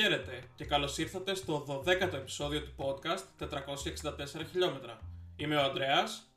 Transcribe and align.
Χαίρετε 0.00 0.42
και 0.54 0.64
καλώς 0.64 0.98
ήρθατε 0.98 1.34
στο 1.34 1.82
12ο 1.86 2.12
επεισόδιο 2.14 2.62
του 2.62 2.74
podcast 2.76 3.44
464 3.44 3.46
χιλιόμετρα. 4.50 4.98
Είμαι 5.36 5.56
ο 5.56 5.62
Ανδρέας. 5.62 6.32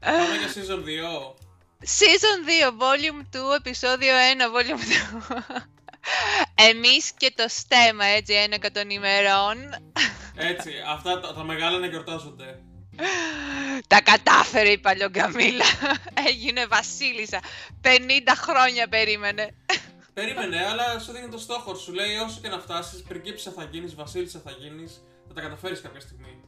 πάμε 0.00 0.36
για 0.36 0.48
season 0.54 0.78
2. 0.78 0.84
Season 1.84 2.38
2, 2.68 2.82
Volume 2.82 3.52
2, 3.52 3.56
επεισόδιο 3.58 4.14
1, 4.14 4.56
Volume 4.56 4.82
2. 5.32 5.62
Εμείς 6.70 7.12
και 7.12 7.32
το 7.36 7.44
στέμα, 7.48 8.04
έτσι, 8.04 8.32
ένα 8.32 8.58
των 8.58 8.90
ημερών. 8.90 9.56
Έτσι, 10.36 10.72
αυτά 10.88 11.20
τα, 11.20 11.34
τα 11.34 11.44
μεγάλα 11.44 11.78
να 11.78 11.86
γιορτάζονται. 11.86 12.63
Τα 13.86 14.00
κατάφερε 14.00 14.68
η 14.68 14.78
παλιογκαμίλα. 14.78 15.64
Έγινε 16.28 16.66
βασίλισσα. 16.66 17.40
50 17.82 17.88
χρόνια 18.36 18.88
περίμενε. 18.88 19.54
Περίμενε, 20.14 20.66
αλλά 20.66 20.98
σου 20.98 21.12
δίνει 21.12 21.28
το 21.28 21.38
στόχο. 21.38 21.74
Σου 21.74 21.92
λέει 21.92 22.16
όσο 22.16 22.40
και 22.42 22.48
να 22.48 22.58
φτάσεις, 22.58 23.02
πριγκίψα 23.02 23.50
θα 23.50 23.68
γίνεις, 23.70 23.94
βασίλισσα 23.94 24.40
θα 24.44 24.50
γίνεις, 24.50 25.02
θα 25.28 25.34
τα 25.34 25.40
καταφέρεις 25.40 25.80
κάποια 25.80 26.00
στιγμή. 26.00 26.40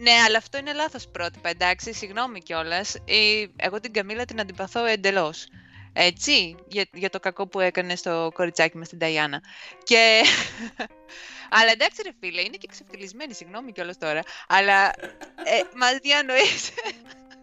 Ναι, 0.00 0.10
αλλά 0.26 0.38
αυτό 0.38 0.58
είναι 0.58 0.72
λάθος 0.72 1.08
πρότυπα, 1.08 1.48
εντάξει, 1.48 1.92
συγγνώμη 1.92 2.40
κιόλας. 2.40 2.96
Εγώ 3.56 3.80
την 3.80 3.92
Καμίλα 3.92 4.24
την 4.24 4.40
αντιπαθώ 4.40 4.84
εντελώς. 4.84 5.46
Έτσι, 6.00 6.56
για, 6.68 6.84
για 6.92 7.10
το 7.10 7.20
κακό 7.20 7.46
που 7.46 7.60
έκανε 7.60 7.96
στο 7.96 8.30
κοριτσάκι 8.34 8.76
με 8.76 8.84
στην 8.84 8.98
Ταϊάννα. 8.98 9.42
Και... 9.82 10.22
αλλά 11.58 11.70
εντάξει 11.70 12.02
ρε 12.02 12.10
φίλε, 12.20 12.40
είναι 12.40 12.56
και 12.56 12.66
ξεφτυλισμένη, 12.66 13.34
συγγνώμη 13.34 13.72
κιόλας 13.72 13.98
τώρα. 13.98 14.22
Αλλά 14.48 14.86
ε, 15.44 15.62
μας 15.76 15.96
διανοείσαι... 16.02 16.72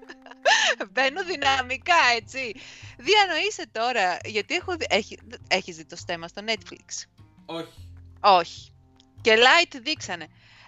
Μπαίνω 0.91 1.23
δυναμικά, 1.23 1.95
έτσι. 2.16 2.56
Διανοείσαι 2.97 3.66
τώρα, 3.72 4.17
γιατί 4.25 4.56
έχω 4.56 4.75
δει... 4.75 4.86
Έχει, 4.90 5.17
έχεις 5.47 5.75
δει 5.75 5.86
το 5.86 5.95
στέμα 5.95 6.28
στο 6.28 6.42
Netflix; 6.45 7.08
Όχι. 7.45 7.90
Όχι. 8.19 8.73
Και 9.22 9.36
light 9.38 9.80
δείξανε. 9.81 10.28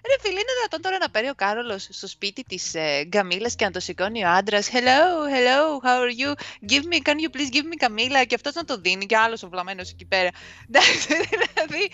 Ρε 0.10 0.16
φίλε, 0.22 0.40
είναι 0.40 0.54
δυνατόν 0.58 0.82
τώρα 0.82 0.98
να 0.98 1.10
παίρνει 1.10 1.30
ο 1.30 1.36
Κάρολος 1.36 1.88
στο 1.92 2.08
σπίτι 2.08 2.44
της 2.44 2.74
ε, 2.76 3.04
Γκαμίλας 3.08 3.56
και 3.56 3.66
να 3.66 3.72
το 3.72 3.80
σηκώνει 3.80 4.24
ο 4.26 4.30
άντρας. 4.30 4.70
Hello, 4.72 5.02
hello, 5.36 5.60
how 5.86 5.98
are 6.04 6.16
you? 6.22 6.32
Give 6.72 6.86
me, 6.92 6.98
can 7.08 7.18
you 7.24 7.30
please 7.36 7.52
give 7.56 7.68
me 7.72 7.76
Καμίλα; 7.78 8.24
Και 8.24 8.36
αυτός 8.36 8.54
να 8.54 8.64
το 8.64 8.78
δίνει 8.78 9.06
και 9.06 9.18
άλλος 9.18 9.44
ο 9.44 9.50
βλαμμένος 9.50 9.90
εκεί 9.92 10.06
πέρα. 10.06 10.30
Εντάξει, 10.70 11.08
δηλαδή. 11.30 11.92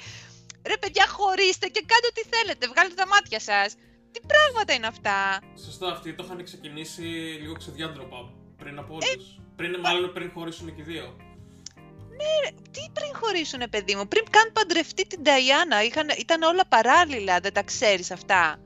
Ρε 0.68 0.78
παιδιά, 0.78 1.08
χωρίστε 1.08 1.68
και 1.68 1.84
κάντε 1.86 2.08
ό,τι 2.10 2.22
θέλετε. 2.36 2.68
Βγάλετε 2.68 2.96
τα 2.96 3.08
μάτια 3.08 3.40
σας. 3.40 3.76
Τι 4.12 4.20
πράγματα 4.28 4.74
είναι 4.74 4.88
αυτά; 4.88 5.42
Σωστό, 5.66 5.86
αυτοί 5.88 6.14
το 6.14 6.24
είχαν 6.26 6.44
ξεκινήσει 6.44 7.02
λίγο 7.42 7.54
ξεδιάντροπα 7.54 8.18
πριν 8.58 8.78
από 8.78 8.94
όλους. 8.94 9.40
πριν, 9.56 9.80
μάλλον 9.80 10.14
πριν 10.14 10.32
χωρίσουν 10.34 10.76
και 10.76 10.82
οι 10.82 10.84
δύο. 10.84 11.18
Ναι, 12.18 12.50
τι 12.72 12.82
πριν 12.94 13.12
χωρίσουνε, 13.14 13.68
παιδί 13.68 13.96
μου, 13.96 14.08
πριν 14.08 14.24
καν 14.30 14.52
παντρευτεί 14.54 15.08
την 15.08 15.24
Ταϊάννα. 15.24 15.84
Είχαν, 15.84 16.10
ήταν 16.20 16.42
όλα 16.42 16.66
παράλληλα, 16.68 17.40
δεν 17.40 17.54
τα 17.54 17.64
ξέρεις 17.64 18.12
αυτά. 18.12 18.60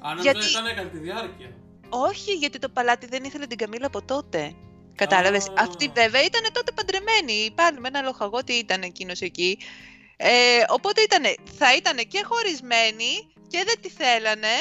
Αν 0.00 0.18
Γιατί- 0.20 0.38
δεν 0.38 0.48
ήταν 0.48 0.66
έκανε 0.66 0.88
τη 0.88 0.98
διάρκεια. 0.98 1.50
Όχι, 1.88 2.32
γιατί 2.32 2.58
το 2.58 2.68
παλάτι 2.68 3.06
δεν 3.06 3.24
ήθελε 3.24 3.46
την 3.46 3.58
Καμίλα 3.58 3.86
από 3.86 4.02
τότε. 4.02 4.54
Κατάλαβες. 4.94 5.48
Α. 5.48 5.52
Αυτή 5.56 5.90
βέβαια 5.94 6.22
ήταν 6.24 6.42
τότε 6.52 6.72
παντρεμένη. 6.72 7.52
Πάλι 7.54 7.80
με 7.80 7.88
ένα 7.88 8.00
λοχαγότη 8.00 8.52
ήταν 8.52 8.82
εκείνος 8.82 9.20
εκεί. 9.20 9.58
Ε, 10.16 10.62
οπότε 10.68 11.00
ήτανε, 11.00 11.34
θα 11.58 11.76
ήταν 11.76 11.96
και 11.96 12.22
χωρισμένη 12.24 13.32
και 13.48 13.62
δεν 13.66 13.80
τη 13.80 13.88
θέλανε. 13.88 14.54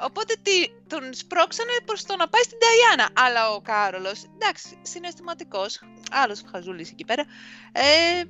Οπότε 0.00 0.34
τι, 0.42 0.68
τον 0.86 1.14
σπρώξανε 1.14 1.72
προς 1.84 2.04
το 2.04 2.16
να 2.16 2.28
πάει 2.28 2.42
στην 2.42 2.58
Ταϊάννα. 2.58 3.08
Αλλά 3.12 3.50
ο 3.54 3.60
Κάρολος, 3.60 4.24
εντάξει, 4.34 4.78
συναισθηματικός, 4.82 5.80
άλλος 6.10 6.42
χαζούλης 6.50 6.90
εκεί 6.90 7.04
πέρα, 7.04 7.24
ε, 7.72 8.22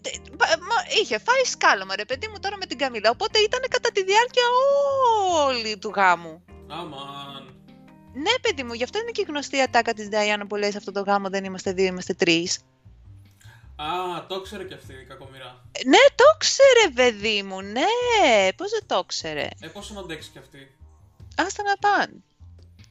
τε- 0.00 0.36
πα- 0.36 0.58
μα- 0.60 0.86
είχε 1.00 1.18
φάει 1.18 1.44
σκάλωμα 1.44 1.96
ρε 1.96 2.04
παιδί 2.04 2.28
μου 2.28 2.38
τώρα 2.40 2.56
με 2.56 2.66
την 2.66 2.78
Καμίλα. 2.78 3.10
Οπότε 3.10 3.38
ήταν 3.38 3.60
κατά 3.70 3.90
τη 3.92 4.04
διάρκεια 4.04 4.42
όλη 5.44 5.78
του 5.78 5.92
γάμου. 5.96 6.44
Αμαν. 6.68 7.54
Ναι, 8.14 8.30
παιδί 8.42 8.62
μου, 8.62 8.72
γι' 8.72 8.84
αυτό 8.84 8.98
είναι 8.98 9.10
και 9.10 9.20
η 9.20 9.24
γνωστή 9.28 9.60
ατάκα 9.60 9.94
της 9.94 10.08
Νταϊάννα 10.08 10.46
που 10.46 10.56
λέει 10.56 10.70
σε 10.70 10.76
αυτό 10.76 10.92
το 10.92 11.00
γάμο 11.00 11.28
δεν 11.28 11.44
είμαστε 11.44 11.72
δύο, 11.72 11.86
είμαστε 11.86 12.14
τρεις. 12.14 12.58
Α, 13.76 14.26
το 14.26 14.40
ξέρει 14.40 14.64
και 14.64 14.74
αυτή 14.74 14.92
η 14.92 15.04
κακομοιρά. 15.08 15.64
Ναι, 15.86 15.98
το 16.14 16.24
ξέρε, 16.38 16.90
παιδί 16.94 17.42
μου, 17.42 17.60
ναι. 17.60 18.52
Πώς 18.56 18.70
δεν 18.70 18.86
το 18.86 19.04
ξέρε. 19.06 19.48
Ε, 19.60 19.66
πόσο 19.66 19.94
να 19.94 20.00
αντέξεις 20.00 20.30
κι 20.32 20.38
αυτή; 20.38 20.74
Άστα 21.36 21.62
να 21.62 21.76
πάνε. 21.76 22.12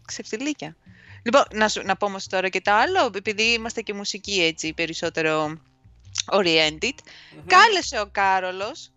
Ξεφτιλίκια. 0.06 0.76
Λοιπόν, 1.24 1.44
να, 1.54 1.68
σου, 1.68 1.82
να 1.86 1.96
πω 1.96 2.06
όμως 2.06 2.28
τώρα 2.28 2.50
και 2.50 2.62
το 2.62 2.72
άλλο, 2.72 3.12
επειδή 3.16 3.44
είμαστε 3.44 3.82
και 3.82 3.94
μουσική 3.94 4.42
έτσι 4.44 4.74
περισσότερο 4.74 5.58
oriented. 6.32 6.94
Μμμ. 7.36 7.46
Κάλεσε 7.48 8.00
ο 8.00 8.06
Κάρολος 8.12 8.92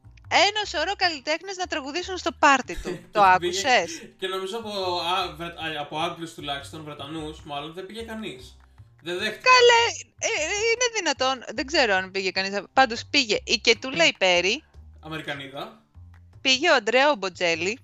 ένας 0.48 0.68
σωρό 0.68 0.92
καλλιτέχνες 0.96 1.56
να 1.56 1.66
τραγουδήσουν 1.66 2.16
στο 2.16 2.30
πάρτι 2.38 2.76
του. 2.76 2.98
το 3.12 3.20
πήγε- 3.38 3.64
άκουσες; 3.66 4.02
Και 4.18 4.26
νομίζω 4.26 4.56
από, 4.58 4.70
α, 5.00 5.34
Βρε- 5.36 5.58
α, 5.58 5.80
από 5.80 5.98
Άγγλους 5.98 6.34
τουλάχιστον, 6.34 6.84
Βρετανούς, 6.84 7.42
μάλλον 7.44 7.72
δεν 7.72 7.86
πήγε 7.86 8.02
κανείς. 8.02 8.56
Δεν 9.02 9.18
δέχτηκε. 9.18 9.48
Καλέ, 9.48 9.82
ε, 10.18 10.42
ε, 10.42 10.46
είναι 10.46 10.86
δυνατόν, 10.96 11.44
δεν 11.54 11.66
ξέρω 11.66 11.94
αν 11.94 12.10
πήγε 12.10 12.30
κανείς, 12.30 12.60
πάντως 12.72 13.04
πήγε 13.10 13.38
η 13.44 13.58
Κετούλα 13.58 14.06
η 14.06 14.12
Πέρι, 14.18 14.64
Αμερικανίδα. 15.00 15.82
πήγε 16.40 16.70
ο 16.70 16.74
Αντρέο 16.74 17.14
Μποτζέλη, 17.14 17.78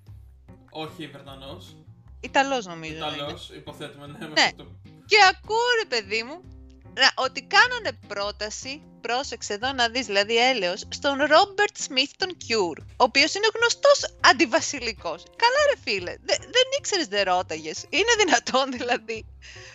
Όχι 0.83 1.07
Βρετανός. 1.07 1.77
Ιταλός 2.21 2.67
νομίζω 2.67 2.99
να 2.99 3.07
είναι. 3.07 3.17
Ιταλός, 3.17 3.51
υποθέτουμε, 3.55 4.07
ναι. 4.07 4.19
με 4.19 4.27
Ναι. 4.27 4.43
αυτό 4.43 4.57
το- 4.65 4.71
Και 5.07 5.17
ακούω 5.31 5.69
ρε 5.83 5.89
παιδί 5.89 6.23
μου 6.23 6.37
να- 6.95 7.13
ότι 7.25 7.43
κάνανε 7.43 7.91
πρόταση, 8.09 8.83
πρόσεξε 9.01 9.53
εδώ 9.55 9.73
να 9.73 9.89
δεις 9.89 10.07
δηλαδή 10.07 10.37
έλεος, 10.51 10.85
στον 10.89 11.17
Ρόμπερτ 11.19 11.77
Σμιθ 11.79 12.11
τον 12.17 12.37
Cure, 12.45 12.83
ο 12.87 13.05
οποίος 13.09 13.35
είναι 13.35 13.49
γνωστός 13.57 14.15
αντιβασιλικός. 14.21 15.23
Καλά 15.43 15.61
ρε 15.75 15.81
φίλε, 15.85 16.11
Δε- 16.27 16.37
δεν 16.57 16.67
ήξερες 16.79 17.07
δεν 17.07 17.23
ρώταγες. 17.25 17.85
Είναι 17.89 18.13
δυνατόν 18.25 18.71
δηλαδή. 18.79 19.27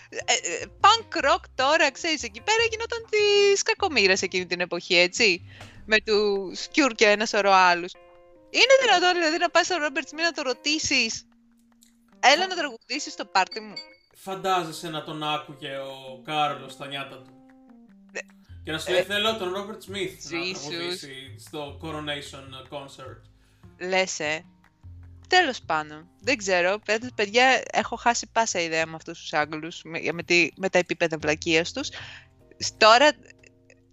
Ε, 0.09 0.33
ε, 0.33 0.65
punk 0.81 1.25
rock 1.29 1.43
τώρα, 1.55 1.91
ξέρεις, 1.91 2.23
εκεί 2.23 2.41
πέρα 2.41 2.63
γινόταν 2.71 3.05
της 3.09 3.61
κακομήρας 3.63 4.21
εκείνη 4.21 4.45
την 4.45 4.59
εποχή, 4.59 4.95
έτσι. 4.97 5.41
Με 5.85 5.99
τους 6.01 6.65
Cure 6.75 6.91
και 6.95 7.05
ένας 7.05 7.29
σωρό 7.29 7.51
άλλους. 7.51 7.91
Είναι 8.59 8.75
δυνατόν 8.81 9.13
δηλαδή 9.13 9.37
να 9.37 9.49
πας 9.49 9.65
στον 9.65 9.77
Ρόμπερτ 9.77 10.07
Σμιθ 10.07 10.23
να 10.25 10.31
το 10.31 10.41
ρωτήσεις. 10.41 11.27
Έλα 12.19 12.47
να 12.47 12.55
τραγουδήσεις 12.55 13.13
στο 13.13 13.25
πάρτι 13.25 13.59
μου. 13.59 13.73
Φαντάζεσαι 14.15 14.89
να 14.89 15.03
τον 15.03 15.23
άκουγε 15.23 15.77
ο 15.77 16.21
Κάρολος 16.25 16.71
στα 16.71 16.87
νιάτα 16.87 17.21
του. 17.21 17.31
Και 18.63 18.71
να 18.71 18.77
σου 18.79 18.91
λέει 18.91 18.99
Ε, 18.99 19.03
θέλω 19.03 19.37
τον 19.37 19.53
Ρόμπερτ 19.53 19.81
Σμιθ 19.81 20.31
να 20.31 20.39
Jesus. 20.39 20.53
τραγουδήσει 20.69 21.35
στο 21.39 21.79
Coronation 21.83 22.77
Concert. 22.77 23.21
Λες, 23.79 24.19
ε. 24.19 24.45
Τέλος 25.27 25.61
πάντων. 25.61 26.09
Δεν 26.21 26.37
ξέρω. 26.37 26.79
Παι- 26.85 27.13
Παιδιά, 27.15 27.61
έχω 27.71 27.95
χάσει 27.95 28.29
πάσα 28.31 28.59
ιδέα 28.59 28.85
με 28.85 28.95
αυτούς 28.95 29.19
τους 29.19 29.33
Άγγλους, 29.33 29.81
με, 29.83 29.99
με, 30.13 30.23
τη, 30.23 30.47
με 30.57 30.69
τα 30.69 30.77
επίπεδα 30.77 31.17
βλακείας 31.17 31.71
τους. 31.73 31.87
Σ- 32.57 32.77
Τώρα, 32.77 33.09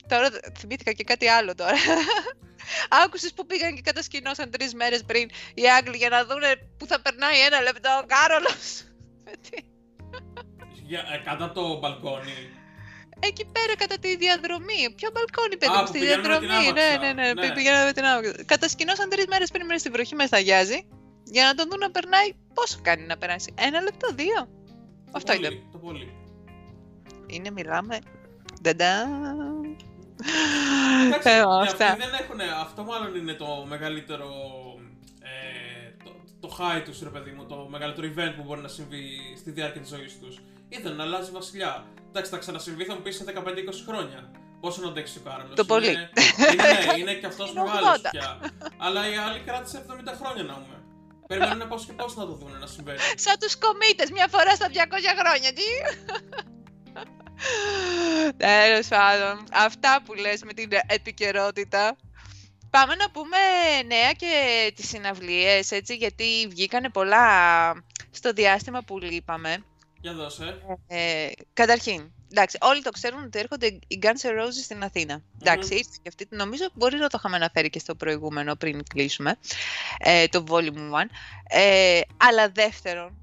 τώρα 0.09 0.31
θυμήθηκα 0.59 0.93
και 0.93 1.05
κάτι 1.05 1.29
άλλο 1.29 1.55
τώρα. 1.55 1.73
Άκουσες 3.05 3.33
που 3.33 3.47
πήγαν 3.47 3.75
και 3.75 3.81
κατασκηνώσαν 3.81 4.51
τρεις 4.51 4.75
μέρες 4.75 5.03
πριν 5.05 5.31
οι 5.55 5.71
Άγγλοι 5.71 5.97
για 5.97 6.09
να 6.09 6.25
δούνε 6.25 6.51
που 6.79 6.87
θα 6.87 7.01
περνάει 7.01 7.41
ένα 7.41 7.61
λεπτό 7.61 7.91
ο 8.03 8.07
Κάρολος. 8.07 8.67
Τι- 9.51 9.65
Για, 10.87 11.01
ε, 11.15 11.19
κατά 11.25 11.53
το 11.53 11.79
μπαλκόνι. 11.79 12.39
Εκεί 13.23 13.45
πέρα 13.45 13.77
κατά 13.77 13.99
τη 13.99 14.17
διαδρομή. 14.17 14.83
Ποιο 14.97 15.09
μπαλκόνι, 15.13 15.57
παιδί 15.57 15.73
Α, 15.73 15.77
μου, 15.77 15.81
που 15.83 15.87
στη 15.89 15.99
πηγαίνουν 15.99 16.27
με 16.31 16.39
την 16.39 16.49
διαδρομή. 16.49 16.73
Ναι, 16.73 16.81
άμαξα. 16.83 16.99
ναι, 16.99 17.13
ναι, 17.13 17.33
Ναι. 17.47 17.53
Πηγαίναμε 17.55 17.85
με 17.85 17.93
την 17.93 18.05
άμαξα. 18.05 18.33
Κατασκηνώσαν 18.47 19.09
τρεις 19.09 19.27
μέρες 19.27 19.51
πριν 19.51 19.67
μέσα 19.67 19.79
στην 19.79 19.93
βροχή 19.93 20.15
μες 20.15 20.27
σταγιάζει 20.27 20.79
για 21.25 21.45
να 21.45 21.55
τον 21.55 21.69
δουν 21.71 21.79
να 21.79 21.91
περνάει. 21.91 22.29
Πόσο 22.55 22.79
κάνει 22.83 23.07
να 23.07 23.17
περάσει, 23.19 23.55
Ένα 23.59 23.81
λεπτό, 23.81 24.09
δύο. 24.15 24.35
Το 25.05 25.13
Αυτό 25.13 25.33
πολύ, 25.33 25.47
είναι. 25.47 25.63
Το 25.73 25.79
πολύ. 25.79 26.13
Είναι, 27.27 27.51
μιλάμε. 27.51 27.99
Νταντά. 28.63 29.09
Εντάξει, 31.07 31.29
Ε, 31.29 31.37
ε, 31.37 31.41
αυτά. 31.41 31.87
αυτοί 31.87 31.99
δεν 32.01 32.15
έχουν, 32.21 32.41
αυτό 32.61 32.83
μάλλον 32.83 33.15
είναι 33.17 33.33
το 33.35 33.65
μεγαλύτερο, 33.69 34.29
ε, 35.21 36.05
το, 36.05 36.11
το 36.41 36.57
high 36.59 36.83
τους 36.85 37.03
ρε 37.03 37.09
παιδί 37.09 37.31
μου, 37.31 37.45
το 37.47 37.67
μεγαλύτερο 37.71 38.07
event 38.15 38.33
που 38.37 38.43
μπορεί 38.43 38.61
να 38.61 38.69
συμβεί 38.69 39.05
στη 39.39 39.51
διάρκεια 39.51 39.81
της 39.81 39.91
ζωής 39.91 40.19
τους. 40.21 40.39
Ήθελε 40.69 40.95
να 40.95 41.03
αλλάζει 41.03 41.31
βασιλιά. 41.31 41.85
Εντάξει, 42.09 42.31
θα 42.31 42.37
ξανασυμβεί 42.39 42.85
θα 42.85 42.95
μου 42.95 43.01
πεις 43.03 43.17
σε 43.17 43.25
15-20 43.27 43.33
χρόνια. 43.87 44.31
Πόσο 44.61 44.81
να 44.83 44.89
αντέξει 44.89 45.19
ο 45.19 45.29
Κάρολος. 45.31 45.55
Το 45.57 45.65
πολύ. 45.65 45.89
Είναι, 45.91 46.11
είναι, 46.53 46.63
ναι, 46.93 46.99
είναι 46.99 47.15
και 47.15 47.27
αυτός 47.27 47.51
Είναι 47.51 47.63
μεγάλος 47.63 48.01
80. 48.03 48.09
πια. 48.11 48.41
Αλλά 48.79 49.09
οι 49.11 49.17
άλλοι 49.17 49.39
κράτησε 49.47 49.85
70 49.89 49.93
χρόνια 50.21 50.43
να 50.43 50.55
πούμε. 50.55 50.77
Περιμένουν 51.27 51.69
πώς 51.69 51.85
και 51.87 51.93
πώς 51.93 52.17
να 52.17 52.27
το 52.27 52.33
δουν 52.33 52.59
να 52.61 52.67
συμβαίνει. 52.67 52.99
Σαν 53.15 53.37
τους 53.41 53.57
κομίτες, 53.59 54.11
μια 54.11 54.27
φορά 54.31 54.55
στα 54.55 54.67
200 54.69 55.15
χρόνια. 55.21 55.53
Τι; 55.53 55.67
Τέλος 58.37 58.89
πάντων, 58.89 59.45
αυτά 59.53 60.03
που 60.05 60.15
λες 60.15 60.43
με 60.43 60.53
την 60.53 60.71
επικαιρότητα. 60.87 61.97
Πάμε 62.71 62.95
να 62.95 63.11
πούμε 63.11 63.37
νέα 63.87 64.13
και 64.13 64.73
τις 64.75 64.89
συναυλίες, 64.89 65.71
έτσι, 65.71 65.95
γιατί 65.95 66.47
βγήκανε 66.49 66.89
πολλά 66.89 67.27
στο 68.11 68.33
διάστημα 68.33 68.83
που 68.83 68.99
λείπαμε. 68.99 69.65
Για 70.01 70.13
δώσε. 70.13 70.63
Ε, 70.87 71.29
καταρχήν, 71.53 72.13
Εντάξει, 72.33 72.59
όλοι 72.61 72.83
το 72.83 72.91
ξέρουν 72.91 73.25
ότι 73.25 73.39
έρχονται 73.39 73.67
οι 73.67 73.99
Guns 74.03 74.27
N' 74.27 74.41
Roses 74.41 74.63
στην 74.63 74.83
Αθήνα. 74.83 75.23
Εντάξει, 75.41 75.75
ήρθε 75.75 75.97
και 76.03 76.09
αυτή. 76.09 76.27
Νομίζω 76.31 76.69
μπορεί 76.75 76.97
να 76.97 77.09
το 77.09 77.17
είχαμε 77.19 77.37
αναφέρει 77.37 77.71
και 77.71 77.79
στο 77.79 77.95
προηγούμενο 77.95 78.57
πριν 78.57 78.83
κλείσουμε. 78.85 79.39
Ε, 79.99 80.27
το 80.27 80.45
Volume 80.49 80.91
1. 80.93 81.07
Ε, 81.49 82.01
αλλά 82.17 82.49
δεύτερον, 82.49 83.19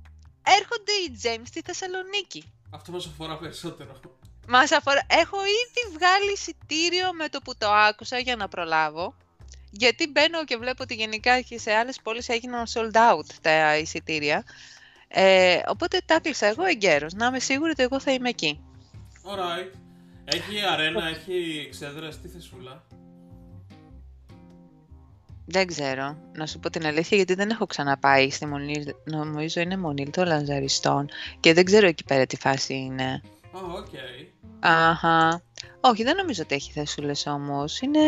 έρχονται 0.59 0.91
οι 0.91 1.19
James 1.23 1.47
στη 1.47 1.61
Θεσσαλονίκη. 1.65 2.51
Αυτό 2.69 2.91
μας 2.91 3.05
αφορά 3.05 3.37
περισσότερο. 3.37 3.99
Μας 4.47 4.71
αφορά... 4.71 5.05
Έχω 5.09 5.37
ήδη 5.37 5.97
βγάλει 5.97 6.31
εισιτήριο 6.31 7.13
με 7.13 7.29
το 7.29 7.39
που 7.39 7.55
το 7.57 7.71
άκουσα 7.71 8.17
για 8.17 8.35
να 8.35 8.47
προλάβω. 8.47 9.15
Γιατί 9.71 10.07
μπαίνω 10.07 10.43
και 10.43 10.57
βλέπω 10.57 10.83
ότι 10.83 10.95
γενικά 10.95 11.41
και 11.41 11.59
σε 11.59 11.71
άλλες 11.73 11.99
πόλεις 12.03 12.29
έγιναν 12.29 12.65
sold 12.73 12.95
out 12.95 13.25
τα 13.41 13.77
εισιτήρια. 13.77 14.43
Ε, 15.07 15.59
οπότε 15.67 16.01
τα 16.05 16.19
κλείσα 16.19 16.45
εγώ 16.45 16.63
εγκαίρος. 16.63 17.13
Να 17.13 17.25
είμαι 17.25 17.39
σίγουρη 17.39 17.71
ότι 17.71 17.83
εγώ 17.83 17.99
θα 17.99 18.11
είμαι 18.11 18.29
εκεί. 18.29 18.61
Alright. 19.23 19.71
Έχει 20.25 20.61
αρένα, 20.71 21.07
έχει 21.07 21.67
ξέδρες, 21.71 22.21
τι 22.21 22.27
θεσούλα. 22.27 22.83
Δεν 25.49 25.67
ξέρω, 25.67 26.17
να 26.33 26.45
σου 26.45 26.59
πω 26.59 26.69
την 26.69 26.85
αλήθεια, 26.85 27.17
γιατί 27.17 27.33
δεν 27.33 27.49
έχω 27.49 27.65
ξαναπάει 27.65 28.29
στη 28.29 28.45
Μονή, 28.45 28.85
νομίζω 29.03 29.61
είναι 29.61 29.77
Μονή 29.77 30.09
των 30.09 30.27
Λαζαριστών 30.27 31.09
και 31.39 31.53
δεν 31.53 31.65
ξέρω 31.65 31.87
εκεί 31.87 32.03
πέρα 32.03 32.25
τι 32.25 32.37
φάση 32.37 32.73
είναι. 32.73 33.03
Α, 33.03 33.21
oh, 33.53 33.77
ok. 33.77 33.87
Αχα. 34.59 35.41
Όχι, 35.79 36.03
δεν 36.03 36.15
νομίζω 36.15 36.43
ότι 36.43 36.55
έχει 36.55 36.71
θέσουλες 36.71 37.25
όμως. 37.25 37.79
Είναι... 37.81 37.99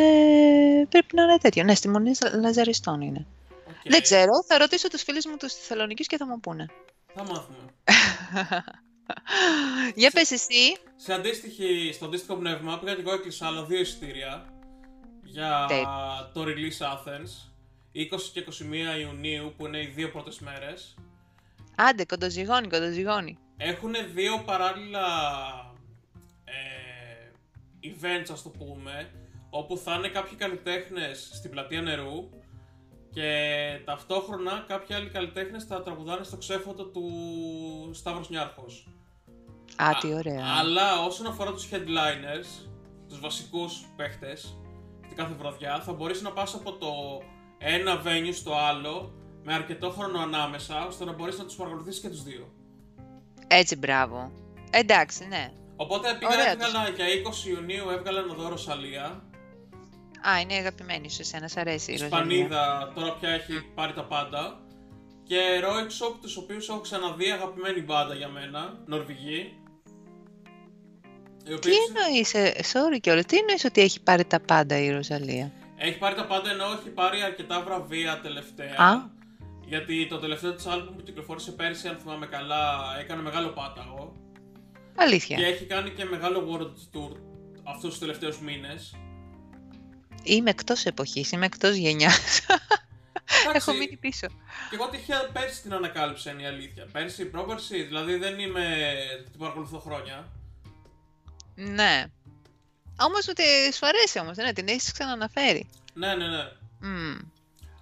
Πρέπει 0.90 1.16
να 1.16 1.24
είναι 1.24 1.38
τέτοιο. 1.38 1.64
Ναι, 1.64 1.76
στη 1.76 1.90
Μονή 1.90 2.12
Λαζαριστών 2.42 3.02
είναι. 3.02 3.26
Okay. 3.68 3.90
Δεν 3.90 4.02
ξέρω, 4.02 4.44
θα 4.48 4.58
ρωτήσω 4.58 4.88
τους 4.88 5.04
φίλους 5.04 5.26
μου 5.26 5.38
τους 5.38 5.54
Θεσσαλονίκης 5.54 6.08
και 6.08 6.18
θα 6.18 6.28
μου 6.28 6.40
πούνε. 6.40 6.66
Θα 7.14 7.24
μάθουμε. 7.24 7.58
Για 9.96 10.12
πες 10.12 10.32
εσύ. 10.32 10.78
Σε 10.96 11.14
αντίστοιχη, 11.14 11.92
στο 11.94 12.06
αντίστοιχο 12.06 12.36
πνεύμα 12.36 12.80
πήγα 12.80 12.94
και 12.94 13.02
εγώ 13.02 13.14
έκλεισα 13.14 13.48
άλλα 13.48 13.64
δύο 13.66 13.80
εισιτήρια 13.80 14.59
για 15.32 15.68
το 16.34 16.44
Release 16.44 16.86
Athens 16.94 17.50
20 17.96 18.08
και 18.34 18.46
21 18.96 19.00
Ιουνίου 19.00 19.54
που 19.58 19.66
είναι 19.66 19.82
οι 19.82 19.86
δύο 19.86 20.10
πρώτες 20.10 20.40
μέρες. 20.40 20.96
Άντε, 21.76 22.06
κοντοζυγώνει, 22.06 22.68
κοντοζυγώνει. 22.68 23.38
Έχουν 23.58 23.94
δύο 24.14 24.44
παράλληλα 24.46 25.08
ε, 26.44 27.32
events, 27.82 28.30
ας 28.32 28.42
το 28.42 28.50
πούμε, 28.50 29.12
όπου 29.50 29.78
θα 29.78 29.96
είναι 29.96 30.08
κάποιοι 30.08 30.38
καλλιτέχνες 30.38 31.30
στην 31.34 31.52
πλατεία 31.52 31.82
νερού 31.82 32.30
και 33.12 33.82
ταυτόχρονα 33.86 34.66
κάποιοι 34.68 34.96
άλλοι 34.96 35.10
καλλιτέχνες 35.10 35.64
θα 35.64 35.82
τραγουδάνε 35.82 36.24
στο 36.24 36.38
ξέφωτο 36.38 36.84
του 36.86 37.10
Σταύρος 37.94 38.30
Νιάρχος. 38.30 38.88
Α, 39.76 39.98
τι 40.00 40.14
ωραία. 40.14 40.46
αλλά 40.60 41.04
όσον 41.04 41.28
αφορά 41.28 41.52
τους 41.52 41.70
headliners, 41.72 42.70
τους 43.10 43.20
βασικούς 43.20 43.86
παίχτες, 43.96 44.58
την 44.64 44.69
κάθε 45.16 45.34
βραδιά, 45.34 45.80
θα 45.80 45.94
μπορείς 45.94 46.22
να 46.22 46.32
πας 46.32 46.54
από 46.54 46.72
το 46.72 47.22
ένα 47.58 48.02
venue 48.06 48.34
στο 48.34 48.56
άλλο 48.56 49.14
με 49.44 49.54
αρκετό 49.54 49.90
χρόνο 49.90 50.20
ανάμεσα, 50.20 50.86
ώστε 50.86 51.06
να 51.06 51.14
μπορείς 51.14 51.38
να 51.38 51.46
τους 51.46 51.56
παρακολουθήσεις 51.56 52.02
και 52.02 52.10
τους 52.10 52.24
δύο. 52.24 52.54
Έτσι, 53.48 53.76
μπράβο. 53.76 54.32
Εντάξει, 54.72 55.28
ναι. 55.28 55.52
Οπότε 55.76 56.18
πήγα 56.20 56.52
έβγαλα 56.52 56.90
για 56.90 57.06
20 57.06 57.48
Ιουνίου, 57.48 57.90
έβγαλα 57.90 58.20
ένα 58.20 58.34
δώρος 58.34 58.62
Σαλία. 58.62 59.24
Α, 60.28 60.40
είναι 60.40 60.54
αγαπημένη 60.54 61.10
σου, 61.10 61.22
εσένα, 61.22 61.48
σ' 61.48 61.58
αρέσει 61.58 61.92
η 61.92 61.94
Ισπανίδα, 61.94 62.92
τώρα 62.96 63.14
πια 63.14 63.30
έχει 63.30 63.66
πάρει 63.76 63.94
τα 63.94 64.04
πάντα. 64.04 64.62
Και 65.24 65.62
Roig 65.64 66.18
τους 66.22 66.38
οποίους 66.38 66.70
έχω 66.70 66.80
ξαναδεί 66.80 67.32
αγαπημένη 67.32 67.82
μπάντα 67.82 68.14
για 68.14 68.28
μένα, 68.28 68.84
Νορβηγή. 71.50 71.76
Τι 71.76 72.00
εννοείς, 72.00 72.34
ε, 72.34 72.54
sorry 72.72 73.00
κιόλας, 73.02 73.26
τι 73.26 73.38
εννοείς 73.38 73.64
ότι 73.66 73.82
έχει 73.82 74.02
πάρει 74.02 74.26
τα 74.26 74.40
πάντα 74.40 74.78
η 74.78 74.92
Ροζαλία; 74.92 75.52
Έχει 75.78 75.98
πάρει 75.98 76.16
τα 76.16 76.26
πάντα 76.26 76.50
ενώ 76.50 76.66
έχει 76.80 76.90
πάρει 76.90 77.22
αρκετά 77.22 77.62
βραβεία 77.62 78.20
τελευταία. 78.22 78.76
Α. 78.78 79.18
Γιατί 79.66 80.08
το 80.08 80.18
τελευταίο 80.18 80.54
της 80.54 80.66
άλμπουμ 80.66 80.96
που 80.96 81.04
κυκλοφόρησε 81.04 81.52
πέρσι, 81.52 81.88
αν 81.88 81.98
θυμάμαι 81.98 82.26
καλά, 82.26 82.80
έκανε 83.00 83.22
μεγάλο 83.22 83.50
πάταγο. 83.50 84.16
Αλήθεια. 84.96 85.38
Και 85.38 85.46
έχει 85.46 85.66
κάνει 85.66 85.90
και 85.90 86.06
μεγάλο 86.06 86.48
world 86.52 86.98
tour 86.98 87.12
αυτούς 87.64 87.90
τους 87.90 88.00
τελευταίους 88.00 88.40
μήνες. 88.40 88.96
Είμαι 90.24 90.50
εκτός 90.50 90.86
εποχής, 90.86 91.32
είμαι 91.32 91.46
εκτός 91.46 91.76
γενιάς. 91.76 92.46
Έχω 93.54 93.74
μείνει 93.74 93.98
πίσω. 93.98 94.28
Και 94.70 94.76
εγώ 94.76 94.90
τυχαία 94.90 95.30
πέρσι 95.34 95.62
την 95.62 95.74
ανακάλυψα 95.74 96.32
είναι 96.32 96.42
η 96.42 96.46
αλήθεια. 96.46 96.88
Πέρσι, 96.92 97.26
πρόπερσι, 97.26 97.84
δηλαδή 97.84 98.16
δεν 98.16 98.40
είμαι. 98.40 98.66
την 99.32 99.40
παρακολουθώ 99.40 99.80
χρόνια. 99.80 100.28
Ναι. 101.60 102.06
Όμως 103.00 103.28
ότι 103.28 103.44
σου 103.74 103.88
αρέσει 103.88 104.20
όμως, 104.20 104.38
ναι, 104.38 104.54
την 104.54 104.68
έχεις 104.68 104.92
ξαναναφέρει. 104.92 105.70
Ναι, 105.94 106.16
ναι, 106.16 106.28
ναι. 106.28 106.44
Mm. 106.82 107.26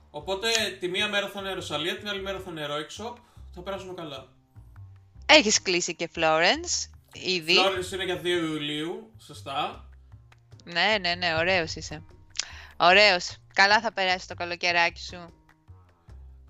Οπότε 0.09 0.47
τη 0.79 0.87
μία 0.87 1.07
μέρα 1.07 1.29
θα 1.29 1.39
είναι 1.39 1.53
Ρωσαλία, 1.53 1.97
την 1.97 2.09
άλλη 2.09 2.21
μέρα 2.21 2.39
θα 2.39 2.51
είναι 2.51 2.65
Roik 2.69 3.15
Θα 3.53 3.61
περάσουμε 3.61 3.93
καλά. 3.93 4.27
Έχεις 5.25 5.61
κλείσει 5.61 5.95
και 5.95 6.09
Florence 6.15 6.89
ήδη. 7.13 7.55
Florence 7.57 7.93
είναι 7.93 8.03
για 8.03 8.21
2 8.21 8.25
Ιουλίου, 8.25 9.11
σωστά. 9.25 9.89
Ναι, 10.63 10.97
ναι, 11.01 11.15
ναι, 11.15 11.35
ωραίος 11.35 11.75
είσαι. 11.75 12.03
Ωραίος. 12.77 13.37
Καλά 13.53 13.81
θα 13.81 13.93
περάσει 13.93 14.27
το 14.27 14.33
καλοκαιράκι 14.33 14.99
σου. 15.01 15.33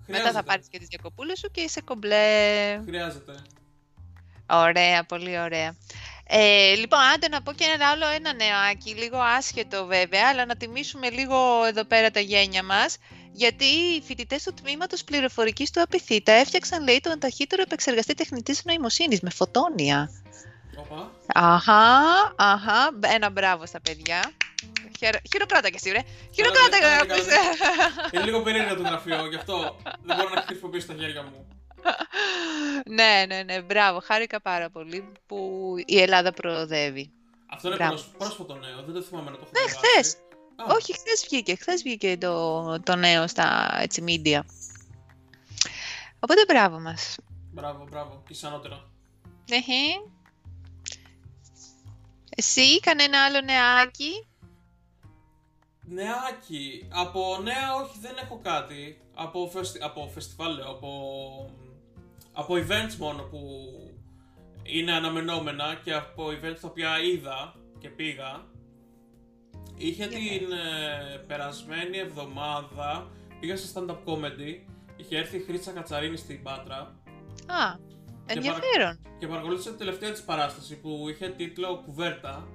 Χρειάζεται. 0.04 0.28
Μετά 0.28 0.32
θα 0.32 0.42
πάρεις 0.42 0.68
και 0.68 0.78
τις 0.78 0.88
διακοπούλες 0.88 1.38
σου 1.38 1.50
και 1.50 1.60
είσαι 1.60 1.80
κομπλέ. 1.80 2.80
Χρειάζεται. 2.84 3.42
Ωραία, 4.50 5.04
πολύ 5.04 5.40
ωραία. 5.40 5.76
Ε, 6.30 6.74
λοιπόν, 6.74 7.00
άντε 7.14 7.28
να 7.28 7.42
πω 7.42 7.52
και 7.52 7.64
ένα 7.74 7.88
άλλο 7.88 8.06
ένα 8.06 8.32
νεοάκι, 8.32 8.94
λίγο 8.94 9.18
άσχετο 9.18 9.86
βέβαια, 9.86 10.28
αλλά 10.30 10.46
να 10.46 10.56
τιμήσουμε 10.56 11.10
λίγο 11.10 11.64
εδώ 11.64 11.84
πέρα 11.84 12.10
τα 12.10 12.20
γένια 12.20 12.62
μας, 12.62 12.96
γιατί 13.32 13.64
οι 13.64 14.02
φοιτητές 14.06 14.42
του 14.42 14.54
τμήματος 14.54 15.04
πληροφορικής 15.04 15.70
του 15.70 15.82
Απιθύτα 15.82 16.32
έφτιαξαν, 16.32 16.82
λέει, 16.82 17.00
τον 17.00 17.18
ταχύτερο 17.18 17.62
επεξεργαστή 17.62 18.14
τεχνητής 18.14 18.64
νοημοσύνης 18.64 19.20
με 19.20 19.30
φωτόνια. 19.30 20.10
Αχα, 21.34 22.02
αχα, 22.36 22.90
ένα 23.00 23.30
μπράβο 23.30 23.66
στα 23.66 23.80
παιδιά. 23.80 24.32
Χειροκράτα 25.32 25.68
και 25.68 25.76
εσύ, 25.76 25.90
ρε. 25.90 26.00
Χειροκράτα 26.34 26.78
και 26.78 28.16
Είναι 28.16 28.24
λίγο 28.24 28.42
περίεργο 28.42 28.74
το 28.74 28.82
γραφείο, 28.82 29.26
γι' 29.26 29.36
αυτό 29.36 29.76
δεν 30.02 30.16
μπορώ 30.16 30.28
να 30.34 30.42
χρησιμοποιήσω 30.46 30.86
τα 30.86 30.94
χέρια 30.98 31.22
μου. 31.22 31.57
Ναι, 32.86 33.24
ναι, 33.28 33.42
ναι, 33.42 33.62
μπράβο. 33.62 34.00
Χάρηκα 34.04 34.40
πάρα 34.40 34.70
πολύ 34.70 35.12
που 35.26 35.72
η 35.86 36.00
Ελλάδα 36.00 36.32
προοδεύει. 36.32 37.10
Αυτό 37.46 37.68
είναι 37.68 37.98
πρόσφατο 38.18 38.54
νέο, 38.54 38.82
δεν 38.82 38.94
το 38.94 39.02
θυμάμαι 39.02 39.30
να 39.30 39.36
το 39.36 39.42
έχω 39.42 39.50
Ναι, 39.52 39.72
χθες. 39.72 40.16
Όχι, 40.68 40.92
χθες 40.92 41.26
βγήκε. 41.28 41.54
Χθες 41.54 41.82
βγήκε 41.82 42.16
το, 42.18 42.80
το 42.80 42.96
νέο 42.96 43.26
στα 43.26 43.76
έτσι, 43.80 44.04
media. 44.06 44.40
Οπότε 46.20 46.44
μπράβο 46.48 46.80
μας. 46.80 47.16
Μπράβο, 47.52 47.86
μπράβο. 47.90 48.22
Και 48.28 48.46
ανώτερα. 48.46 48.84
Εσύ, 52.36 52.80
κανένα 52.80 53.24
άλλο 53.24 53.40
νεάκι; 53.40 54.26
Νεάκι. 55.90 56.88
Από 56.92 57.38
νέα 57.42 57.74
όχι 57.74 57.98
δεν 58.00 58.16
έχω 58.16 58.40
κάτι. 58.42 59.00
Από, 59.14 59.48
φεστι... 59.52 59.78
από 59.82 60.10
φεστιβάλ 60.14 60.54
λέω, 60.54 60.70
από... 60.70 60.88
από 62.38 62.54
events 62.54 62.94
μόνο 62.98 63.22
που 63.22 63.40
είναι 64.62 64.92
αναμενόμενα 64.92 65.80
και 65.84 65.94
από 65.94 66.26
events 66.26 66.58
τα 66.60 66.68
οποία 66.68 67.02
είδα 67.02 67.54
και 67.78 67.88
πήγα. 67.88 68.44
Είχε 69.76 70.06
την 70.06 70.52
ε, 70.52 71.16
περασμένη 71.26 71.98
εβδομάδα, 71.98 73.10
πήγα 73.40 73.56
σε 73.56 73.72
stand-up 73.74 73.96
comedy, 74.04 74.60
είχε 74.96 75.16
έρθει 75.16 75.36
η 75.36 75.40
Χρήτσα 75.40 75.72
Κατσαρίνη 75.72 76.16
στην 76.16 76.42
Πάτρα. 76.42 76.78
Α, 77.46 77.76
ενδιαφέρον. 78.26 78.98
Και, 79.18 79.26
παρακολούθησε 79.26 79.68
την 79.68 79.78
τελευταία 79.78 80.10
της 80.10 80.22
παράσταση 80.22 80.80
που 80.80 81.06
είχε 81.08 81.28
τίτλο 81.28 81.82
«Κουβέρτα». 81.86 82.48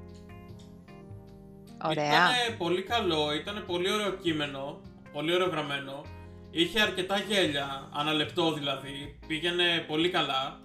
Ωραία. 1.85 2.05
Ήταν 2.05 2.57
πολύ 2.57 2.83
καλό, 2.83 3.33
ήταν 3.33 3.63
πολύ 3.65 3.91
ωραίο 3.91 4.11
κείμενο, 4.11 4.81
πολύ 5.11 5.33
ωραίο 5.33 5.47
γραμμένο. 5.47 6.01
Είχε 6.55 6.81
αρκετά 6.81 7.17
γέλια, 7.17 7.89
αναλεπτό 7.93 8.53
δηλαδή, 8.53 9.19
πήγαινε 9.27 9.85
πολύ 9.87 10.09
καλά. 10.09 10.59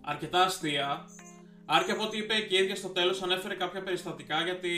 Αρκετά 0.00 0.42
αστεία. 0.42 1.04
Άρ 1.66 1.90
από 1.90 2.02
ό,τι 2.02 2.18
είπε 2.18 2.34
και 2.34 2.56
η 2.56 2.62
ίδια 2.62 2.76
στο 2.76 2.88
τέλος 2.88 3.22
ανέφερε 3.22 3.54
κάποια 3.54 3.82
περιστατικά 3.82 4.42
γιατί 4.42 4.70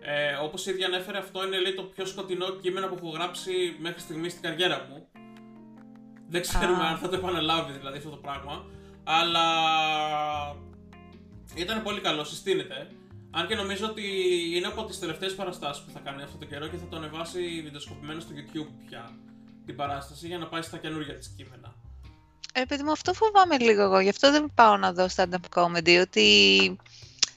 ε, 0.00 0.32
όπως 0.32 0.66
η 0.66 0.70
ίδια 0.70 0.86
ανέφερε 0.86 1.18
αυτό 1.18 1.46
είναι 1.46 1.58
λέει, 1.58 1.74
το 1.74 1.82
πιο 1.82 2.06
σκοτεινό 2.06 2.50
κείμενο 2.50 2.86
που 2.86 2.94
έχω 2.96 3.08
γράψει 3.08 3.76
μέχρι 3.80 4.00
στιγμής 4.00 4.32
στην 4.32 4.42
καριέρα 4.42 4.86
μου. 4.88 5.08
Δεν 6.28 6.40
ξέρουμε 6.40 6.84
αν 6.84 6.96
θα 6.96 7.08
το 7.08 7.16
επαναλάβει 7.16 7.72
δηλαδή 7.72 7.96
αυτό 7.98 8.10
το 8.10 8.16
πράγμα. 8.16 8.66
Αλλά 9.04 9.46
ήταν 11.54 11.82
πολύ 11.82 12.00
καλό, 12.00 12.24
συστήνεται. 12.24 12.88
Αν 13.38 13.46
και 13.46 13.54
νομίζω 13.54 13.86
ότι 13.86 14.02
είναι 14.54 14.66
από 14.66 14.84
τις 14.84 14.98
τελευταίες 14.98 15.34
παραστάσεις 15.34 15.82
που 15.82 15.90
θα 15.90 15.98
κάνει 15.98 16.22
αυτό 16.22 16.36
το 16.36 16.44
καιρό 16.44 16.66
και 16.66 16.76
θα 16.76 16.86
το 16.90 16.96
ανεβάσει 16.96 17.60
βιντεοσκοπημένο 17.64 18.20
στο 18.20 18.30
YouTube 18.36 18.70
πια 18.88 19.10
την 19.66 19.76
παράσταση 19.76 20.26
για 20.26 20.38
να 20.38 20.46
πάει 20.46 20.62
στα 20.62 20.78
καινούργια 20.78 21.14
της 21.14 21.34
κείμενα. 21.36 21.74
Ε, 22.52 22.64
παιδί 22.68 22.82
μου, 22.82 22.90
αυτό 22.90 23.12
φοβάμαι 23.12 23.58
λίγο 23.58 23.82
εγώ. 23.82 24.00
Γι' 24.00 24.08
αυτό 24.08 24.30
δεν 24.30 24.52
πάω 24.54 24.76
να 24.76 24.92
δω 24.92 25.06
stand-up 25.16 25.48
comedy. 25.54 26.00
Ότι 26.00 26.76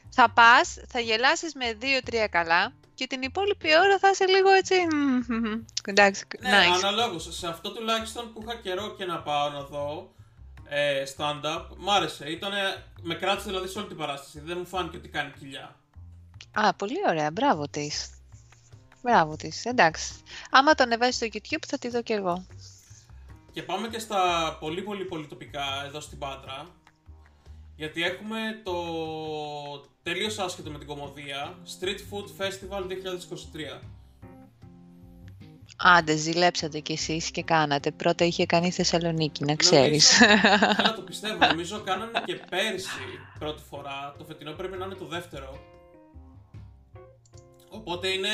θα 0.09 0.29
πας, 0.29 0.77
θα 0.87 0.99
γελάσεις 0.99 1.53
με 1.53 1.73
δύο-τρία 1.73 2.27
καλά 2.27 2.73
και 2.93 3.07
την 3.07 3.21
υπόλοιπη 3.21 3.67
ώρα 3.83 3.99
θα 3.99 4.09
είσαι 4.09 4.25
λίγο 4.25 4.49
έτσι. 4.49 4.75
Εντάξει, 5.85 6.25
ναι, 6.39 6.49
nice. 6.49 6.83
αναλόγως. 6.83 7.37
Σε 7.37 7.47
αυτό 7.47 7.71
τουλάχιστον 7.71 8.33
που 8.33 8.43
είχα 8.43 8.55
καιρό 8.55 8.95
και 8.97 9.05
να 9.05 9.19
πάω 9.19 9.49
να 9.49 9.63
δω 9.63 10.13
ε, 10.69 11.03
stand-up, 11.17 11.65
μ' 11.77 11.89
άρεσε. 11.89 12.29
Ήτανε, 12.29 12.83
με 13.01 13.15
κράτησε 13.15 13.47
δηλαδή 13.49 13.67
σε 13.67 13.79
όλη 13.79 13.87
την 13.87 13.97
παράσταση. 13.97 14.39
Δεν 14.39 14.57
μου 14.57 14.65
φάνηκε 14.65 14.97
ότι 14.97 15.07
κάνει 15.07 15.31
κοιλιά. 15.39 15.75
Α, 16.53 16.73
πολύ 16.73 16.97
ωραία. 17.09 17.31
Μπράβο 17.31 17.67
της. 17.67 18.09
Μπράβο 19.01 19.35
της. 19.35 19.65
Εντάξει. 19.65 20.13
Άμα 20.49 20.73
το 20.73 20.83
ανεβάσεις 20.83 21.15
στο 21.15 21.27
YouTube 21.31 21.65
θα 21.67 21.77
τη 21.77 21.89
δω 21.89 22.01
κι 22.01 22.13
εγώ. 22.13 22.45
Και 23.51 23.63
πάμε 23.63 23.87
και 23.87 23.99
στα 23.99 24.57
πολύ 24.59 24.81
πολύ 24.81 25.05
πολύ 25.05 25.27
τοπικά 25.27 25.83
εδώ 25.85 25.99
στην 25.99 26.17
Πάτρα. 26.17 26.67
Γιατί 27.75 28.03
έχουμε 28.03 28.39
το 28.63 28.73
τελείως 30.03 30.39
άσχετο 30.39 30.71
με 30.71 30.77
την 30.77 30.87
κομμωδία 30.87 31.57
Street 31.79 31.99
Food 32.11 32.43
Festival 32.43 32.81
2023. 32.81 33.81
Άντε, 35.77 36.15
ζηλέψατε 36.15 36.79
κι 36.79 36.91
εσείς 36.91 37.31
και 37.31 37.43
κάνατε. 37.43 37.91
Πρώτα 37.91 38.25
είχε 38.25 38.45
κάνει 38.45 38.71
Θεσσαλονίκη, 38.71 39.43
να 39.43 39.55
ξέρεις. 39.55 40.17
Καλά, 40.77 40.93
το 40.95 41.01
πιστεύω. 41.01 41.45
Νομίζω 41.47 41.79
κάνανε 41.79 42.21
και 42.25 42.35
πέρσι 42.49 42.87
πρώτη 43.39 43.61
φορά. 43.69 44.15
Το 44.17 44.23
φετινό 44.23 44.51
πρέπει 44.51 44.77
να 44.77 44.85
είναι 44.85 44.95
το 44.95 45.05
δεύτερο. 45.05 45.59
Οπότε 47.69 48.07
είναι 48.07 48.29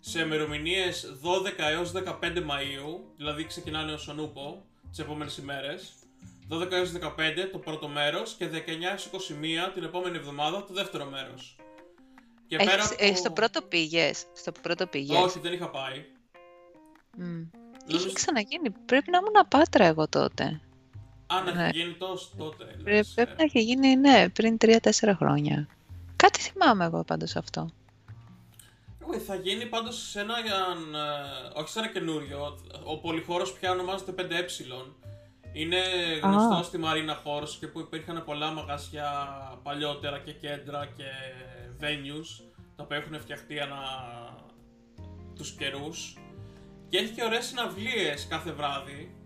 σε 0.00 0.20
ημερομηνίε 0.20 0.92
12 1.22 1.52
έως 1.56 1.92
15 1.92 2.20
Μαΐου, 2.22 3.00
δηλαδή 3.16 3.44
ξεκινάνε 3.44 3.92
ως 3.92 4.08
Ονούπο 4.08 4.62
τις 4.90 4.98
επόμενες 4.98 5.36
ημέρες. 5.36 5.92
12 6.50 6.70
έως 6.70 6.92
15 6.92 7.48
το 7.52 7.58
πρώτο 7.58 7.88
μέρος 7.88 8.34
και 8.38 8.48
19 8.48 8.56
έως 8.90 9.10
21 9.12 9.72
την 9.74 9.82
επόμενη 9.82 10.16
εβδομάδα 10.16 10.64
το 10.64 10.74
δεύτερο 10.74 11.04
μέρος. 11.04 11.56
Και 12.46 12.56
Έχεις, 12.56 12.70
πέρα 12.70 12.84
από... 12.84 13.16
στο 13.16 13.30
πρώτο 13.30 13.62
πήγες, 13.62 14.24
στο 14.32 14.52
πρώτο 14.52 14.86
πήγες; 14.86 15.16
Όχι, 15.16 15.38
δεν 15.38 15.52
είχα 15.52 15.70
πάει. 15.70 16.04
Mm. 17.18 17.46
Είχε 17.86 18.12
ξαναγίνει, 18.12 18.70
πρέπει 18.70 19.10
να 19.10 19.18
ήμουν 19.18 19.48
πάτρα 19.48 19.84
εγώ 19.84 20.08
τότε. 20.08 20.60
Α, 21.26 21.42
να 21.42 21.52
ναι. 21.52 21.64
έχει 21.64 21.78
γίνει 21.78 21.94
τόσο 21.94 22.28
τότε. 22.36 22.64
Πρέπει, 22.64 23.06
πρέπει 23.14 23.32
να 23.36 23.42
έχει 23.44 23.60
γίνει, 23.60 23.96
ναι, 23.96 24.28
πριν 24.28 24.56
3-4 24.60 24.78
χρόνια. 25.16 25.68
Κάτι 26.16 26.40
θυμάμαι 26.40 26.84
εγώ 26.84 27.04
πάντως 27.04 27.36
αυτό. 27.36 27.70
Θα 29.26 29.34
γίνει 29.34 29.66
πάντως 29.66 30.08
σε 30.10 30.20
ένα, 30.20 30.34
ε, 30.38 31.60
όχι 31.60 31.68
σε 31.68 31.78
ένα 31.78 31.88
καινούριο, 31.88 32.58
ο 32.84 32.98
πολυχώρος 32.98 33.52
πια 33.52 33.70
ονομάζεται 33.70 34.12
5Ε. 34.12 34.44
Είναι 35.52 35.78
γνωστό 36.22 36.62
στη 36.62 36.78
Μαρίνα 36.78 37.14
Χώρος 37.14 37.56
και 37.56 37.66
που 37.66 37.80
υπήρχαν 37.80 38.24
πολλά 38.24 38.50
μαγαζιά 38.50 39.10
παλιότερα 39.62 40.18
και 40.18 40.32
κέντρα 40.32 40.86
και 40.96 41.04
venues 41.80 42.44
τα 42.76 42.82
οποία 42.82 42.96
έχουν 42.96 43.20
φτιαχτεί 43.20 43.60
ανά 43.60 43.82
τους 45.36 45.50
καιρούς 45.50 46.18
και 46.88 46.98
έχει 46.98 47.12
και 47.12 47.24
ωραίες 47.24 47.44
συναυλίες 47.44 48.26
κάθε 48.26 48.52
βράδυ 48.52 49.24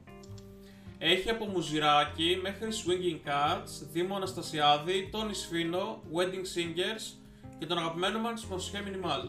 έχει 0.99 1.31
από 1.31 1.45
Μουζυράκι 1.45 2.39
μέχρι 2.43 2.69
Swinging 2.71 3.29
Cats, 3.29 3.89
Δήμο 3.93 4.17
Αναστασιάδη, 4.17 5.09
Τόνι 5.13 5.35
Σφίνο, 5.35 6.03
Wedding 6.15 6.45
Singers 6.57 7.17
και 7.59 7.67
τον 7.67 7.79
αγαπημένο 7.79 8.19
μας 8.19 8.45
Μοσχέ 8.45 8.83
Minimal. 8.87 9.29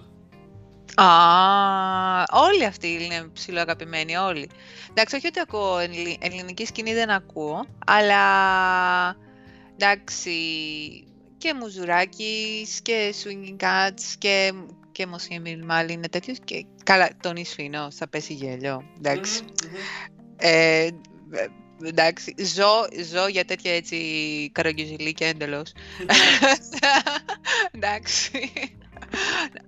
Α, 0.95 2.23
όλοι 2.31 2.65
αυτοί 2.65 2.87
είναι 2.87 3.27
ψηλοαγαπημένοι, 3.33 4.15
όλοι. 4.15 4.49
Εντάξει, 4.89 5.15
όχι 5.15 5.27
ότι 5.27 5.39
ακούω 5.39 5.77
ελληνική 6.19 6.65
σκηνή, 6.65 6.93
δεν 6.93 7.09
ακούω, 7.09 7.65
αλλά 7.85 8.19
εντάξει, 9.77 10.33
και 11.37 11.53
Μουζουράκης 11.53 12.81
και 12.81 13.13
Swinging 13.23 13.63
Cats 13.63 14.01
και, 14.17 14.53
και 14.91 15.05
Μοσχέμιλ 15.05 15.65
μάλλον 15.65 15.89
είναι 15.89 16.09
τέτοιο 16.09 16.33
και 16.43 16.65
καλά, 16.83 17.09
τον 17.21 17.35
Ισφινό, 17.35 17.91
θα 17.91 18.07
πέσει 18.07 18.33
γέλιο, 18.33 18.83
εντάξει. 18.97 19.41
Ε, 20.37 20.89
εντάξει, 21.83 22.35
ζω, 22.37 23.03
ζω 23.11 23.27
για 23.27 23.45
τέτοια 23.45 23.75
έτσι 23.75 24.49
καρογκιουζιλίκια 24.53 25.27
εντελώς. 25.27 25.71
εντάξει. 27.75 28.51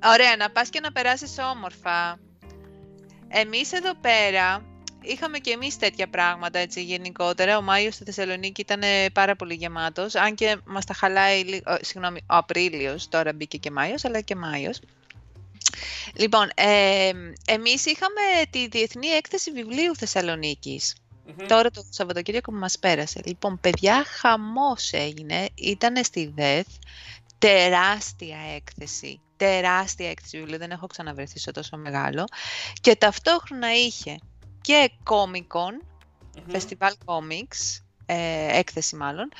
Ωραία, 0.03 0.35
να 0.37 0.49
πας 0.49 0.69
και 0.69 0.79
να 0.79 0.91
περάσεις 0.91 1.35
όμορφα. 1.55 2.19
Εμείς 3.27 3.71
εδώ 3.71 3.95
πέρα 3.95 4.65
είχαμε 5.01 5.37
και 5.37 5.51
εμείς 5.51 5.77
τέτοια 5.77 6.09
πράγματα 6.09 6.59
έτσι 6.59 6.83
γενικότερα. 6.83 7.57
Ο 7.57 7.61
Μάιος 7.61 7.93
στη 7.93 8.03
Θεσσαλονίκη 8.03 8.61
ήταν 8.61 8.81
πάρα 9.13 9.35
πολύ 9.35 9.53
γεμάτος, 9.53 10.15
αν 10.15 10.35
και 10.35 10.57
μας 10.65 10.85
τα 10.85 10.93
χαλάει, 10.93 11.43
συγγνώμη, 11.81 12.19
ο 12.19 12.35
Απρίλιος, 12.35 13.09
τώρα 13.09 13.33
μπήκε 13.33 13.57
και 13.57 13.71
Μάιος, 13.71 14.05
αλλά 14.05 14.21
και 14.21 14.35
Μάιος. 14.35 14.79
Λοιπόν, 16.15 16.49
ε, 16.55 17.09
εμείς 17.45 17.85
είχαμε 17.85 18.21
τη 18.49 18.67
Διεθνή 18.67 19.07
Έκθεση 19.07 19.51
Βιβλίου 19.51 19.93
Τώρα 21.47 21.71
το 21.71 21.83
Σαββατοκύριακο 21.89 22.51
που 22.51 22.57
μας 22.57 22.79
πέρασε. 22.79 23.21
Λοιπόν, 23.25 23.59
παιδιά, 23.59 24.05
χαμός 24.07 24.91
έγινε. 24.91 25.49
Ήταν 25.55 26.03
στη 26.03 26.31
ΔΕΘ 26.35 26.65
τεράστια 27.37 28.37
έκθεση. 28.55 29.21
Τεράστια 29.41 30.09
έκθεση 30.09 30.37
βιβλίου, 30.37 30.57
δεν 30.57 30.71
έχω 30.71 30.87
ξαναβρεθεί 30.87 31.39
σε 31.39 31.51
τόσο 31.51 31.77
μεγάλο. 31.77 32.25
Και 32.81 32.95
ταυτόχρονα 32.95 33.73
είχε 33.73 34.17
και 34.61 34.91
Comic 35.03 35.57
Con, 35.57 35.73
mm 36.35 36.55
Festival 36.55 36.91
Comics, 37.05 37.81
ε, 38.05 38.57
έκθεση 38.57 38.95
μάλλον. 38.95 39.31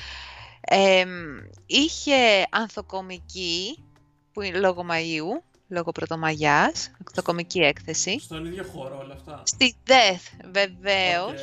είχε 1.66 2.48
ανθοκομική, 2.50 3.84
που 4.32 4.42
είναι 4.42 4.60
λόγω 4.60 4.86
Μαΐου, 4.90 5.44
λόγω 5.68 5.92
Πρωτομαγιάς, 5.92 6.92
ανθοκομική 7.08 7.60
έκθεση. 7.60 8.20
Στον 8.20 8.46
ίδιο 8.46 8.64
χώρο 8.64 9.00
όλα 9.04 9.14
αυτά. 9.14 9.42
Στη 9.46 9.76
ΔΕΘ, 9.84 10.22
βεβαίως. 10.52 11.42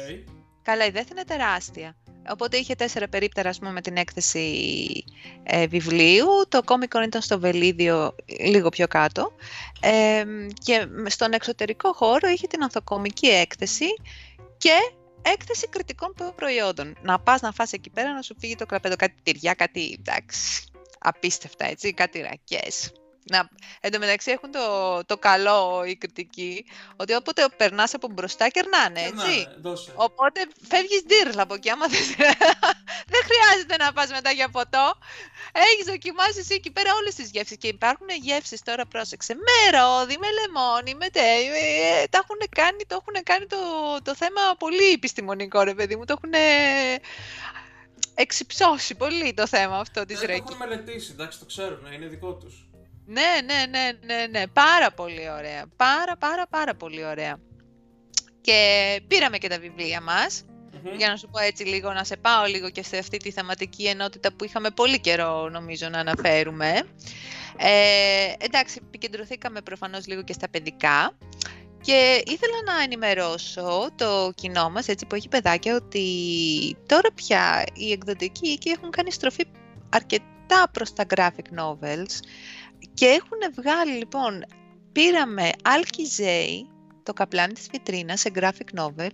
Καλά, 0.62 0.86
η 0.86 0.90
ΔΕΘ 0.90 1.08
είναι 1.08 1.24
τεράστια. 1.24 1.96
Οπότε 2.30 2.56
είχε 2.56 2.74
τέσσερα 2.74 3.08
περίπτερα 3.08 3.50
πούμε, 3.58 3.72
με 3.72 3.80
την 3.80 3.96
έκθεση 3.96 5.04
ε, 5.42 5.66
βιβλίου. 5.66 6.26
Το 6.48 6.60
Comic 6.64 6.98
Con 6.98 7.02
ήταν 7.06 7.20
στο 7.20 7.38
Βελίδιο 7.38 8.14
λίγο 8.40 8.68
πιο 8.68 8.86
κάτω. 8.86 9.32
Ε, 9.80 10.24
και 10.64 10.86
στον 11.06 11.32
εξωτερικό 11.32 11.92
χώρο 11.92 12.28
είχε 12.28 12.46
την 12.46 12.62
ανθοκομική 12.62 13.26
έκθεση 13.26 13.86
και 14.58 14.72
έκθεση 15.22 15.68
κριτικών 15.68 16.14
προϊόντων. 16.34 16.96
Να 17.02 17.18
πας 17.18 17.40
να 17.40 17.52
φας 17.52 17.72
εκεί 17.72 17.90
πέρα 17.90 18.12
να 18.12 18.22
σου 18.22 18.34
φύγει 18.38 18.54
το 18.54 18.66
κλαπέδο 18.66 18.96
κάτι 18.96 19.14
τυριά, 19.22 19.54
κάτι 19.54 19.96
εντάξει, 19.98 20.64
απίστευτα 20.98 21.66
έτσι, 21.66 21.92
κάτι 21.92 22.20
ρακές. 22.20 22.92
Να, 23.30 23.48
εν 23.80 23.92
τω 23.92 23.98
μεταξύ 23.98 24.30
έχουν 24.30 24.50
το, 24.50 25.00
το 25.06 25.16
καλό 25.16 25.84
οι 25.84 25.96
κριτικοί 25.96 26.64
ότι 26.96 27.14
όποτε 27.14 27.48
περνάς 27.56 27.94
από 27.94 28.08
μπροστά 28.08 28.48
κερνάνε, 28.48 29.00
έτσι. 29.00 29.48
Δώσε. 29.60 29.92
Οπότε 29.94 30.40
φεύγεις 30.68 31.02
ντύρλα 31.06 31.42
από 31.42 31.54
εκεί. 31.54 31.70
Άμα 31.70 31.86
δεν, 31.86 32.00
δεν 33.12 33.22
χρειάζεται 33.28 33.76
να 33.76 33.92
πας 33.92 34.10
μετά 34.10 34.30
για 34.30 34.48
ποτό. 34.48 34.98
Έχεις 35.52 35.84
δοκιμάσει 35.84 36.38
εσύ 36.38 36.54
εκεί 36.54 36.70
πέρα 36.70 36.94
όλες 36.94 37.14
τις 37.14 37.30
γεύσεις. 37.30 37.56
Και 37.56 37.68
υπάρχουν 37.68 38.08
γεύσεις 38.22 38.62
τώρα, 38.62 38.86
πρόσεξε. 38.86 39.34
Με 39.34 39.78
ρόδι, 39.78 40.16
με 40.18 40.26
λεμόνι, 40.38 40.94
με 40.94 41.08
τε. 41.08 41.20
Ε, 41.20 42.06
τα 42.10 42.18
έχουν 42.22 42.40
κάνει, 42.50 42.84
το 42.86 42.94
έχουν 43.00 43.24
κάνει 43.24 43.46
το, 43.46 43.56
το 44.02 44.14
θέμα 44.14 44.40
πολύ 44.58 44.90
επιστημονικό, 44.92 45.62
ρε 45.62 45.74
παιδί 45.74 45.96
μου. 45.96 46.04
Το 46.04 46.14
έχουν 46.16 46.32
εξυψώσει 48.14 48.94
πολύ 48.94 49.34
το 49.34 49.46
θέμα 49.46 49.78
αυτό 49.78 50.04
της 50.04 50.20
Ρέκη. 50.20 50.42
Το 50.42 50.54
έχουν 50.54 50.68
μελετήσει, 50.68 51.10
εντάξει, 51.12 51.38
το 51.38 51.44
ξέρουν, 51.44 51.92
είναι 51.92 52.06
δικό 52.06 52.32
τους. 52.34 52.67
Ναι, 53.10 53.40
ναι, 53.44 53.66
ναι, 53.70 53.90
ναι, 54.06 54.26
ναι. 54.30 54.46
Πάρα 54.46 54.90
πολύ 54.90 55.30
ωραία. 55.30 55.64
Πάρα, 55.76 56.16
πάρα, 56.16 56.46
πάρα 56.46 56.74
πολύ 56.74 57.04
ωραία. 57.04 57.38
Και 58.40 59.00
πήραμε 59.08 59.38
και 59.38 59.48
τα 59.48 59.58
βιβλία 59.58 60.00
μας. 60.00 60.44
Για 60.96 61.08
να 61.08 61.16
σου 61.16 61.28
πω 61.28 61.38
έτσι 61.38 61.64
λίγο, 61.64 61.92
να 61.92 62.04
σε 62.04 62.16
πάω 62.16 62.44
λίγο 62.44 62.70
και 62.70 62.82
σε 62.82 62.98
αυτή 62.98 63.16
τη 63.16 63.30
θεματική 63.30 63.86
ενότητα 63.86 64.32
που 64.32 64.44
είχαμε 64.44 64.70
πολύ 64.70 65.00
καιρό 65.00 65.48
νομίζω 65.48 65.88
να 65.88 65.98
αναφέρουμε. 65.98 66.82
Ε, 67.56 68.32
εντάξει, 68.38 68.80
επικεντρωθήκαμε 68.86 69.60
προφανώς 69.60 70.06
λίγο 70.06 70.22
και 70.22 70.32
στα 70.32 70.48
παιδικά 70.48 71.16
και 71.80 72.22
ήθελα 72.26 72.62
να 72.64 72.82
ενημερώσω 72.82 73.88
το 73.96 74.32
κοινό 74.34 74.70
μας, 74.70 74.88
έτσι 74.88 75.06
που 75.06 75.14
έχει 75.14 75.28
παιδάκια, 75.28 75.74
ότι 75.74 76.06
τώρα 76.86 77.08
πια 77.14 77.64
οι 77.74 77.92
εκδοτικοί 77.92 78.48
οίκοι 78.48 78.70
έχουν 78.70 78.90
κάνει 78.90 79.12
στροφή 79.12 79.44
αρκετά 79.88 80.68
προς 80.72 80.92
τα 80.92 81.06
graphic 81.14 81.60
novels 81.60 82.20
και 82.94 83.06
έχουν 83.06 83.54
βγάλει 83.54 83.92
λοιπόν, 83.92 84.44
πήραμε 84.92 85.50
Αλκιζέη, 85.62 86.68
το 87.02 87.12
καπλάνι 87.12 87.52
της 87.52 87.68
βιτρίνας 87.70 88.20
σε 88.20 88.30
graphic 88.34 88.80
novel 88.80 89.08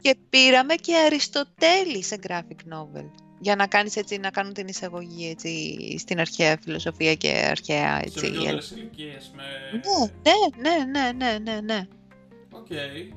και 0.00 0.16
πήραμε 0.30 0.74
και 0.74 0.96
Αριστοτέλη 0.96 2.02
σε 2.02 2.18
graphic 2.28 2.74
novel 2.74 3.10
για 3.40 3.56
να, 3.56 3.66
κάνεις 3.66 3.96
έτσι, 3.96 4.18
να 4.18 4.30
κάνουν 4.30 4.52
την 4.52 4.68
εισαγωγή 4.68 5.28
έτσι, 5.30 5.78
στην 5.98 6.20
αρχαία 6.20 6.58
φιλοσοφία 6.62 7.14
και 7.14 7.28
αρχαία 7.50 8.00
έτσι. 8.04 8.18
Σε 8.18 8.26
ηλικίες 8.26 9.32
με... 9.36 9.42
Ναι, 9.72 10.70
ναι, 10.70 10.84
ναι, 10.90 11.12
ναι, 11.12 11.12
ναι, 11.12 11.38
ναι, 11.38 11.60
ναι. 11.60 11.86
Okay. 12.52 13.12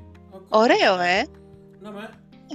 Ωραίο, 0.50 1.00
ε. 1.00 1.26
Ναι, 1.82 1.92
με. 1.92 2.10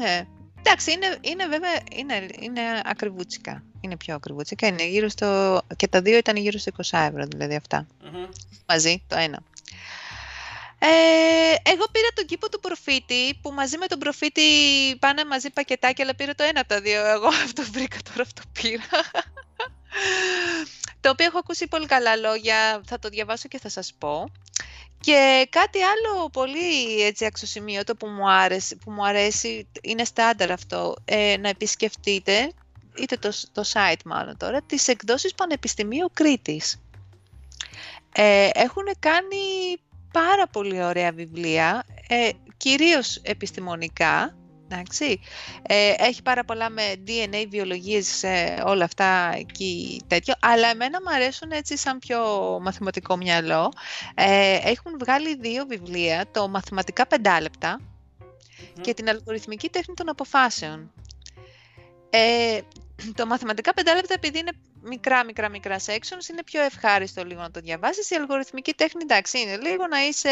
Ε, 0.04 0.22
Εντάξει, 0.58 0.92
είναι, 0.92 1.16
είναι 1.20 1.46
βέβαια 1.46 1.80
είναι, 1.92 2.26
είναι 2.40 2.60
ακριβούτσικα. 2.84 3.62
Είναι 3.80 3.96
πιο 3.96 4.14
ακριβούτσικα. 4.14 4.66
Είναι 4.66 4.86
γύρω 4.86 5.08
στο... 5.08 5.60
Και 5.76 5.88
τα 5.88 6.02
δύο 6.02 6.16
ήταν 6.16 6.36
γύρω 6.36 6.58
στο 6.58 6.72
20 6.76 6.98
ευρώ, 6.98 7.24
δηλαδή 7.26 7.54
αυτά. 7.54 7.86
Μμμ. 8.02 8.26
Μαζί, 8.66 9.02
το 9.06 9.16
ένα. 9.16 9.42
Ε, 10.78 10.88
εγώ 11.62 11.84
πήρα 11.92 12.08
τον 12.14 12.24
κήπο 12.24 12.48
του 12.48 12.60
προφήτη, 12.60 13.38
που 13.42 13.50
μαζί 13.50 13.78
με 13.78 13.86
τον 13.86 13.98
προφήτη 13.98 14.42
πάνε 14.98 15.24
μαζί 15.24 15.50
πακετάκια, 15.50 16.04
αλλά 16.04 16.14
πήρα 16.14 16.34
το 16.34 16.42
ένα 16.42 16.60
από 16.60 16.68
τα 16.68 16.80
δύο. 16.80 17.06
Εγώ 17.06 17.26
αυτό 17.46 17.62
βρήκα 17.72 17.96
τώρα, 18.02 18.22
αυτό 18.22 18.42
πήρα. 18.52 18.84
το 21.00 21.10
οποίο 21.10 21.26
έχω 21.26 21.38
ακούσει 21.38 21.66
πολύ 21.66 21.86
καλά 21.86 22.16
λόγια, 22.16 22.80
θα 22.86 22.98
το 22.98 23.08
διαβάσω 23.08 23.48
και 23.48 23.58
θα 23.58 23.68
σας 23.68 23.94
πω. 23.98 24.30
Και 25.00 25.46
κάτι 25.50 25.78
άλλο 25.82 26.30
πολύ 26.30 27.02
έτσι 27.02 27.24
αξιοσημείωτο 27.24 27.96
που 27.96 28.06
μου, 28.06 28.30
άρεσε, 28.30 28.76
που 28.76 28.90
μου 28.90 29.06
αρέσει, 29.06 29.68
είναι 29.82 30.04
στάνταρ 30.04 30.50
αυτό, 30.50 30.94
ε, 31.04 31.36
να 31.40 31.48
επισκεφτείτε, 31.48 32.52
είτε 32.98 33.16
το, 33.16 33.30
το 33.52 33.62
site 33.72 34.02
μάλλον 34.04 34.36
τώρα, 34.36 34.62
τις 34.62 34.88
εκδόσεις 34.88 35.34
Πανεπιστημίου 35.34 36.10
Κρήτης. 36.12 36.80
Ε, 38.12 38.48
έχουν 38.52 38.84
κάνει 38.98 39.36
πάρα 40.12 40.46
πολύ 40.46 40.82
ωραία 40.82 41.12
βιβλία, 41.12 41.86
ε, 42.08 42.30
κυρίως 42.56 43.16
επιστημονικά, 43.16 44.36
εντάξει. 44.70 45.20
Ε, 45.62 45.94
έχει 45.96 46.22
πάρα 46.22 46.44
πολλά 46.44 46.70
με 46.70 46.82
DNA, 47.06 47.46
βιολογίες, 47.48 48.22
ε, 48.22 48.62
όλα 48.66 48.84
αυτά 48.84 49.32
εκεί 49.34 50.02
τέτοιο, 50.06 50.34
αλλά 50.40 50.68
εμένα 50.68 50.98
μου 51.00 51.14
αρέσουν 51.14 51.50
έτσι 51.50 51.76
σαν 51.76 51.98
πιο 51.98 52.18
μαθηματικό 52.62 53.16
μυαλό. 53.16 53.72
Ε, 54.14 54.58
έχουν 54.62 54.98
βγάλει 54.98 55.36
δύο 55.36 55.66
βιβλία, 55.66 56.24
το 56.32 56.48
«Μαθηματικά 56.48 57.06
πεντάλεπτα» 57.06 57.80
και 58.80 58.94
την 58.94 59.08
αλγοριθμική 59.08 59.68
τέχνη 59.68 59.94
των 59.94 60.08
αποφάσεων. 60.08 60.92
Ε, 62.10 62.60
το 63.14 63.26
μαθηματικά 63.26 63.74
πεντάλεπτα 63.74 64.14
επειδή 64.14 64.38
είναι 64.38 64.52
μικρά 64.82 65.24
μικρά 65.24 65.48
μικρά 65.48 65.78
sections 65.78 66.28
είναι 66.30 66.42
πιο 66.44 66.62
ευχάριστο 66.62 67.24
λίγο 67.24 67.40
να 67.40 67.50
το 67.50 67.60
διαβάσεις. 67.60 68.10
Η 68.10 68.14
αλγοριθμική 68.14 68.72
τέχνη 68.74 69.00
εντάξει 69.02 69.40
είναι 69.40 69.56
λίγο 69.56 69.86
να 69.86 70.04
είσαι 70.06 70.30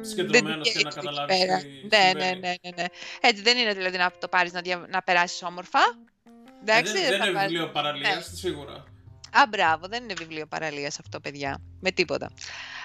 Συγκεντρωμένος 0.00 0.72
και 0.72 0.78
να 0.82 0.90
dedicated 0.90 0.94
εκεί 0.94 0.94
καταλάβεις 0.94 1.38
πέρα. 1.38 1.58
τι 1.58 1.66
Ναι, 1.68 1.98
ναι, 1.98 2.08
συμβαίνει. 2.08 2.40
ναι, 2.40 2.54
ναι, 2.62 2.70
ναι. 2.76 2.84
Έτσι 3.20 3.42
δεν 3.42 3.56
είναι 3.56 3.72
δηλαδή 3.72 3.96
να 3.98 4.10
το 4.18 4.28
πάρεις 4.28 4.52
να, 4.52 4.60
δια... 4.60 4.86
να 4.88 5.02
περάσεις 5.02 5.42
όμορφα. 5.42 5.78
Ε, 5.78 6.60
Εντάξει, 6.72 6.92
δεν, 6.92 7.08
δεν 7.08 7.18
θα 7.18 7.24
είναι 7.26 7.34
πάρεις- 7.34 7.50
βιβλίο 7.50 7.70
παραλίας, 7.72 8.14
Ναι. 8.30 8.36
σίγουρα. 8.36 8.84
Α, 9.32 9.46
μπράβο, 9.48 9.86
δεν 9.88 10.02
είναι 10.02 10.14
βιβλίο 10.18 10.46
παραλίας 10.46 10.98
αυτό, 10.98 11.20
παιδιά. 11.20 11.60
Με 11.80 11.90
τίποτα. 11.90 12.30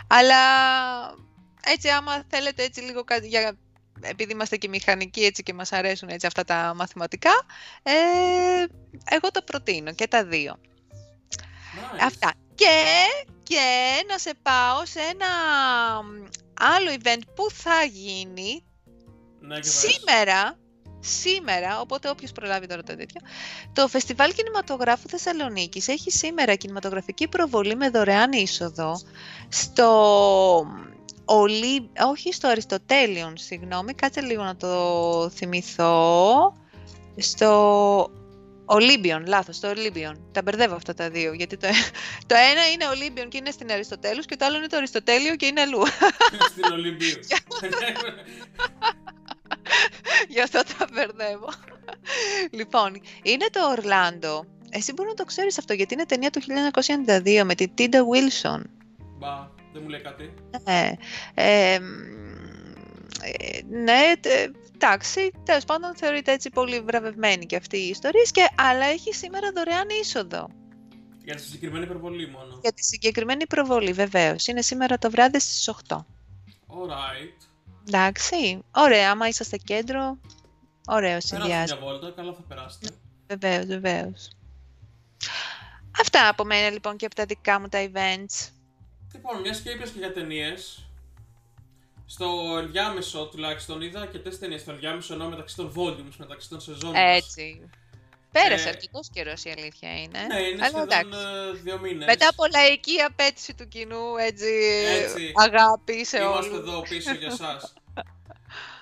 Αλλά 0.07 0.35
έτσι, 1.65 1.89
άμα 1.89 2.23
θέλετε 2.29 2.63
έτσι 2.63 2.81
λίγο 2.81 3.03
κάτι 3.03 3.27
για... 3.27 3.57
Επειδή 4.01 4.31
είμαστε 4.31 4.57
και 4.57 4.67
μηχανικοί 4.67 5.23
έτσι 5.23 5.43
και 5.43 5.53
μας 5.53 5.71
αρέσουν 5.71 6.09
έτσι 6.09 6.25
αυτά 6.25 6.43
τα 6.43 6.73
μαθηματικά, 6.75 7.31
ε, 7.83 7.91
εγώ 9.15 9.31
το 9.31 9.41
προτείνω 9.41 9.93
και 9.93 10.07
τα 10.07 10.25
δύο. 10.25 10.57
Nice. 10.59 11.99
Αυτά. 12.01 12.33
Και, 12.55 12.83
και 13.43 13.61
να 14.07 14.17
σε 14.17 14.33
πάω 14.41 14.85
σε 14.85 14.99
ένα 14.99 15.27
μ, 16.03 16.25
άλλο 16.53 16.91
event 17.01 17.21
που 17.35 17.51
θα 17.53 17.83
γίνει 17.83 18.63
Ναι, 19.39 19.55
και 19.55 19.59
πες. 19.61 19.73
σήμερα, 19.73 20.57
σήμερα, 20.99 21.79
οπότε 21.79 22.09
όποιος 22.09 22.31
προλάβει 22.31 22.67
τώρα 22.67 22.83
το 22.83 22.95
τέτοιο, 22.95 23.21
το 23.73 23.87
Φεστιβάλ 23.87 24.33
Κινηματογράφου 24.33 25.09
Θεσσαλονίκης 25.09 25.87
έχει 25.87 26.11
σήμερα 26.11 26.55
κινηματογραφική 26.55 27.27
προβολή 27.27 27.75
με 27.75 27.89
δωρεάν 27.89 28.31
είσοδο 28.31 28.99
στο 29.49 29.87
Ολύ... 31.25 31.89
όχι 32.07 32.33
στο 32.33 32.47
Αριστοτέλειον, 32.47 33.37
συγγνώμη, 33.37 33.93
κάτσε 33.93 34.21
λίγο 34.21 34.43
να 34.43 34.55
το 34.55 35.29
θυμηθώ, 35.29 36.53
στο 37.17 38.09
Ολύμπιον, 38.65 39.25
λάθος, 39.27 39.55
στο 39.55 39.67
Ολύμπιον. 39.67 40.27
Τα 40.31 40.41
μπερδεύω 40.41 40.75
αυτά 40.75 40.93
τα 40.93 41.09
δύο, 41.09 41.33
γιατί 41.33 41.57
το, 41.57 41.67
το 42.27 42.35
ένα 42.51 42.69
είναι 42.71 42.87
Ολύμπιον 42.87 43.29
και 43.29 43.37
είναι 43.37 43.51
στην 43.51 43.71
Αριστοτέλους 43.71 44.25
και 44.25 44.35
το 44.35 44.45
άλλο 44.45 44.57
είναι 44.57 44.67
το 44.67 44.77
Αριστοτέλειο 44.77 45.35
και 45.35 45.45
είναι 45.45 45.61
αλλού. 45.61 45.85
Στην 46.51 46.71
Ολυμπίους. 46.71 47.27
Γι' 50.33 50.41
αυτό 50.41 50.61
τα 50.77 50.87
μπερδεύω. 50.93 51.49
λοιπόν, 52.51 53.01
είναι 53.23 53.45
το 53.51 53.59
Ορλάντο. 53.77 54.45
Εσύ 54.69 54.93
μπορεί 54.93 55.09
να 55.09 55.15
το 55.15 55.25
ξέρεις 55.25 55.57
αυτό, 55.57 55.73
γιατί 55.73 55.93
είναι 55.93 56.05
ταινία 56.05 56.29
του 56.29 56.41
1992 56.41 57.41
με 57.45 57.55
την 57.55 57.71
Τίντα 57.73 57.99
Wilson. 57.99 58.61
Μπα, 59.17 59.49
δεν 59.75 59.83
μου 59.83 59.89
λέει 59.89 60.01
κάτι. 60.01 60.33
Ναι, 60.63 60.91
ε, 61.33 61.79
μ, 61.79 61.83
ε, 63.21 63.61
ναι, 63.69 64.13
τε- 64.19 64.55
εντάξει, 64.73 65.31
τέλος 65.43 65.65
πάντων 65.65 65.95
θεωρείται 65.95 66.31
έτσι 66.31 66.49
πολύ 66.49 66.79
βραβευμένη 66.79 67.45
και 67.45 67.55
αυτή 67.55 67.77
η 67.77 67.87
ιστορία, 67.87 68.23
και, 68.31 68.47
αλλά 68.57 68.85
έχει 68.85 69.13
σήμερα 69.13 69.51
δωρεάν 69.55 69.87
είσοδο 70.01 70.47
Για 71.23 71.35
τη 71.35 71.41
συγκεκριμένη 71.41 71.83
υπερβολή 71.83 72.27
μόνο. 72.29 72.59
για 72.61 72.73
τη 72.73 72.83
συγκεκριμένη 72.83 73.47
προβολή, 73.47 73.91
βεβαίως. 73.93 74.47
Είναι 74.47 74.61
σήμερα 74.61 74.97
το 74.97 75.09
βράδυ 75.09 75.39
στις 75.39 75.67
8. 75.87 76.05
Alright. 76.67 77.47
Εντάξει, 77.87 78.59
ωραία, 78.71 79.11
άμα 79.11 79.27
είσαστε 79.27 79.57
κέντρο, 79.57 80.17
ωραίο 80.87 81.09
Περάστε 81.09 81.35
συνδυάσμα. 81.35 81.77
μια 81.77 81.85
βόλτα, 81.85 82.11
καλά 82.15 82.33
θα 82.33 82.41
περάσετε. 82.47 82.87
Βεβαίως, 83.27 83.65
βεβαίως. 83.65 84.29
Αυτά 86.01 86.27
από 86.29 86.43
μένα 86.45 86.69
λοιπόν 86.69 86.95
και 86.97 87.05
από 87.05 87.15
τα 87.15 87.25
δικά 87.25 87.59
μου 87.59 87.67
τα 87.67 87.89
events. 87.91 88.49
Λοιπόν, 89.15 89.41
μιας 89.41 89.61
και 89.61 89.69
είπες 89.69 89.89
και 89.89 89.99
για 89.99 90.13
ταινίες. 90.13 90.79
Στο 92.05 92.57
ενδιάμεσο 92.59 93.25
τουλάχιστον 93.25 93.81
είδα 93.81 94.01
αρκετέ 94.01 94.29
ταινίες. 94.29 94.61
Στο 94.61 94.71
ενδιάμεσο 94.71 95.13
εννοώ 95.13 95.29
μεταξύ 95.29 95.55
των 95.55 95.73
volumes, 95.75 96.15
μεταξύ 96.17 96.49
των 96.49 96.61
σεζόν. 96.61 96.95
Έτσι. 96.95 97.69
Πέρασε 98.31 98.65
Ε, 98.67 98.69
αρκετός 98.69 99.09
καιρός 99.13 99.43
η 99.43 99.49
αλήθεια 99.57 100.01
είναι. 100.01 100.19
Ναι, 100.27 100.39
είναι 100.39 100.65
Αλλά 100.65 100.65
σχεδόν 100.65 100.81
εντάξει. 100.83 101.19
ε, 101.49 101.51
δύο 101.63 101.79
μήνες. 101.79 102.05
Μετά 102.05 102.27
από 102.27 102.43
λαϊκή 102.53 102.99
απέτηση 103.01 103.53
του 103.53 103.67
κοινού, 103.67 104.15
έτσι, 104.19 104.53
Έτσι. 105.03 105.31
αγάπη 105.35 106.05
σε 106.05 106.17
Είμαστε 106.21 106.53
όλους. 106.53 106.67
εδώ 106.67 106.81
πίσω 106.81 107.13
για 107.13 107.27
εσάς. 107.27 107.73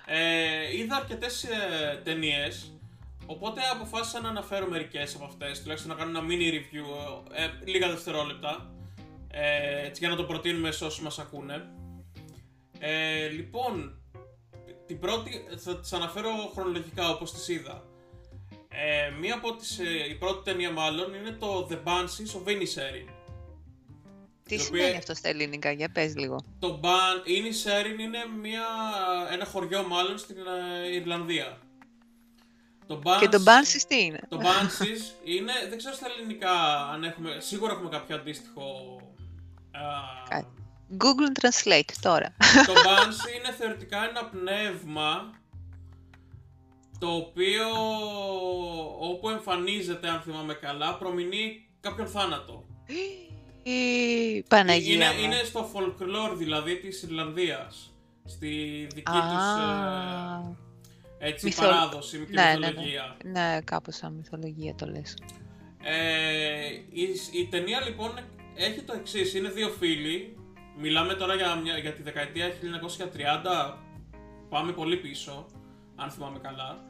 ε, 0.06 0.78
είδα 0.78 0.96
αρκετές 0.96 1.44
ε, 1.44 2.02
ταινίες. 2.04 2.72
Οπότε 3.26 3.62
αποφάσισα 3.72 4.20
να 4.22 4.30
αναφέρω 4.30 4.68
μερικές 4.68 5.16
από 5.16 5.26
αυτές, 5.26 5.62
τουλάχιστον 5.62 5.92
να 5.92 5.98
κάνω 6.04 6.20
ένα 6.20 6.28
mini 6.30 6.54
review, 6.54 6.86
ε, 7.34 7.48
λίγα 7.66 7.90
δευτερόλεπτα. 7.90 8.72
Ε, 9.36 9.86
έτσι 9.86 10.00
για 10.00 10.10
να 10.10 10.16
το 10.16 10.24
προτείνουμε 10.24 10.72
σε 10.72 10.86
όσους 10.86 11.02
μας 11.02 11.20
ακούνε. 11.20 11.68
Ε, 12.80 13.28
λοιπόν, 13.28 14.02
την 14.86 15.00
πρώτη, 15.00 15.32
θα 15.58 15.80
τις 15.80 15.94
αναφέρω 15.94 16.30
χρονολογικά 16.54 17.10
όπως 17.10 17.34
τις 17.34 17.48
είδα. 17.48 17.84
Ε, 18.70 19.10
μία 19.20 19.36
από 19.36 19.56
τις, 19.56 19.80
ε, 19.80 20.10
η 20.10 20.16
πρώτη 20.16 20.44
ταινία 20.44 20.72
μάλλον 20.72 21.14
είναι 21.14 21.32
το 21.32 21.68
The 21.72 21.74
Banshees 21.88 22.38
of 22.44 22.48
Inisherin. 22.50 23.10
Τι 24.44 24.56
η 24.56 24.60
σημαίνει 24.60 24.84
οποία- 24.86 24.98
αυτό 24.98 25.14
στα 25.16 25.30
ελληνικά, 25.30 25.72
για 25.72 25.90
πες 25.92 26.16
λίγο. 26.16 26.44
Το 26.60 26.80
Ban 26.84 27.28
Inisherin 27.28 28.00
είναι 28.00 28.20
μια, 28.42 28.66
ένα 29.32 29.46
χωριό 29.46 29.84
μάλλον 29.88 30.18
στην 30.18 30.36
ε, 30.86 30.94
Ιρλανδία. 30.96 31.58
Το 32.88 33.02
Bans, 33.04 33.18
Και 33.20 33.28
το 33.28 33.44
Banshees 33.46 33.84
τι 33.88 34.04
είναι; 34.04 34.20
Το 34.30 34.40
Banshees 34.42 35.02
είναι, 35.24 35.54
δεν 35.70 35.78
ξέρω 35.78 35.96
στα 35.96 36.08
ελληνικά 36.18 36.52
αν 36.88 37.04
έχουμε, 37.04 37.38
σίγουρα 37.40 37.72
έχουμε 37.74 37.90
κάποιο 37.90 38.16
αντίστοιχο... 38.16 38.98
α, 39.74 40.28
Κάτι. 40.30 40.48
Google 40.98 41.40
Translate 41.42 41.92
τώρα. 42.02 42.36
το 42.66 42.74
Banshee 42.86 43.38
είναι 43.38 43.54
θεωρητικά 43.58 43.98
ένα 44.10 44.26
πνεύμα 44.26 45.32
το 47.00 47.08
οποίο 47.16 47.66
όπου 49.00 49.30
εμφανίζεται 49.30 50.10
αν 50.10 50.22
θυμάμαι 50.22 50.54
καλά 50.54 50.98
προμηνεί 50.98 51.68
κάποιον 51.80 52.08
θάνατο. 52.08 52.66
Η 53.64 54.42
Παναγία 54.44 54.94
είναι, 54.94 55.14
μου. 55.18 55.24
είναι 55.24 55.44
στο 55.44 55.70
folklore 55.74 56.36
δηλαδή 56.38 56.80
της 56.80 57.02
Ιρλανδίας. 57.04 57.94
Στη 58.26 58.48
δική 58.94 59.12
Α, 59.12 59.22
τους 59.22 59.64
ε, 61.20 61.28
έτσι, 61.28 61.46
Μυθο- 61.46 61.64
παράδοση 61.66 62.18
και 62.18 62.26
Ναι, 62.34 62.42
ναι, 62.44 62.58
ναι. 62.58 62.68
μυθολογία. 62.68 63.18
Ναι, 63.24 63.60
κάπως 63.64 63.96
σαν 63.96 64.14
μυθολογία 64.14 64.76
το 64.76 64.86
λες. 64.86 65.18
Ε, 65.84 66.66
η, 66.92 67.04
η 67.42 67.48
ταινία 67.50 67.82
λοιπόν 67.82 68.20
έχει 68.56 68.82
το 68.82 68.94
εξής. 68.94 69.34
Είναι 69.34 69.50
δύο 69.50 69.70
φίλοι. 69.70 70.38
Μιλάμε 70.78 71.14
τώρα 71.14 71.36
για, 71.36 71.56
μια, 71.56 71.78
για 71.78 71.94
τη 71.94 72.02
δεκαετία 72.02 72.52
1930. 73.74 73.78
Πάμε 74.50 74.72
πολύ 74.72 74.98
πίσω, 74.98 75.46
αν 75.96 76.12
θυμάμαι 76.12 76.40
καλά. 76.40 76.84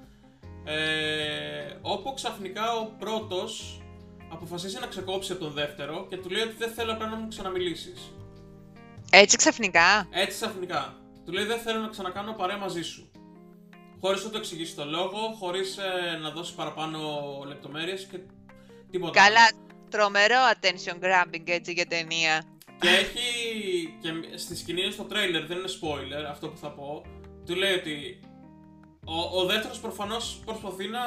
Ε, 0.66 1.78
όπου 1.82 2.14
ξαφνικά 2.14 2.74
ο 2.76 2.86
πρώτος 3.00 3.82
αποφασίζει 4.30 4.80
να 4.80 4.88
ξεκόψει 4.88 5.32
από 5.32 5.42
τον 5.42 5.54
δεύτερο 5.54 6.08
και 6.10 6.18
του 6.18 6.30
λέει 6.30 6.42
ότι 6.42 6.56
δεν 6.58 6.70
θέλω 6.72 6.92
απλά 6.92 7.08
να 7.08 7.16
μου 7.16 7.28
ξαναμιλήσεις. 7.28 8.12
Έτσι 9.10 9.38
ξαφνικά; 9.38 10.08
Έτσι 10.10 10.38
ξαφνικά. 10.38 10.96
Του 11.26 11.32
λέει 11.32 11.46
δεν 11.46 11.60
θέλω 11.60 11.80
να 11.80 11.88
ξανακάνω 11.88 12.34
παρέα 12.34 12.58
μαζί 12.58 12.82
σου. 12.82 13.12
Χωρίς 14.02 14.24
να 14.24 14.30
το 14.30 14.38
εξηγήσει 14.38 14.76
το 14.76 14.86
λόγο, 14.86 15.36
χωρίς 15.40 15.78
ε, 15.78 16.18
να 16.18 16.30
δώσει 16.30 16.56
παραπάνω 16.56 17.00
λεπτομέρειες 17.48 18.08
και 18.12 18.20
τίποτα. 18.92 19.24
άλλο. 19.24 19.34
Καλά, 19.34 19.50
τρομερό 19.96 20.42
attention 20.54 20.98
grabbing 21.06 21.46
έτσι 21.46 21.72
για 21.72 21.86
ταινία. 21.86 22.44
Και 22.80 22.90
έχει. 22.90 23.28
και 24.02 24.38
στη 24.38 24.56
σκηνή 24.56 24.92
στο 24.92 25.04
τρέιλερ, 25.04 25.46
δεν 25.46 25.58
είναι 25.58 25.68
spoiler 25.80 26.24
αυτό 26.30 26.48
που 26.50 26.58
θα 26.58 26.70
πω. 26.72 27.02
Του 27.46 27.56
λέει 27.56 27.74
ότι 27.74 28.20
Ο, 29.06 29.40
ο 29.40 29.46
δεύτερος 29.46 29.80
προφανώς 29.80 30.42
προσπαθεί 30.46 30.88
να 30.88 31.00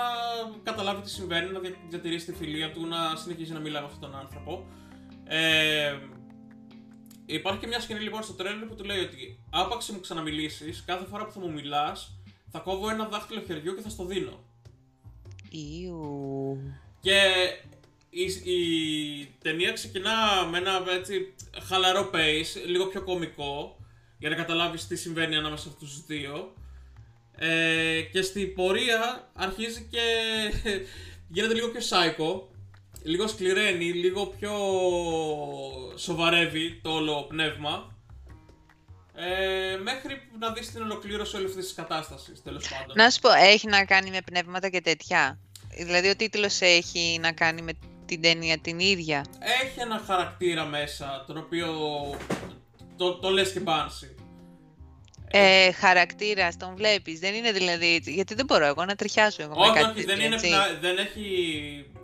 καταλάβει 0.62 1.02
τι 1.02 1.10
συμβαίνει, 1.10 1.52
να 1.52 1.60
διατηρήσει 1.88 2.26
τη 2.26 2.32
φιλία 2.32 2.72
του, 2.72 2.86
να 2.86 3.16
συνεχίσει 3.16 3.52
να 3.52 3.60
μιλάει 3.60 3.82
με 3.82 3.86
αυτόν 3.86 4.10
τον 4.10 4.18
άνθρωπο. 4.18 4.66
Ε, 5.24 5.96
υπάρχει 7.26 7.60
και 7.60 7.66
μια 7.66 7.80
σκηνή 7.80 8.00
λοιπόν 8.00 8.22
στο 8.22 8.32
τρέλερ 8.32 8.66
που 8.68 8.74
του 8.74 8.84
λέει 8.84 9.00
ότι 9.00 9.40
άπαξ 9.50 9.88
μου 9.90 10.00
ξαναμιλήσεις, 10.00 10.84
κάθε 10.86 11.04
φορά 11.04 11.24
που 11.24 11.32
θα 11.32 11.40
μου 11.40 11.52
μιλάς, 11.52 12.18
θα 12.50 12.58
κόβω 12.58 12.90
ένα 12.90 13.04
δάχτυλο 13.08 13.40
χεριού 13.46 13.74
και 13.74 13.82
θα 13.82 13.88
στο 13.88 14.04
δίνω. 14.04 14.44
Ιου. 15.50 16.58
Και 17.00 17.20
η, 18.16 18.52
η 18.52 19.36
ταινία 19.42 19.72
ξεκινά 19.72 20.46
με 20.50 20.58
ένα 20.58 20.82
έτσι 20.96 21.34
χαλαρό 21.68 22.10
pace, 22.14 22.66
λίγο 22.66 22.86
πιο 22.86 23.02
κωμικό, 23.02 23.76
για 24.18 24.28
να 24.28 24.34
καταλάβεις 24.36 24.86
τι 24.86 24.96
συμβαίνει 24.96 25.36
ανάμεσα 25.36 25.62
σε 25.62 25.68
αυτούς 25.68 25.90
τους 25.90 26.06
δύο. 26.06 26.54
Ε, 27.38 28.00
και 28.12 28.22
στην 28.22 28.54
πορεία 28.54 29.30
αρχίζει 29.34 29.88
και 29.90 30.00
γίνεται 31.34 31.54
λίγο 31.54 31.68
πιο 31.68 31.80
psycho, 31.80 32.42
λίγο 33.02 33.26
σκληραίνει, 33.26 33.92
λίγο 33.92 34.26
πιο 34.26 34.52
σοβαρεύει 35.96 36.80
το 36.82 36.90
όλο 36.90 37.26
πνεύμα. 37.28 37.94
Ε, 39.14 39.76
μέχρι 39.76 40.20
να 40.38 40.52
δεις 40.52 40.72
την 40.72 40.82
ολοκλήρωση 40.82 41.36
όλη 41.36 41.44
αυτής 41.44 41.64
της 41.64 41.74
κατάστασης, 41.74 42.42
τέλος 42.42 42.68
πάντων. 42.68 42.96
Να 42.96 43.10
σου 43.10 43.20
πω, 43.20 43.30
έχει 43.30 43.66
να 43.66 43.84
κάνει 43.84 44.10
με 44.10 44.20
πνεύματα 44.24 44.68
και 44.68 44.80
τέτοια. 44.80 45.38
Δηλαδή 45.84 46.08
ο 46.08 46.16
τίτλος 46.16 46.60
έχει 46.60 47.18
να 47.20 47.32
κάνει 47.32 47.62
με 47.62 47.72
την 48.06 48.20
ταινία 48.22 48.58
την 48.58 48.78
ίδια. 48.78 49.24
Έχει 49.62 49.80
ένα 49.80 50.02
χαρακτήρα 50.06 50.64
μέσα, 50.64 51.24
τον 51.26 51.36
οποίο 51.36 51.66
το, 52.96 53.14
το 53.14 53.30
λες 53.30 53.52
και 53.52 53.60
πάνση. 53.60 54.14
Ε, 55.30 55.72
χαρακτήρας, 55.72 56.56
τον 56.56 56.74
βλέπεις. 56.76 57.18
Δεν 57.18 57.34
είναι 57.34 57.52
δηλαδή 57.52 57.94
έτσι. 57.94 58.12
Γιατί 58.12 58.34
δεν 58.34 58.44
μπορώ 58.44 58.66
εγώ 58.66 58.84
να 58.84 58.94
τριχιάσω 58.96 59.42
εγώ 59.42 59.52
Όχι, 59.56 59.70
με 59.70 59.80
κάτι 59.80 59.90
όχι, 59.98 60.06
δεν, 60.06 60.06
τέτοιο, 60.06 60.24
είναι, 60.26 60.34
έτσι. 60.34 60.48
πνα- 60.48 60.78
δεν 60.80 60.98
έχει 60.98 61.24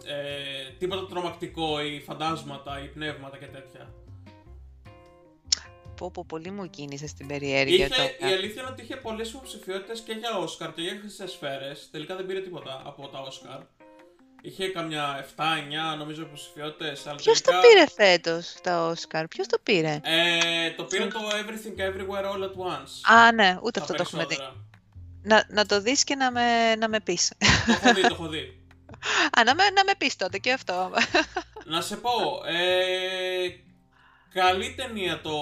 ε, 0.05 0.73
τίποτα 0.79 1.07
τρομακτικό 1.07 1.81
ή 1.85 2.01
φαντάσματα 2.01 2.81
ή 2.85 2.87
πνεύματα 2.87 3.37
και 3.39 3.47
τέτοια. 3.47 3.95
Πω, 5.97 6.11
πω, 6.11 6.25
πολύ 6.29 6.51
μου 6.51 6.71
κίνησε 6.71 7.07
στην 7.07 7.27
περιέργεια 7.27 7.87
Είχε, 7.87 7.95
τώρα. 7.95 8.33
η 8.33 8.37
αλήθεια 8.37 8.63
είναι 8.63 8.71
ότι 8.71 8.83
είχε 8.83 8.97
πολλές 8.97 9.29
υποψηφιότητες 9.31 10.01
και 10.01 10.13
για 10.13 10.39
Όσκαρ 10.39 10.73
και 10.75 10.81
για 10.83 10.99
χρυσές 11.01 11.31
σφαίρες. 11.31 11.89
Τελικά 11.91 12.17
δεν 12.17 12.27
πήρε 12.27 12.41
τίποτα 12.41 12.83
από 12.87 13.09
τα 13.09 13.19
Όσκαρ. 13.21 13.61
Είχε 14.45 14.69
καμιά 14.69 15.27
7-9 15.37 15.99
νομίζω 15.99 16.23
υποψηφιότητες. 16.23 17.07
Ποιος 17.17 17.41
το 17.41 17.53
πήρε 17.63 17.87
φέτος 17.97 18.55
τα 18.63 18.87
Όσκαρ, 18.87 19.29
ποιος 19.29 19.47
το 19.47 19.59
πήρε; 19.63 20.01
Ε, 20.05 20.71
το 20.71 20.85
πήρε 20.85 21.07
το 21.07 21.19
Everything 21.31 21.81
Everywhere 21.81 22.25
All 22.25 22.43
at 22.43 22.73
Once. 22.73 23.15
Α, 23.17 23.33
ναι, 23.33 23.59
ούτε 23.63 23.79
Τα 23.79 23.81
αυτό 23.81 23.95
το 23.95 24.03
έχουμε 24.07 24.23
δει. 24.25 24.37
περισσότερα. 24.37 24.65
Να, 25.23 25.45
να 25.49 25.67
το 25.67 25.81
δεις 25.81 26.05
και 26.05 26.15
να 26.15 26.31
με, 26.31 26.75
να 26.77 26.89
με 26.89 27.01
πεις. 27.01 27.33
Το 27.67 27.73
έχω 27.73 27.95
δει, 27.95 28.01
το 28.01 28.09
έχω 28.11 28.29
δει. 28.29 28.61
Α, 29.39 29.45
να 29.45 29.55
με, 29.55 29.63
να 29.75 29.85
με 29.85 29.93
πεις 29.99 30.17
τότε 30.17 30.39
και 30.39 30.53
αυτό. 30.53 30.91
Να 31.65 31.81
σε 31.81 31.97
πω, 31.97 32.11
ε, 32.47 33.49
καλή 34.33 34.75
ταινία 34.75 35.21
το 35.21 35.33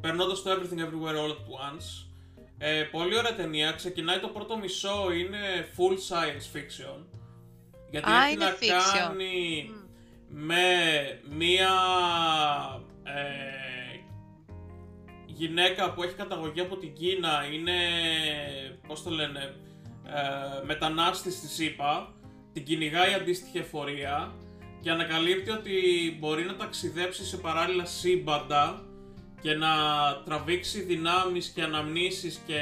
περνώντας 0.00 0.42
το 0.42 0.50
Everything 0.50 0.78
Everywhere 0.80 1.16
All 1.16 1.30
at 1.30 1.72
Once. 1.72 2.06
Ε, 2.58 2.82
πολύ 2.82 3.18
ωραία 3.18 3.34
ταινία. 3.34 3.72
Ξεκινάει 3.72 4.18
το 4.18 4.28
πρώτο 4.28 4.56
μισό, 4.56 5.12
είναι 5.12 5.68
full 5.76 5.92
science 5.92 6.56
fiction. 6.56 7.04
Γιατί 7.94 8.10
Α, 8.10 8.24
έχει 8.24 8.32
είναι 8.32 8.44
να 8.44 8.50
fiction. 8.50 8.98
κάνει 8.98 9.70
με 10.28 10.64
μία 11.30 11.70
ε, 13.04 13.98
γυναίκα 15.26 15.92
που 15.92 16.02
έχει 16.02 16.14
καταγωγή 16.14 16.60
από 16.60 16.76
την 16.76 16.94
Κίνα, 16.94 17.44
είναι, 17.52 17.72
πώς 18.86 19.02
το 19.02 19.10
λένε, 19.10 19.54
ε, 20.06 20.64
μετανάστης 20.64 21.34
στη 21.34 21.46
ΣΥΠΑ, 21.46 22.12
την 22.52 22.64
κυνηγάει 22.64 23.10
η 23.10 23.14
αντίστοιχη 23.14 23.58
εφορία 23.58 24.32
και 24.80 24.90
ανακαλύπτει 24.90 25.50
ότι 25.50 25.72
μπορεί 26.20 26.44
να 26.44 26.56
ταξιδέψει 26.56 27.24
σε 27.24 27.36
παράλληλα 27.36 27.84
σύμπαντα 27.84 28.84
και 29.40 29.54
να 29.54 29.68
τραβήξει 30.24 30.80
δυνάμεις 30.82 31.48
και 31.48 31.62
αναμνήσεις 31.62 32.40
και 32.46 32.60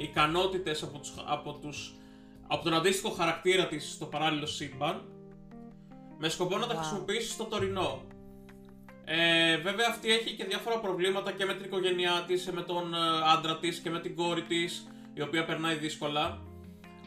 ικανότητες 0.00 0.82
από, 0.82 0.98
τους, 0.98 1.14
από, 1.26 1.52
τους, 1.52 1.94
από 2.46 2.64
τον 2.64 2.74
αντίστοιχο 2.74 3.10
χαρακτήρα 3.14 3.66
της 3.66 3.92
στο 3.92 4.06
παράλληλο 4.06 4.46
σύμπαν 4.46 5.08
με 6.18 6.28
σκοπό 6.28 6.58
να 6.58 6.66
τα 6.66 6.74
Wow. 6.74 6.78
χρησιμοποιήσει 6.78 7.28
στο 7.30 7.44
τωρινό. 7.44 8.02
Ε, 9.04 9.56
βέβαια 9.56 9.86
αυτή 9.90 10.10
έχει 10.12 10.34
και 10.36 10.44
διάφορα 10.44 10.78
προβλήματα 10.80 11.32
και 11.32 11.44
με 11.44 11.54
την 11.54 11.64
οικογένειά 11.64 12.24
της, 12.26 12.50
με 12.50 12.62
τον 12.62 12.94
ε, 12.94 12.98
άντρα 13.36 13.58
της 13.58 13.78
και 13.78 13.90
με 13.90 14.00
την 14.00 14.14
κόρη 14.16 14.42
της, 14.42 14.86
η 15.14 15.20
οποία 15.22 15.44
περνάει 15.44 15.74
δύσκολα. 15.74 16.42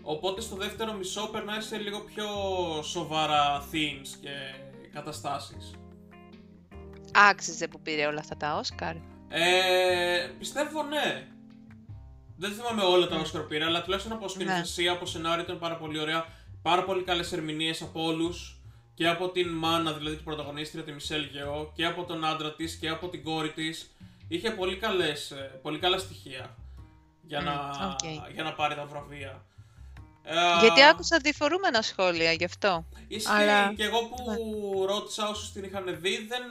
Οπότε 0.02 0.42
στο 0.42 0.56
δεύτερο 0.56 0.94
μισό 0.94 1.28
περνάει 1.28 1.62
σε 1.62 1.78
λίγο 1.78 2.00
πιο 2.00 2.26
σοβαρά 2.84 3.62
themes 3.72 4.18
και 4.22 4.30
καταστάσεις. 4.94 5.74
Άξιζε 7.14 7.68
που 7.68 7.80
πήρε 7.82 8.06
όλα 8.06 8.20
αυτά 8.20 8.38
τα 8.38 8.56
Όσκαρ. 8.58 8.96
Ε, 9.30 10.32
πιστεύω 10.40 10.84
ναι. 10.84 11.28
Δεν 12.38 12.52
θυμάμαι 12.52 12.82
όλα 12.84 13.08
τα 13.08 13.16
Ναι. 13.16 13.22
Όσκαρ 13.22 13.32
που 13.42 13.48
πήρε, 13.48 13.66
αλλά 13.66 13.82
τουλάχιστον 13.82 14.12
από 14.14 14.28
σκηνοθεσία, 14.28 14.92
από 14.92 15.06
σενάριο 15.06 15.44
ήταν 15.44 15.60
πάρα 15.60 15.76
πολύ 15.78 16.00
ωραία. 16.00 16.26
Πάρα 16.62 16.84
πολύ 16.84 17.04
καλές 17.04 17.32
ερμηνείες 17.32 17.82
από 17.82 18.04
όλους. 18.04 18.52
Και 18.94 19.08
από 19.08 19.30
την 19.30 19.50
μάνα, 19.50 19.94
δηλαδή 19.94 20.16
την 20.16 20.26
πρωταγωνίστρια, 20.26 20.84
τη 20.84 20.92
Μισέλ 20.92 21.24
Γιο, 21.32 21.72
και 21.76 21.86
από 21.86 22.04
τον 22.04 22.26
άντρα 22.26 22.54
της 22.54 22.76
και 22.76 22.90
από 22.90 23.08
την 23.10 23.24
κόρη 23.24 23.52
της. 23.52 23.92
Είχε 24.28 24.50
πολύ, 24.52 24.76
καλές, 24.78 25.32
ε, 25.32 25.60
πολύ 25.62 25.80
καλά 25.80 25.98
στοιχεία 25.98 26.56
για, 27.22 27.42
Μμ, 27.42 27.46
να, 27.46 27.88
οκ. 27.88 28.32
για 28.34 28.44
να 28.44 28.54
πάρει 28.54 28.76
τα 28.76 28.86
βραβεία. 28.86 29.46
Ε, 30.24 30.34
Γιατί 30.62 30.84
άκουσα 30.84 31.16
αντικρουόμενα 31.16 31.82
σχόλια 31.82 32.32
γι' 32.32 32.44
αυτό. 32.46 32.86
Ισχύει 33.08 33.32
Αλλά- 33.32 33.74
και 33.74 33.84
εγώ 33.84 34.00
που 34.04 34.86
ρώτησα 34.88 35.30
όσους 35.30 35.52
την 35.52 35.64
είχαν 35.64 35.98
δει 36.02 36.28
δεν 36.28 36.42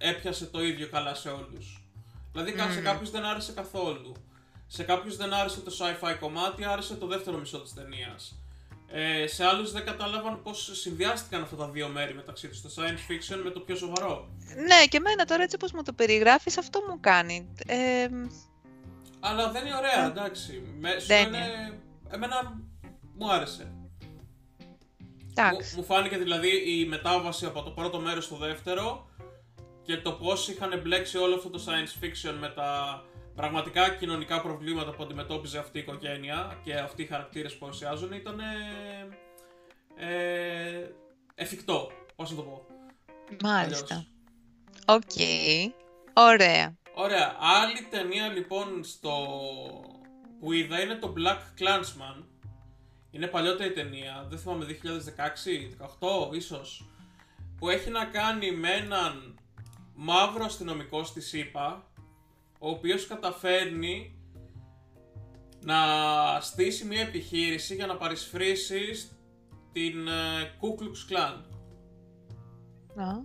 ε, 0.00 0.08
έπιασε 0.10 0.46
το 0.46 0.62
ίδιο 0.64 0.88
καλά 0.88 1.14
σε 1.14 1.28
όλους. 1.28 1.82
Δηλαδή 2.32 2.52
κα- 2.52 2.70
σε 2.70 2.78
Μμμ. 2.78 2.84
κάποιους 2.84 3.10
δεν 3.10 3.24
άρεσε 3.24 3.52
καθόλου. 3.52 4.12
Σε 4.74 4.82
κάποιους 4.82 5.16
δεν 5.16 5.32
άρεσε 5.32 5.60
το 5.60 5.72
sci-fi 5.78 6.16
κομμάτι, 6.20 6.64
άρεσε 6.64 6.94
το 6.94 7.06
δεύτερο 7.06 7.38
μισό 7.38 7.60
της 7.60 7.74
ταινίας. 7.74 8.36
Ε, 8.86 9.26
σε 9.26 9.44
άλλους 9.44 9.72
δεν 9.72 9.84
κατάλαβαν 9.84 10.42
πώς 10.42 10.70
συνδυάστηκαν 10.72 11.42
αυτά 11.42 11.56
τα 11.56 11.68
δύο 11.68 11.88
μέρη 11.88 12.14
μεταξύ 12.14 12.48
τους, 12.48 12.60
το 12.62 12.70
science 12.76 13.10
fiction 13.10 13.40
με 13.44 13.50
το 13.50 13.60
πιο 13.60 13.76
σοβαρό. 13.76 14.28
Ναι, 14.66 14.86
και 14.88 14.96
εμένα 14.96 15.24
τώρα 15.24 15.42
έτσι 15.42 15.56
όπως 15.60 15.72
μου 15.72 15.82
το 15.82 15.92
περιγράφεις 15.92 16.58
αυτό 16.58 16.80
μου 16.88 17.00
κάνει. 17.00 17.52
Ε, 17.66 18.08
Αλλά 19.20 19.50
δεν 19.50 19.66
είναι 19.66 19.76
ωραία, 19.76 20.04
Ε, 20.04 20.06
εντάξει. 20.06 20.62
Με, 20.78 20.98
σου 20.98 21.06
δεν 21.06 21.30
λένε, 21.30 21.78
εμένα 22.10 22.60
μου 23.18 23.32
άρεσε. 23.32 23.72
Μου, 25.00 25.24
εντάξει. 25.30 25.76
μου 25.76 25.84
φάνηκε 25.84 26.16
δηλαδή 26.16 26.80
η 26.80 26.86
μετάβαση 26.86 27.46
από 27.46 27.62
το 27.62 27.70
πρώτο 27.70 27.98
μέρος 28.00 28.24
στο 28.24 28.36
δεύτερο 28.36 29.10
και 29.82 29.96
το 29.96 30.12
πώς 30.12 30.48
είχαν 30.48 30.80
μπλέξει 30.80 31.18
όλο 31.18 31.34
αυτό 31.34 31.50
το 31.50 31.62
science 31.66 32.04
fiction 32.04 32.34
με 32.40 32.48
τα 32.48 33.02
πραγματικά 33.34 33.90
κοινωνικά 33.90 34.40
προβλήματα 34.40 34.90
που 34.90 35.02
αντιμετώπιζε 35.02 35.58
αυτή 35.58 35.78
η 35.78 35.80
οικογένεια 35.80 36.60
και 36.64 36.74
αυτοί 36.74 37.02
οι 37.02 37.06
χαρακτήρες 37.06 37.52
που 37.52 37.58
παρουσιάζουν 37.58 38.12
ήταν 38.12 38.40
ε, 38.40 39.18
ε, 39.96 40.90
εφικτό, 41.34 41.90
πώς 42.16 42.30
να 42.30 42.36
το 42.36 42.42
πω. 42.42 42.66
Μάλιστα. 43.42 43.94
αλλιώς. 43.94 44.06
Οκ. 44.86 45.20
Ωραία. 46.12 46.76
Ωραία, 46.94 47.36
άλλη 47.40 47.86
ταινία 47.90 48.28
λοιπόν 48.28 48.84
στο... 48.84 49.10
που 50.40 50.52
είδα 50.52 50.80
είναι 50.80 50.94
το 50.94 51.14
BlacKkKlansman. 51.16 52.22
Είναι 53.10 53.26
παλιότερη 53.26 53.72
ταινία, 53.72 54.26
δεν 54.28 54.38
θυμάμαι 54.38 54.66
2016, 54.66 56.30
18 56.30 56.34
ίσως. 56.34 56.86
Που 57.58 57.68
έχει 57.68 57.90
να 57.90 58.04
κάνει 58.04 58.50
με 58.50 58.70
έναν 58.70 59.38
μαύρο 59.94 60.44
αστυνομικό 60.44 61.04
στη 61.04 61.20
ΣΥΠΑ, 61.20 61.91
ο 62.64 62.68
οποίος 62.70 63.06
καταφέρνει 63.06 64.16
να 65.64 65.76
στήσει 66.40 66.84
μια 66.84 67.00
επιχείρηση 67.00 67.74
για 67.74 67.86
να 67.86 67.96
παρισφρήσει 67.96 69.08
την 69.72 70.08
ε, 70.08 70.50
Ku 70.60 70.82
Klux 70.82 71.12
Klan. 71.12 71.36
Α, 72.96 73.04
α, 73.04 73.16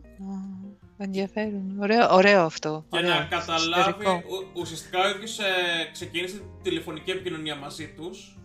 ενδιαφέρον. 0.98 1.78
Ωραίο, 1.80 2.08
ωραίο 2.16 2.44
αυτό. 2.44 2.86
Και 2.90 2.98
Ωραίο. 2.98 3.10
να 3.14 3.24
καταλάβει, 3.26 3.90
Ιστορικό. 3.90 4.12
ου- 4.30 4.48
ουσιαστικά 4.54 5.06
ο 5.06 5.10
ίδιος 5.10 5.40
ε, 5.40 5.44
ξεκίνησε 5.92 6.38
τη 6.38 6.44
τηλεφωνική 6.62 7.12
επικοινωνία 7.12 7.56
μαζί 7.56 7.94
τους, 7.94 8.38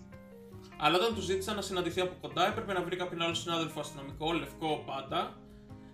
αλλά 0.79 0.97
όταν 0.97 1.15
τους 1.15 1.25
ζήτησαν 1.25 1.55
να 1.57 1.63
συναντηθεί 1.63 2.01
από 2.01 2.15
κοντά 2.21 2.47
έπρεπε 2.47 2.73
να 2.73 2.83
βρει 2.83 2.97
κάποιον 2.97 3.23
άλλο 3.23 3.35
συνάδελφο 3.35 3.81
αστυνομικό, 3.81 4.33
λευκό 4.33 4.83
πάντα, 4.87 5.37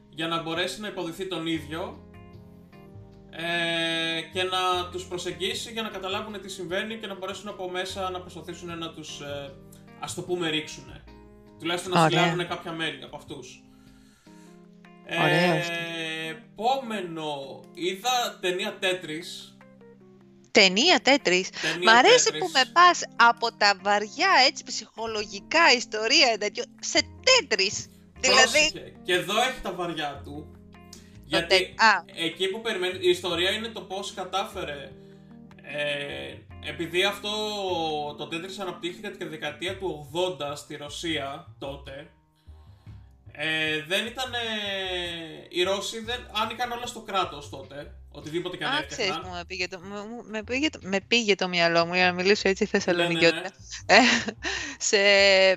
για 0.08 0.28
να 0.28 0.42
μπορέσει 0.42 0.80
να 0.80 0.88
υποδηθεί 0.88 1.28
τον 1.28 1.46
ίδιο 1.46 2.07
ε, 3.40 4.20
και 4.32 4.42
να 4.42 4.90
τους 4.92 5.04
προσεγγίσει 5.06 5.72
για 5.72 5.82
να 5.82 5.88
καταλάβουν 5.88 6.40
τι 6.40 6.48
συμβαίνει 6.48 6.96
και 6.98 7.06
να 7.06 7.14
μπορέσουν 7.14 7.48
από 7.48 7.70
μέσα 7.70 8.10
να 8.10 8.20
προσπαθήσουν 8.20 8.78
να 8.78 8.90
τους, 8.90 9.20
ε, 9.20 9.54
ας 10.00 10.14
το 10.14 10.22
πούμε, 10.22 10.50
ρίξουν. 10.50 11.02
Τουλάχιστον 11.58 11.92
να 11.92 12.04
Ωραία. 12.04 12.20
συλλάβουν 12.20 12.48
κάποια 12.48 12.72
μέλη 12.72 13.04
από 13.04 13.16
αυτούς. 13.16 13.62
Ωραίο 15.22 15.58
αυτό. 15.58 15.72
Ε, 15.72 16.28
επόμενο, 16.28 17.60
είδα 17.74 18.38
ταινία 18.40 18.78
Tetris. 18.80 19.56
Ταινία 20.50 21.00
Τέτρις. 21.00 21.50
Ταινία 21.50 21.92
Μ' 21.92 21.96
αρέσει 21.96 22.30
Tetris. 22.32 22.38
που 22.38 22.50
με 22.52 22.62
πας 22.72 23.02
από 23.16 23.52
τα 23.56 23.78
βαριά 23.82 24.30
έτσι 24.46 24.64
ψυχολογικά 24.64 25.72
ιστορία 25.76 26.38
τέτοιο, 26.38 26.64
σε 26.80 27.00
Τέτρις. 27.24 27.86
Δηλαδή, 28.20 28.70
Πρόσεχε. 28.70 28.92
Και 29.02 29.12
εδώ 29.12 29.40
έχει 29.40 29.60
τα 29.62 29.72
βαριά 29.72 30.20
του. 30.24 30.57
Γιατί 31.28 31.46
τε- 31.58 31.80
α. 31.82 32.04
εκεί 32.26 32.48
που 32.48 32.60
περιμένει, 32.60 32.98
η 33.00 33.08
ιστορία 33.08 33.50
είναι 33.50 33.68
το 33.68 33.80
πώς 33.80 34.14
κατάφερε. 34.14 34.90
Ε, 35.62 36.34
επειδή 36.68 37.04
αυτό 37.04 37.28
το 38.18 38.28
Tetris 38.32 38.60
αναπτύχθηκε 38.60 39.08
τη 39.08 39.24
δεκαετία 39.24 39.78
του 39.78 40.10
80 40.40 40.52
στη 40.56 40.76
Ρωσία 40.76 41.54
τότε, 41.58 42.10
ε, 43.32 43.82
δεν 43.88 44.06
ήταν. 44.06 44.32
οι 45.48 45.62
Ρώσοι 45.62 46.00
δεν 46.04 46.26
άνοικαν 46.42 46.72
όλα 46.72 46.86
στο 46.86 47.00
κράτος 47.00 47.48
τότε. 47.48 47.92
Οτιδήποτε 48.10 48.56
και 48.56 48.64
αν 48.64 48.70
Α, 48.72 48.74
ξέρεις 48.86 48.96
έφτιαχναν. 48.98 49.22
που 49.30 49.36
με 49.36 49.44
πήγε, 49.46 49.68
το, 49.68 49.80
μου- 49.84 50.06
μου- 50.08 50.24
με, 50.24 50.42
πήγε 50.42 50.70
το, 50.70 50.78
με 50.82 51.00
πήγε 51.08 51.34
το 51.34 51.48
μυαλό 51.48 51.86
μου 51.86 51.94
για 51.94 52.04
να 52.06 52.12
μιλήσω 52.12 52.48
έτσι 52.48 52.64
θεσσαλονικιώτικα. 52.64 53.40
Ναι, 53.40 53.96
ναι, 53.96 53.96
Ε, 53.96 54.00
σε, 54.78 54.96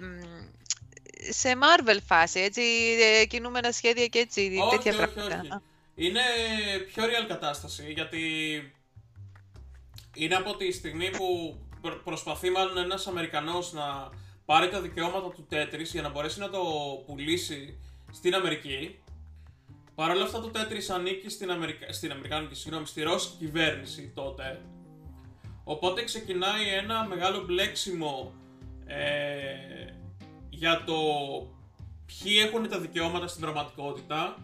μ, 0.06 0.31
σε 1.30 1.50
Marvel 1.62 1.98
φάση, 2.06 2.40
έτσι, 2.40 2.62
ε, 3.22 3.26
κινούμενα 3.26 3.72
σχέδια 3.72 4.06
και 4.08 4.20
έτσι, 4.20 4.42
Όχι, 4.62 4.78
τέτοια 4.78 4.92
όχι, 4.92 5.14
πράγματα. 5.14 5.40
όχι. 5.44 5.52
Α, 5.52 5.62
Είναι 5.96 6.22
πιο 6.94 7.04
real 7.04 7.26
κατάσταση 7.28 7.92
γιατί 7.92 8.22
είναι 10.16 10.36
από 10.36 10.56
τη 10.56 10.72
στιγμή 10.72 11.10
που 11.10 11.58
προ- 11.82 12.04
προσπαθεί 12.04 12.50
μάλλον 12.50 12.78
ένας 12.78 13.08
Αμερικανός 13.08 13.74
να 13.74 14.10
πάρει 14.46 14.70
τα 14.70 14.82
δικαιώματα 14.82 15.30
του 15.30 15.48
Tetris 15.52 15.84
για 15.92 16.02
να 16.02 16.10
μπορέσει 16.10 16.40
να 16.40 16.50
το 16.50 16.62
πουλήσει 17.06 17.80
στην 18.12 18.36
Αμερική. 18.36 19.00
Παρ' 19.96 20.10
όλα 20.10 20.24
αυτά 20.24 20.42
το 20.42 20.52
Tetris 20.56 20.94
ανήκει 20.96 21.30
στην, 21.30 21.52
Αμερικα... 21.52 21.94
στην 21.94 22.12
Αμερικάνικη, 22.12 22.56
συγγνώμη, 22.56 22.86
στη 22.86 23.02
Ρώσικη 23.02 23.36
κυβέρνηση 23.38 24.12
τότε. 24.16 24.62
Οπότε 25.64 26.04
ξεκινάει 26.04 26.68
ένα 26.68 27.06
μεγάλο 27.06 27.44
μπλέξιμο 27.44 28.34
ε, 28.86 29.94
για 30.62 30.84
το 30.86 30.96
ποιοι 32.06 32.34
έχουν 32.46 32.70
τα 32.70 32.80
δικαιώματα 32.80 33.28
στην 33.28 33.42
πραγματικότητα, 33.42 34.38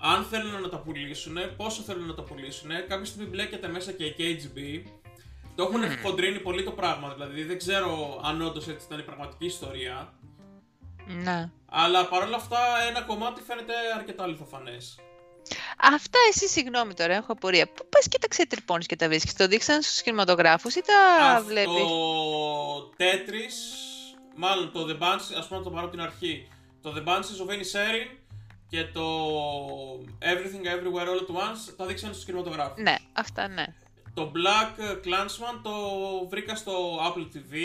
αν 0.00 0.24
θέλουν 0.24 0.60
να 0.60 0.68
τα 0.68 0.78
πουλήσουν, 0.78 1.36
πόσο 1.56 1.82
θέλουν 1.82 2.06
να 2.06 2.14
τα 2.14 2.22
πουλήσουν. 2.22 2.70
Κάποια 2.88 3.04
στιγμή 3.04 3.26
μπλέκεται 3.26 3.68
μέσα 3.68 3.92
και 3.92 4.04
η 4.04 4.14
KGB. 4.18 4.88
Το 5.54 5.62
έχουν 5.62 5.82
χοντρίνει 6.02 6.38
πολύ 6.38 6.64
το 6.64 6.70
πράγμα, 6.70 7.08
δηλαδή 7.12 7.42
δεν 7.42 7.58
ξέρω 7.58 8.20
αν 8.24 8.42
όντως 8.42 8.68
έτσι 8.68 8.86
ήταν 8.86 8.98
η 8.98 9.02
πραγματική 9.02 9.46
ιστορία. 9.46 10.12
Ναι. 11.06 11.50
Αλλά 11.66 12.06
παρόλα 12.06 12.36
αυτά 12.36 12.58
ένα 12.88 13.02
κομμάτι 13.02 13.42
φαίνεται 13.42 13.72
αρκετά 13.96 14.22
αληθοφανές. 14.22 14.98
Αυτά 15.78 16.18
εσύ, 16.28 16.48
συγγνώμη 16.48 16.94
τώρα, 16.94 17.14
έχω 17.14 17.32
απορία. 17.32 17.66
Πού 17.66 17.86
πας 17.88 18.08
και 18.08 18.18
τα 18.18 18.28
ξετρυπώνεις 18.28 18.86
και 18.86 18.96
τα 18.96 19.08
βρίσκεις, 19.08 19.34
το 19.34 19.46
δείξαν 19.46 19.82
στους 19.82 20.02
κινηματογράφους 20.02 20.74
ή 20.74 20.80
τα 20.80 21.26
Αυτό 21.26 21.44
βλέπεις; 21.44 21.82
Tetris, 22.98 23.91
μάλλον 24.36 24.72
το 24.72 24.86
The 24.88 25.02
Bunch, 25.02 25.36
ας 25.38 25.46
πούμε 25.46 25.58
να 25.58 25.64
το 25.64 25.70
πάρω 25.70 25.82
από 25.82 25.90
την 25.90 26.00
αρχή. 26.00 26.48
Το 26.82 26.92
The 26.96 27.08
Bunches 27.08 27.38
of 27.42 27.50
Sharing 27.50 28.16
και 28.68 28.84
το 28.84 29.06
Everything 30.20 30.64
Everywhere 30.64 31.06
All 31.06 31.20
at 31.22 31.34
Once 31.34 31.74
τα 31.76 31.86
δείξαν 31.86 32.12
στους 32.12 32.24
κινηματογράφους. 32.24 32.82
Ναι, 32.82 32.96
αυτά 33.12 33.48
ναι. 33.48 33.64
Το 34.14 34.32
Black 34.34 34.80
Clansman 34.80 35.60
το 35.62 35.72
βρήκα 36.28 36.54
στο 36.54 36.98
Apple 36.98 37.36
TV. 37.36 37.56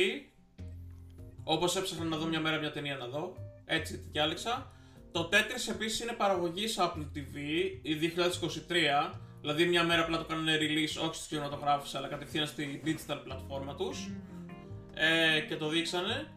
Όπως 1.44 1.76
έψαχνα 1.76 2.06
να 2.06 2.18
δω 2.18 2.26
μια 2.26 2.40
μέρα 2.40 2.58
μια 2.58 2.72
ταινία 2.72 2.96
να 2.96 3.08
δω. 3.08 3.36
Έτσι 3.66 3.98
την 3.98 4.12
διάλεξα. 4.12 4.72
Το 5.12 5.30
Tetris 5.32 5.72
επίσης 5.74 6.00
είναι 6.00 6.12
παραγωγής 6.12 6.78
Apple 6.80 7.06
TV 7.16 7.36
η 7.82 7.96
2023. 7.96 9.14
Δηλαδή 9.42 9.66
μια 9.66 9.84
μέρα 9.84 10.02
απλά 10.02 10.18
το 10.18 10.24
κάνουν 10.24 10.46
release 10.46 11.04
όχι 11.06 11.16
στους 11.16 11.28
κινηματογράφους 11.28 11.96
αλλά 11.96 12.08
κατευθείαν 12.08 12.48
στη 12.48 12.82
digital 12.86 13.20
πλατφόρμα 13.24 13.76
τους. 13.76 14.10
Ε, 14.94 15.40
και 15.40 15.56
το 15.56 15.68
δείξανε. 15.70 16.32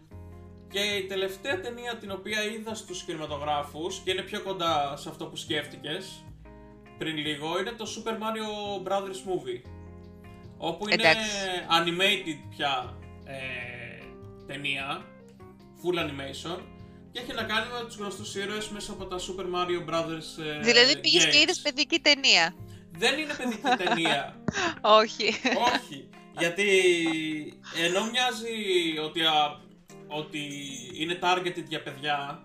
Και 0.71 0.81
η 0.81 1.07
τελευταία 1.07 1.61
ταινία 1.61 1.97
την 1.97 2.11
οποία 2.11 2.43
είδα 2.45 2.75
στους 2.75 3.03
κινηματογράφους 3.03 3.99
και 4.05 4.11
είναι 4.11 4.23
πιο 4.23 4.41
κοντά 4.43 4.97
σε 4.97 5.09
αυτό 5.09 5.27
που 5.27 5.37
σκέφτηκες 5.37 6.25
πριν 6.99 7.17
λίγο 7.17 7.59
είναι 7.61 7.71
το 7.71 7.87
Super 7.97 8.13
Mario 8.13 8.89
Brothers 8.89 9.21
Movie. 9.29 9.63
Όπου 10.59 10.89
είναι 10.89 11.03
Εντάξει. 11.03 11.29
animated 11.69 12.39
πια 12.57 12.99
ε, 13.25 14.05
ταινία, 14.47 15.05
full 15.83 15.99
animation 15.99 16.61
και 17.13 17.21
έχει 17.21 17.33
να 17.33 17.43
κάνει 17.43 17.67
με 17.73 17.85
τους 17.87 17.97
γνωστούς 17.97 18.35
ήρωες 18.35 18.69
μέσα 18.69 18.93
από 18.93 19.05
τα 19.05 19.17
Super 19.19 19.45
Mario 19.45 19.91
Brothers 19.91 20.45
ε, 20.45 20.61
δηλαδή 20.61 21.01
πήγες 21.01 21.25
και 21.25 21.31
games. 21.31 21.43
είδες 21.43 21.61
παιδική 21.61 21.99
ταινία. 22.01 22.55
Δεν 22.93 23.19
είναι 23.19 23.35
παιδική 23.35 23.85
ταινία. 23.85 24.43
Όχι. 25.01 25.35
Όχι. 25.75 26.09
Γιατί 26.39 26.69
ενώ 27.87 28.01
μοιάζει 28.11 28.99
ότι, 29.05 29.21
α, 29.23 29.61
ότι 30.11 30.41
είναι 30.95 31.19
targeted 31.23 31.65
για 31.69 31.83
παιδιά, 31.83 32.45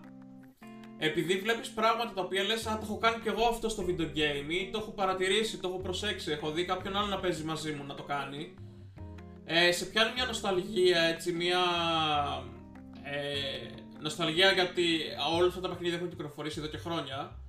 επειδή 0.97 1.39
βλέπεις 1.39 1.69
πράγματα 1.69 2.13
τα 2.13 2.21
οποία 2.21 2.43
λες 2.43 2.65
«Α, 2.65 2.77
το 2.77 2.81
έχω 2.83 2.97
κάνει 2.97 3.21
και 3.21 3.29
εγώ 3.29 3.45
αυτό 3.45 3.69
στο 3.69 3.85
video 3.87 4.17
game» 4.17 4.49
ή 4.49 4.69
το 4.71 4.77
έχω 4.77 4.91
παρατηρήσει, 4.91 5.57
το 5.57 5.67
έχω 5.67 5.77
προσέξει, 5.77 6.31
έχω 6.31 6.51
δει 6.51 6.65
κάποιον 6.65 6.95
άλλο 6.97 7.07
να 7.07 7.19
παίζει 7.19 7.43
μαζί 7.43 7.71
μου 7.71 7.85
να 7.85 7.93
το 7.93 8.03
κάνει, 8.03 8.53
ε, 9.45 9.71
σε 9.71 9.85
πιάνει 9.85 10.13
μια 10.13 10.25
νοσταλγία, 10.25 11.01
έτσι, 11.01 11.31
μια 11.31 11.59
ε, 13.03 13.69
νοσταλγία 13.99 14.51
γιατί 14.51 14.99
όλα 15.37 15.47
αυτά 15.47 15.61
τα 15.61 15.69
παιχνίδια 15.69 15.97
έχουν 15.97 16.09
κυκλοφορήσει 16.09 16.59
εδώ 16.59 16.67
και 16.67 16.77
χρόνια. 16.77 17.39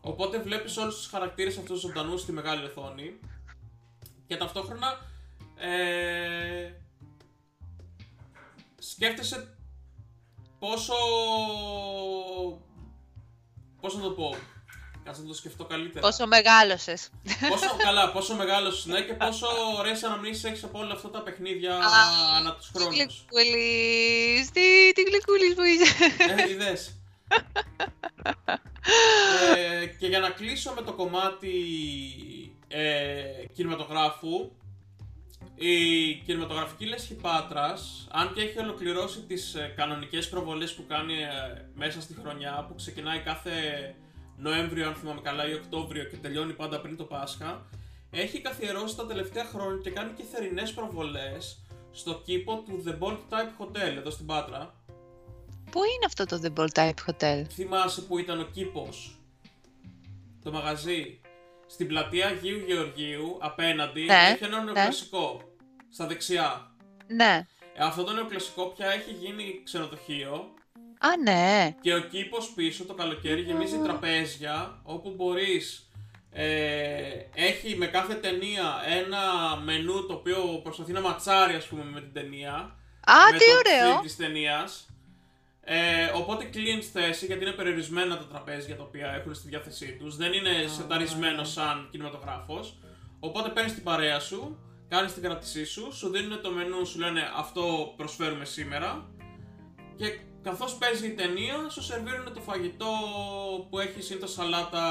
Οπότε 0.00 0.38
βλέπεις 0.38 0.76
όλους 0.76 0.96
τους 0.96 1.06
χαρακτήρες 1.06 1.58
αυτούς 1.58 1.80
ζωντανούς 1.80 2.20
στη 2.20 2.32
μεγάλη 2.32 2.64
οθόνη 2.64 3.18
και 4.26 4.36
ταυτόχρονα 4.36 4.98
ε, 5.56 6.72
σκέφτεσαι 8.78 9.56
πόσο... 10.58 10.94
Πώς 13.80 13.94
να 13.96 14.02
το 14.02 14.10
πω... 14.10 14.36
Κάτσε 15.04 15.22
να 15.22 15.28
το 15.28 15.34
σκεφτώ 15.34 15.64
καλύτερα. 15.64 16.06
Πόσο 16.06 16.26
μεγάλωσες. 16.26 17.10
Πόσο 17.48 17.76
καλά, 17.76 18.12
πόσο 18.12 18.34
μεγάλος 18.34 18.86
ναι 18.86 19.00
και 19.02 19.12
πόσο 19.14 19.46
ωραίες 19.78 20.02
αναμνήσεις 20.02 20.44
έχεις 20.44 20.64
από 20.64 20.78
όλα 20.78 20.92
αυτά 20.92 21.10
τα 21.10 21.22
παιχνίδια 21.22 21.78
ανά 22.36 22.54
τους 22.54 22.66
Τι 22.66 22.78
χρόνους. 22.78 22.94
γλυκούλης, 22.96 24.50
τι, 24.50 24.92
τι 24.92 25.02
γλυκούλης 25.02 25.54
που 25.54 25.62
είσαι. 25.62 26.14
Ε, 26.46 26.50
είδες. 26.50 27.00
ε, 29.56 29.86
και 29.86 30.06
για 30.06 30.18
να 30.18 30.30
κλείσω 30.30 30.72
με 30.72 30.82
το 30.82 30.92
κομμάτι 30.92 31.54
ε, 32.68 33.22
κινηματογράφου, 33.54 34.50
η 35.54 36.14
κινηματογραφική 36.14 36.84
λέσχη 36.84 37.14
Πάτρας, 37.14 38.06
αν 38.10 38.32
και 38.34 38.40
έχει 38.40 38.58
ολοκληρώσει 38.58 39.20
τις 39.20 39.54
ε, 39.54 39.72
κανονικές 39.76 40.28
προβολές 40.28 40.74
που 40.74 40.86
κάνει 40.86 41.14
ε, 41.14 41.68
μέσα 41.74 42.00
στη 42.00 42.14
χρονιά, 42.22 42.64
που 42.68 42.74
ξεκινάει 42.74 43.18
κάθε 43.18 43.50
Νοέμβριο, 44.36 44.86
αν 44.86 44.94
θυμάμαι 44.94 45.20
καλά, 45.20 45.48
ή 45.48 45.54
Οκτώβριο 45.54 46.04
και 46.04 46.16
τελειώνει 46.16 46.52
πάντα 46.52 46.80
πριν 46.80 46.96
το 46.96 47.04
Πάσχα, 47.04 47.66
έχει 48.10 48.40
καθιερώσει 48.40 48.96
τα 48.96 49.06
τελευταία 49.06 49.44
χρόνια 49.44 49.80
και 49.82 49.90
κάνει 49.90 50.12
και 50.12 50.22
θερινές 50.32 50.72
προβολές 50.72 51.58
στο 51.90 52.22
κήπο 52.24 52.62
του 52.66 52.82
The 52.86 52.98
Bold 52.98 53.18
Type 53.30 53.64
Hotel 53.64 53.96
εδώ 53.96 54.10
στην 54.10 54.26
Πάτρα. 54.26 54.74
Πού 55.70 55.80
είναι 55.84 56.04
αυτό 56.06 56.24
το 56.24 56.40
The 56.42 56.60
Ball 56.60 56.68
Type 56.72 57.10
Hotel; 57.10 57.44
Θυμάσαι 57.50 58.02
που 58.02 58.18
ήταν 58.18 58.40
ο 58.40 58.44
κήπος, 58.44 59.18
το 60.42 60.52
μαγαζί, 60.52 61.20
στην 61.68 61.86
πλατεία 61.86 62.26
Αγίου 62.26 62.58
Γεωργίου, 62.66 63.38
απέναντι, 63.40 64.04
Ναι, 64.04 64.28
έχει 64.32 64.44
ένα 64.44 64.62
νεοκλασικό, 64.62 65.40
στα 65.92 66.06
δεξιά. 66.06 66.70
Ναι. 67.06 67.46
Ε, 67.74 67.84
αυτό 67.84 68.04
το 68.04 68.12
νεοκλασικό 68.12 68.66
πια 68.66 68.86
έχει 68.86 69.10
γίνει 69.10 69.60
ξενοδοχείο 69.64 70.52
Α, 71.00 71.08
ναι. 71.22 71.74
και 71.80 71.94
ο 71.94 72.00
κήπος 72.00 72.52
πίσω 72.54 72.84
το 72.84 72.94
καλοκαίρι 72.94 73.40
γεμίζει 73.40 73.78
τραπέζια 73.78 74.80
όπου 74.82 75.10
μπορείς 75.16 75.90
ε, 76.32 76.46
έχει 77.34 77.76
με 77.76 77.86
κάθε 77.86 78.14
ταινία 78.14 78.82
ένα 78.86 79.20
μενού 79.64 80.06
το 80.06 80.12
οποίο 80.14 80.60
προσπαθεί 80.62 80.92
να 80.92 81.00
ματσάρει 81.00 81.54
ας 81.54 81.64
πούμε 81.64 81.84
με 81.84 82.00
την 82.00 82.12
ταινία 82.12 82.52
Α, 83.04 83.14
με 83.32 83.38
τι 83.38 83.44
το 83.44 83.56
ωραίο. 83.56 83.98
theme 83.98 84.02
της 84.02 84.16
ταινίας. 84.16 84.86
Ε, 85.70 86.10
οπότε 86.14 86.44
κλείνει 86.44 86.82
θέση 86.82 87.26
γιατί 87.26 87.44
είναι 87.44 87.52
περιορισμένα 87.52 88.18
τα 88.18 88.26
τραπέζια 88.26 88.76
τα 88.76 88.82
οποία 88.82 89.08
έχουν 89.10 89.34
στη 89.34 89.48
διάθεσή 89.48 89.96
τους. 89.98 90.16
Δεν 90.16 90.32
είναι 90.32 90.66
σεταρισμένο 90.66 91.44
σαν 91.44 91.88
κινηματογράφος. 91.90 92.78
Οπότε 93.20 93.48
παίρνεις 93.48 93.74
την 93.74 93.82
παρέα 93.82 94.20
σου, 94.20 94.58
κάνεις 94.88 95.12
την 95.12 95.22
κράτησή 95.22 95.64
σου, 95.64 95.92
σου 95.92 96.10
δίνουν 96.10 96.42
το 96.42 96.50
μενού, 96.50 96.86
σου 96.86 96.98
λένε 96.98 97.22
αυτό 97.36 97.94
προσφέρουμε 97.96 98.44
σήμερα. 98.44 99.06
Και 99.96 100.18
καθώς 100.42 100.74
παίζει 100.74 101.06
η 101.06 101.14
ταινία, 101.14 101.68
σου 101.70 101.82
σερβίρουν 101.82 102.34
το 102.34 102.40
φαγητό 102.40 102.90
που 103.70 103.78
έχει 103.78 104.02
συνήθως 104.02 104.32
σαλάτα, 104.32 104.84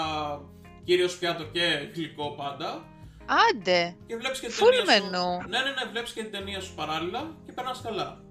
κύριος 0.83 1.17
πιάτο 1.17 1.43
και 1.43 1.89
γλυκό 1.93 2.31
πάντα. 2.31 2.85
Άντε. 3.49 3.95
Και 4.07 4.15
βλέπεις 4.15 4.39
και 4.39 4.47
την 4.47 4.55
Full 4.55 4.85
ταινία 4.85 5.09
menu. 5.09 5.41
σου. 5.43 5.49
Ναι, 5.49 5.59
ναι, 5.59 5.69
ναι, 5.69 5.89
βλέπεις 5.91 6.11
και 6.11 6.21
την 6.21 6.31
ταινία 6.31 6.61
σου 6.61 6.75
παράλληλα 6.75 7.35
και 7.45 7.51
περνάς 7.51 7.81
καλά. 7.81 8.21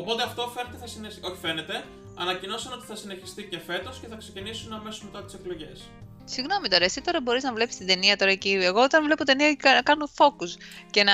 Οπότε 0.00 0.22
αυτό 0.22 0.52
φαίνεται 0.54 0.76
θα 0.80 0.86
συνεχιστεί. 0.86 1.26
Όχι, 1.26 1.38
φαίνεται. 1.40 1.84
Ανακοινώσαν 2.16 2.72
ότι 2.72 2.86
θα 2.86 2.96
συνεχιστεί 2.96 3.42
και 3.50 3.58
φέτος 3.66 3.98
και 4.00 4.06
θα 4.06 4.16
ξεκινήσουν 4.16 4.72
αμέσως 4.72 5.02
μετά 5.02 5.24
τις 5.24 5.34
εκλογές. 5.34 5.80
Συγγνώμη 6.26 6.68
τώρα, 6.68 6.84
εσύ 6.84 7.00
τώρα 7.00 7.20
μπορείς 7.20 7.42
να 7.42 7.52
βλέπεις 7.52 7.76
την 7.76 7.86
ταινία 7.86 8.16
τώρα 8.16 8.30
εκεί. 8.30 8.50
Εγώ 8.62 8.82
όταν 8.82 9.04
βλέπω 9.04 9.24
ταινία 9.24 9.54
κα- 9.54 9.82
κάνω 9.82 10.08
focus 10.18 10.52
και 10.90 11.02
να, 11.02 11.12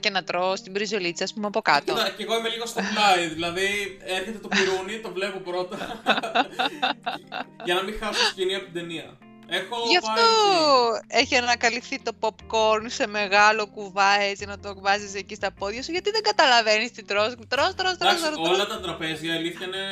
και 0.00 0.10
να 0.10 0.22
τρώω 0.24 0.56
στην 0.56 0.72
πριζολίτσα, 0.72 1.24
ας 1.24 1.32
πούμε, 1.34 1.46
από 1.46 1.60
κάτω. 1.60 1.92
Κοίτα, 1.94 2.10
και 2.16 2.22
εγώ 2.22 2.38
είμαι 2.38 2.48
λίγο 2.48 2.66
στο 2.66 2.80
πλάι, 2.94 3.26
δηλαδή 3.28 3.98
έρχεται 4.04 4.38
το 4.38 4.48
πυρούνι, 4.48 5.00
το 5.00 5.12
βλέπω 5.12 5.38
πρώτα. 5.38 5.76
για 7.66 7.74
να 7.74 7.82
μην 7.82 7.94
χάσω 8.00 8.24
σκηνή 8.26 8.54
από 8.54 8.64
την 8.64 8.74
ταινία. 8.74 9.18
Έχω 9.48 9.76
Γι' 9.90 9.96
αυτό 9.96 10.12
πάει. 10.12 11.20
έχει 11.20 11.36
ανακαλυφθεί 11.36 12.00
το 12.02 12.12
popcorn 12.20 12.84
σε 12.86 13.06
μεγάλο 13.06 13.66
κουβά 13.66 14.20
έτσι 14.20 14.44
να 14.46 14.58
το 14.58 14.80
βάζεις 14.80 15.14
εκεί 15.14 15.34
στα 15.34 15.52
πόδια 15.52 15.82
σου 15.82 15.90
γιατί 15.92 16.10
δεν 16.10 16.22
καταλαβαίνεις 16.22 16.90
τι 16.92 17.02
τρως. 17.04 17.34
Τρως, 17.34 17.44
τρως, 17.48 17.74
τρως, 17.74 17.96
τρως, 17.96 18.12
Εντάξει, 18.14 18.32
τρως. 18.32 18.48
όλα 18.48 18.66
τα 18.66 18.80
τραπέζια 18.80 19.32
η 19.34 19.36
αλήθεια 19.36 19.66
είναι 19.66 19.84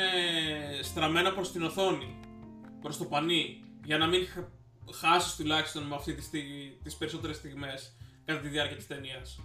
στραμμένα 0.81 1.33
προς 1.33 1.51
την 1.51 1.63
οθόνη. 1.63 2.19
Προς 2.81 2.97
το 2.97 3.05
πανί. 3.05 3.59
Για 3.83 3.97
να 3.97 4.07
μην 4.07 4.27
χ- 4.27 4.95
χάσεις 4.95 5.35
τουλάχιστον 5.35 5.83
με 5.83 5.95
αυτή 5.95 6.13
τη 6.13 6.21
στιγμή, 6.21 6.77
τις 6.83 6.95
περισσότερες 6.95 7.35
στιγμές 7.35 7.95
κατά 8.25 8.39
τη 8.39 8.47
διάρκεια 8.47 8.75
της 8.75 8.87
ταινίας. 8.87 9.39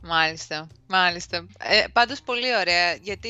Μάλιστα, 0.00 0.66
μάλιστα. 0.86 1.46
Ε, 1.58 1.84
πάντως 1.92 2.20
πολύ 2.22 2.56
ωραία, 2.56 2.94
γιατί 2.94 3.28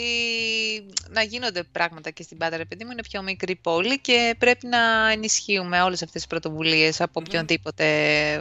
να 1.09 1.23
γίνονται 1.23 1.63
πράγματα 1.63 2.11
και 2.11 2.23
στην 2.23 2.39
Πάτρα, 2.39 2.67
παιδί 2.67 2.85
μου, 2.85 2.91
είναι 2.91 3.03
πιο 3.03 3.23
μικρή 3.23 3.57
πόλη 3.57 4.01
και 4.01 4.35
πρέπει 4.39 4.67
να 4.67 5.11
ενισχύουμε 5.11 5.83
όλες 5.83 6.03
αυτές 6.03 6.21
τις 6.21 6.27
πρωτοβουλίες 6.27 7.01
από 7.01 7.21
Μμμ. 7.21 7.27
οποιονδήποτε 7.29 7.85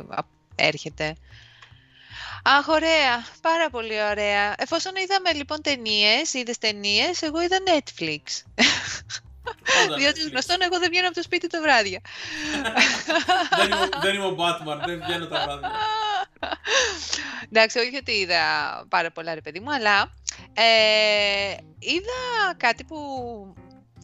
α- 0.09 0.27
έρχεται. 0.55 1.15
Αχ, 2.43 2.67
ωραία. 2.67 3.25
Πάρα 3.41 3.69
πολύ 3.69 4.03
ωραία. 4.03 4.53
Εφόσον 4.57 4.95
είδαμε 4.95 5.33
λοιπόν 5.33 5.61
ταινίες, 5.61 6.33
είδες 6.33 6.57
ταινίες, 6.57 7.21
εγώ 7.21 7.41
είδα 7.41 7.57
Netflix. 7.65 8.21
Πάντα 9.83 9.95
Διότι 9.95 10.19
Netflix. 10.23 10.29
γνωστόν 10.29 10.57
εγώ 10.61 10.79
δεν 10.79 10.89
βγαίνω 10.89 11.05
από 11.07 11.15
το 11.15 11.21
σπίτι 11.21 11.47
το 11.47 11.61
βράδυ. 11.61 12.01
δεν, 13.57 13.65
είμαι, 13.71 13.89
δεν 14.01 14.15
είμαι 14.15 14.25
ο 14.25 14.35
Batman, 14.39 14.81
δεν 14.85 15.01
βγαίνω 15.05 15.25
τα 15.27 15.43
βράδια. 15.45 15.71
Εντάξει, 17.51 17.79
όχι 17.79 17.95
ότι 17.95 18.11
είδα 18.11 18.41
πάρα 18.89 19.11
πολλά 19.11 19.33
ρε 19.33 19.41
παιδί 19.41 19.59
μου, 19.59 19.73
αλλά 19.73 20.13
ε, 20.53 21.55
είδα 21.79 22.53
κάτι 22.57 22.83
που 22.83 22.95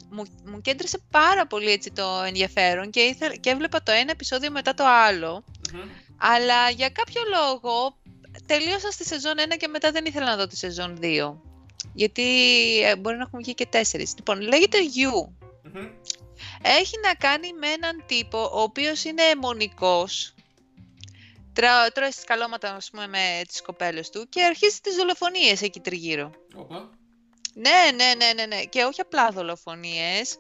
μου, 0.10 0.24
μου 0.46 0.62
κέντρισε 0.62 1.00
πάρα 1.12 1.48
πολύ 1.48 1.72
έτσι 1.72 1.92
το 1.92 2.24
ενδιαφέρον 2.28 2.90
και, 2.90 3.00
ήθε, 3.02 3.38
και 3.40 3.50
έβλεπα 3.50 3.84
το 3.84 3.92
ένα 3.92 4.12
επεισόδιο 4.12 4.52
μετά 4.52 4.74
το 4.74 4.84
άλλο, 4.88 5.44
Μμμ. 5.74 5.80
αλλά 6.18 6.70
για 6.70 6.90
κάποιο 6.90 7.22
λόγο 7.34 7.96
τελείωσα 8.46 8.92
στη 8.92 9.06
σεζόν 9.06 9.34
1 9.54 9.58
και 9.58 9.68
μετά 9.68 9.92
δεν 9.92 10.06
ήθελα 10.06 10.26
να 10.26 10.36
δω 10.36 10.48
τη 10.48 10.58
σεζόν 10.58 11.00
2. 11.02 11.34
Γιατί 11.94 12.24
ε, 12.82 12.96
μπορεί 12.96 13.16
να 13.16 13.24
έχουν 13.24 13.40
βγει 13.40 13.54
και 13.54 13.66
τέσσερις. 13.66 14.14
Λοιπόν, 14.16 14.42
λέγεται 14.42 14.78
You. 14.78 15.30
Μμμ. 15.64 15.88
Έχει 16.62 16.96
να 17.04 17.14
κάνει 17.14 17.54
με 17.54 17.68
έναν 17.68 18.04
τύπο 18.06 18.50
ο 18.54 18.62
οποίος 18.62 19.04
είναι 19.04 19.24
αιμονικός. 19.24 20.34
Τρα, 21.54 21.92
τρώει 21.92 22.12
σκαλώματα 22.12 22.76
ας 22.76 22.90
πούμε, 22.90 23.08
με 23.08 23.42
τις 23.48 23.62
κοπέλες 23.62 24.10
του 24.10 24.30
και 24.30 24.44
αρχίζει 24.44 24.80
τις 24.80 24.96
δολοφονίες 24.96 25.62
εκεί 25.62 25.80
τριγύρω. 25.80 26.32
Όπα. 26.56 26.90
Ναι, 27.54 27.92
ναι, 27.96 28.14
ναι, 28.18 28.34
ναι, 28.34 28.46
ναι. 28.46 28.64
Και 28.64 28.84
όχι 28.84 29.02
απλά 29.02 29.30
δολοφονίες. 29.30 30.38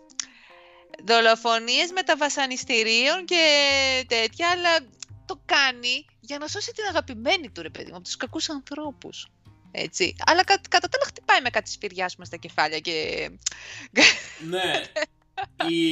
Δολοφονίες 1.04 1.92
με 1.92 2.04
τα 2.04 2.18
βασανιστήριων 2.18 3.26
και 3.26 3.44
τέτοια, 4.08 4.50
αλλά 4.50 4.80
το 5.26 5.42
κάνει 5.46 6.06
για 6.20 6.38
να 6.38 6.48
σώσει 6.48 6.72
την 6.72 6.84
αγαπημένη 6.89 7.50
του, 7.50 7.62
ρε 7.62 7.70
παιδί 7.70 7.89
μου, 7.89 7.96
από 7.96 8.04
τους 8.04 8.18
κακούς 8.18 8.50
ανθρώπους. 8.50 9.28
Έτσι. 9.75 10.15
Αλλά 10.25 10.43
κα, 10.43 10.62
κατά 10.69 10.88
τα 10.89 10.97
άλλα 10.97 11.05
χτυπάει 11.05 11.41
με 11.41 11.49
κάτι 11.49 11.69
σφυριά 11.69 12.05
ας 12.05 12.13
πούμε, 12.13 12.25
στα 12.25 12.38
κεφάλια 12.38 12.79
και... 12.79 13.29
Ναι. 14.49 14.81
οι, 15.69 15.88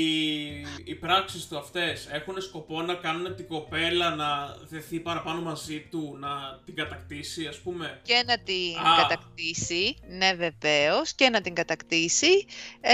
οι 0.83 0.95
πράξεις 0.99 1.47
του 1.47 1.57
αυτές 1.57 2.07
έχουν 2.11 2.41
σκοπό 2.41 2.81
να 2.81 2.93
κάνουν 2.93 3.35
την 3.35 3.47
κοπέλα 3.47 4.15
να 4.15 4.57
δεθεί 4.69 4.99
παραπάνω 4.99 5.41
μαζί 5.41 5.87
του, 5.91 6.17
να 6.19 6.59
την 6.65 6.75
κατακτήσει, 6.75 7.47
ας 7.47 7.57
πούμε; 7.57 7.99
και 8.03 8.23
να 8.27 8.39
την 8.39 8.77
Α. 8.77 8.95
κατακτήσει, 9.01 9.95
ναι 10.07 10.33
βεβαίως, 10.33 11.13
και 11.13 11.29
να 11.29 11.41
την 11.41 11.53
κατακτήσει, 11.53 12.45
ε, 12.81 12.93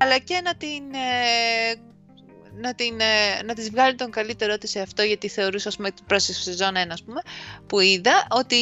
αλλά 0.00 0.18
και 0.18 0.40
να 0.44 0.56
την, 0.56 0.94
ε, 0.94 1.74
να, 2.60 2.74
την, 2.74 3.00
ε, 3.00 3.42
να 3.44 3.54
της 3.54 3.70
βγάλει 3.70 3.94
τον 3.94 4.10
καλύτερό 4.10 4.58
της 4.58 4.70
σε 4.70 4.80
αυτό, 4.80 5.02
γιατί 5.02 5.28
θεωρούσα, 5.28 5.68
ας 5.68 5.76
πούμε, 5.76 5.90
προς 6.06 6.24
τη 6.24 6.32
σεζόν 6.34 6.74
1, 6.76 6.92
ας 6.92 7.02
πούμε, 7.02 7.20
που 7.66 7.80
είδα 7.80 8.26
ότι 8.30 8.56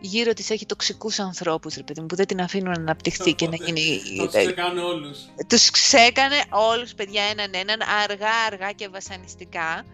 γύρω 0.00 0.32
της 0.32 0.50
έχει 0.50 0.66
τοξικούς 0.66 1.18
ανθρώπους, 1.18 1.74
ρε 1.74 1.82
παιδί 1.82 2.00
μου, 2.00 2.06
που 2.06 2.14
δεν 2.16 2.26
την 2.26 2.40
αφήνουν 2.40 2.72
να 2.72 2.80
αναπτυχθεί 2.80 3.32
και 3.34 3.48
να 3.48 3.54
Οπότε, 3.54 3.70
γίνει... 3.72 4.00
Θα 4.16 4.24
τους 4.26 4.36
ξεκάνε 4.44 4.80
όλους. 4.80 5.18
Τους 5.48 5.70
ξέκανε 5.70 6.36
όλους 6.50 6.94
παιδιά 6.94 7.22
έναν 7.22 7.50
έναν, 7.54 7.78
αργά 8.04 8.32
αργά 8.46 8.70
και 8.72 8.88
βασανιστικά. 8.88 9.84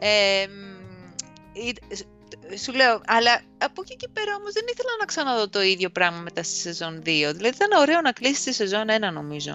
Ε, 0.00 0.46
μ, 0.48 1.12
ή- 1.52 1.94
σ- 1.96 2.06
σου 2.62 2.72
λέω, 2.72 3.00
αλλά 3.06 3.40
από 3.58 3.82
εκεί 3.84 3.96
και 3.96 4.08
πέρα 4.12 4.34
όμως 4.34 4.52
δεν 4.52 4.64
ήθελα 4.72 4.88
να 4.98 5.04
ξαναδώ 5.04 5.48
το 5.48 5.62
ίδιο 5.62 5.90
πράγμα 5.90 6.18
μετά 6.18 6.42
στη 6.42 6.54
σεζόν 6.56 6.98
2. 6.98 7.02
Δηλαδή 7.04 7.48
ήταν 7.54 7.80
ωραίο 7.80 8.00
να 8.00 8.12
κλείσει 8.12 8.44
τη 8.44 8.52
σεζόν 8.52 8.84
1 9.08 9.12
νομίζω. 9.12 9.52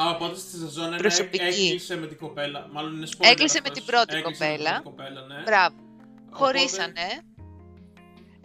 Α, 0.00 0.10
οπότε 0.14 0.38
στη 0.38 0.56
σεζόν 0.58 0.94
1 0.94 0.96
Προσωπική. 0.98 1.44
έκλεισε 1.44 1.96
με 1.96 2.06
την 2.06 2.18
κοπέλα. 2.18 2.68
Μάλλον 2.72 2.96
είναι 2.96 3.06
spoiler 3.10 3.30
Έκλεισε 3.30 3.60
με 3.62 3.68
αυτός. 3.68 3.84
την 3.84 3.84
πρώτη 3.94 4.16
Έκλεισε 4.16 4.44
με 4.44 4.46
την 4.46 4.56
κοπέλα. 4.56 4.80
πρώτη 4.82 4.96
κοπέλα, 4.96 5.20
ναι. 5.26 5.42
Μπράβο. 5.42 5.74
Οπότε- 5.76 6.36
Χωρίσανε. 6.58 7.06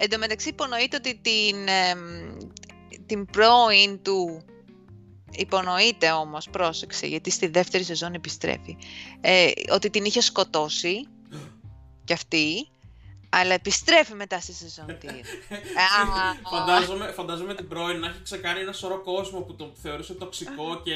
Εν 0.02 0.10
τω 0.10 0.18
μεταξύ 0.18 0.50
υπονοείται 0.50 0.96
ότι 0.96 1.20
την, 1.22 1.68
εμ, 1.68 2.38
την 3.06 3.26
πρώην 3.26 4.02
του 4.02 4.42
υπονοείται 5.32 6.12
όμως, 6.12 6.50
πρόσεξε, 6.50 7.08
γιατί 7.08 7.32
στη 7.32 7.48
δεύτερη 7.48 7.84
σεζόν 7.84 8.14
επιστρέφει, 8.14 8.78
ε, 9.22 9.52
ότι 9.72 9.90
την 9.90 10.06
είχε 10.06 10.22
σκοτώσει 10.22 11.08
κι 12.06 12.14
αυτή, 12.14 12.68
αλλά 13.30 13.54
επιστρέφει 13.54 14.14
μετά 14.14 14.40
στη 14.40 14.54
σεζόν 14.54 14.86
2. 15.04 15.08
Α. 15.08 16.50
φαντάζομαι, 16.50 17.12
φαντάζομαι 17.12 17.56
την 17.56 17.68
πρώην 17.68 18.00
να 18.00 18.08
έχει 18.08 18.22
ξεκάνει 18.24 18.60
ένα 18.60 18.72
σωρό 18.72 19.02
κόσμο 19.04 19.40
που 19.42 19.56
το 19.56 19.74
θεωρούσε 19.82 20.14
τοξικό 20.14 20.82
και 20.84 20.94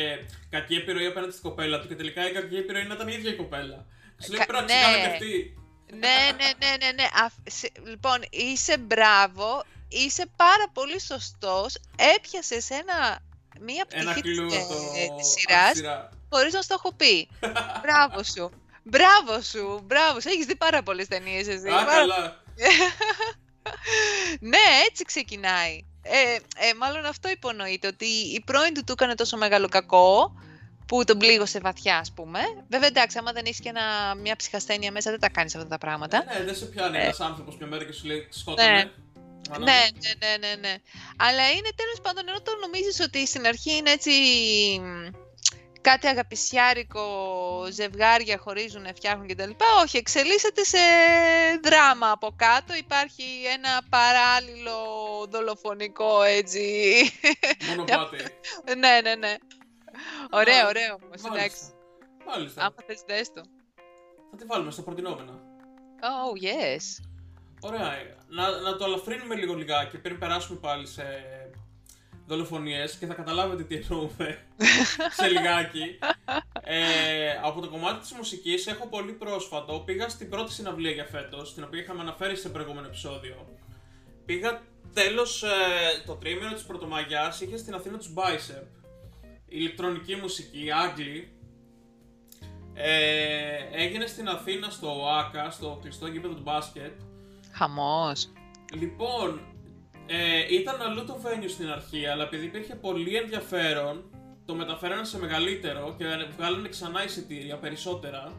κακή 0.49 0.75
επιρροή 0.75 1.05
απέναντι 1.05 1.31
στην 1.31 1.43
κοπέλα 1.43 1.79
του 1.79 1.87
και 1.87 1.95
τελικά 1.95 2.29
η 2.29 2.31
κακή 2.33 2.55
επιρροή 2.55 2.83
να 2.83 2.93
ήταν 2.93 3.07
η 3.07 3.13
ίδια 3.17 3.31
η 3.31 3.35
κοπέλα. 3.35 3.85
Σου 4.23 4.29
λέει 4.31 4.39
Κα- 4.39 4.45
πρέπει 4.45 4.65
να 4.65 4.73
ναι. 4.73 4.73
ξεκάνε 4.73 4.97
και 4.97 5.13
αυτή. 5.13 5.57
Ναι, 5.91 6.31
ναι, 6.37 6.51
ναι, 6.67 6.85
ναι, 6.85 6.91
ναι. 6.91 7.07
Αφ- 7.25 7.49
σε- 7.49 7.71
λοιπόν, 7.85 8.17
είσαι 8.29 8.77
μπράβο, 8.77 9.63
είσαι 9.87 10.25
πάρα 10.35 10.69
πολύ 10.73 11.01
σωστός, 11.01 11.75
έπιασες 12.15 12.69
ένα, 12.69 13.19
μία 13.59 13.85
Ένα 13.89 14.11
πτυχή 14.11 14.21
της, 14.21 14.37
κλου 14.37 14.53
ε, 14.53 14.57
από 14.57 14.67
το... 14.73 14.91
της 14.93 15.07
από 15.09 15.15
τη 15.17 15.23
σειράς 15.23 15.75
σειρά. 15.75 16.09
Χωρίς 16.29 16.53
να 16.53 16.61
στο 16.61 16.73
έχω 16.73 16.93
πει. 16.93 17.29
μπράβο 17.83 18.23
σου. 18.23 18.51
Μπράβο 18.83 19.41
σου, 19.41 19.79
μπράβο 19.83 20.19
σου. 20.19 20.29
Έχεις 20.29 20.45
δει 20.45 20.55
πάρα 20.55 20.83
πολλές 20.83 21.07
ταινίες 21.07 21.47
εσύ. 21.47 21.67
Α, 21.67 21.71
Πάρα- 21.71 21.91
καλά. 21.91 22.43
ναι, 24.39 24.57
έτσι 24.89 25.03
ξεκινάει. 25.03 25.85
Ε, 26.01 26.33
ε, 26.67 26.73
μάλλον 26.73 27.05
αυτό 27.05 27.29
υπονοείται, 27.29 27.87
ότι 27.87 28.05
η 28.05 28.41
πρώην 28.45 28.73
του 28.73 28.83
του 28.83 28.91
έκανε 28.91 29.15
τόσο 29.15 29.37
μεγάλο 29.37 29.69
κακό 29.69 30.33
που 30.87 31.03
τον 31.03 31.17
πλήγωσε 31.17 31.59
βαθιά, 31.59 31.97
ας 31.97 32.11
πούμε. 32.13 32.39
Βέβαια, 32.69 32.87
εντάξει, 32.87 33.17
άμα 33.17 33.31
δεν 33.31 33.45
έχεις 33.45 33.59
και 33.59 33.69
ένα, 33.69 34.15
μια 34.15 34.35
ψυχασθένεια 34.35 34.91
μέσα, 34.91 35.11
δεν 35.11 35.19
τα 35.19 35.29
κάνεις 35.29 35.55
αυτά 35.55 35.67
τα 35.67 35.77
πράγματα. 35.77 36.23
Ναι, 36.37 36.43
δεν 36.45 36.55
σε 36.55 36.65
πιάνει 36.65 36.97
Ε. 36.97 37.01
ένας 37.01 37.19
άνθρωπος 37.19 37.57
μια 37.57 37.67
μέρα 37.67 37.83
και 37.85 37.91
σου 37.93 38.05
λέει 38.05 38.27
σκότωνε. 38.29 38.71
Ναι. 38.71 38.91
Μάνα 39.49 39.63
Ναι, 39.65 39.71
μου. 39.93 39.99
ναι, 40.19 40.27
ναι, 40.37 40.47
ναι, 40.47 40.55
ναι. 40.67 40.75
Αλλά 41.17 41.51
είναι 41.51 41.69
τέλος 41.75 41.99
πάντων, 42.01 42.27
ενώ 42.27 42.41
το 42.41 42.51
νομίζεις 42.61 42.99
ότι 42.99 43.27
στην 43.27 43.47
αρχή 43.47 43.75
είναι 43.75 43.91
έτσι 43.91 44.11
μ, 44.81 45.09
κάτι 45.81 46.07
αγαπησιάρικο, 46.07 47.05
ζευγάρια 47.71 48.37
χωρίζουν, 48.37 48.85
φτιάχνουν 48.95 49.27
κτλ. 49.27 49.49
Όχι, 49.83 49.97
εξελίσσεται 49.97 50.63
σε 50.63 50.77
δράμα 51.63 52.11
από 52.11 52.33
κάτω. 52.35 52.73
Υπάρχει 52.75 53.23
ένα 53.57 53.81
παράλληλο 53.89 54.77
δολοφονικό 55.29 56.21
έτσι. 56.21 56.61
Μονοπάτι. 57.67 58.17
ναι, 58.81 58.99
ναι, 59.03 59.15
ναι. 59.15 59.35
Ωραίο, 60.31 60.67
ωραίο 60.67 60.93
όμως, 61.03 61.21
εντάξει. 61.23 61.37
Μάλιστα. 61.37 61.73
Μάλιστα. 62.25 62.61
Άμα 62.61 62.75
θες 62.85 63.03
δες 63.07 63.31
το. 63.31 63.41
Θα 64.31 64.37
τη 64.37 64.45
βάλουμε 64.45 64.71
στα 64.71 64.81
προτινόμενα. 64.81 65.33
Oh, 66.01 66.43
yes. 66.43 67.05
Ωραία. 67.61 67.91
Να, 68.27 68.59
να 68.59 68.75
το 68.75 68.83
αλαφρύνουμε 68.83 69.35
λίγο 69.35 69.53
λιγάκι 69.53 69.97
πριν 69.97 70.19
περάσουμε 70.19 70.59
πάλι 70.59 70.87
σε 70.87 71.03
δολοφονίες 72.25 72.95
και 72.95 73.05
θα 73.05 73.13
καταλάβετε 73.13 73.63
τι 73.63 73.75
εννοούμε 73.75 74.45
σε 75.17 75.27
λιγάκι. 75.27 75.99
Ε, 76.63 77.31
από 77.43 77.61
το 77.61 77.69
κομμάτι 77.69 77.99
της 77.99 78.11
μουσικής 78.11 78.67
έχω 78.67 78.87
πολύ 78.87 79.11
πρόσφατο. 79.11 79.79
Πήγα 79.85 80.09
στην 80.09 80.29
πρώτη 80.29 80.51
συναυλία 80.51 80.91
για 80.91 81.05
φέτος, 81.05 81.53
την 81.53 81.63
οποία 81.63 81.81
είχαμε 81.81 82.01
αναφέρει 82.01 82.35
σε 82.35 82.49
προηγούμενο 82.49 82.87
επεισόδιο. 82.87 83.47
Πήγα 84.25 84.61
τέλος 84.93 85.43
ε, 85.43 85.47
το 86.05 86.15
τρίμηνο 86.15 86.53
της 86.53 86.63
Πρωτομαγιάς, 86.63 87.41
είχε 87.41 87.57
στην 87.57 87.73
Αθήνα 87.73 87.97
τους 87.97 88.13
Bicep. 88.15 88.63
Ηλεκτρονική 89.53 90.15
μουσική, 90.15 90.71
Άγγλοι. 90.71 91.31
Ε, 92.73 93.57
έγινε 93.71 94.05
στην 94.05 94.27
Αθήνα 94.27 94.69
στο 94.69 95.01
ΟΑΚΑ, 95.01 95.49
στο 95.49 95.79
κλειστό 95.81 96.07
γήπεδο 96.07 96.33
του 96.33 96.41
μπάσκετ. 96.41 96.91
Χαμός. 97.51 98.31
Λοιπόν, 98.73 99.41
ε, 100.05 100.53
ήταν 100.53 100.81
αλλού 100.81 101.05
το 101.05 101.19
venue 101.23 101.49
στην 101.49 101.69
αρχή, 101.69 102.05
αλλά 102.05 102.23
επειδή 102.23 102.45
υπήρχε 102.45 102.75
πολύ 102.75 103.15
ενδιαφέρον, 103.15 104.03
το 104.45 104.55
μεταφέρανε 104.55 105.03
σε 105.03 105.19
μεγαλύτερο 105.19 105.95
και 105.97 106.05
βγάλανε 106.37 106.69
ξανά 106.69 107.03
εισιτήρια, 107.03 107.57
περισσότερα. 107.57 108.33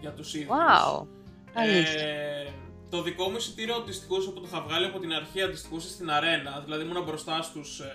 για 0.00 0.12
τους 0.12 0.34
ίδιους. 0.34 0.48
Wow. 0.48 1.06
Ε, 1.54 2.50
το 2.90 3.02
δικό 3.02 3.28
μου 3.28 3.36
εισιτήριο 3.36 3.74
αντιστοιχούσε 3.74 4.30
που 4.30 4.40
το 4.40 4.46
είχα 4.46 4.60
βγάλει 4.60 4.86
από 4.86 4.98
την 4.98 5.12
αρχή 5.12 5.42
αντιστοιχούσε 5.42 5.88
στην 5.88 6.10
αρένα, 6.10 6.60
δηλαδή 6.64 6.84
ήμουν 6.84 7.04
μπροστά 7.04 7.42
στους 7.42 7.80
ε, 7.80 7.92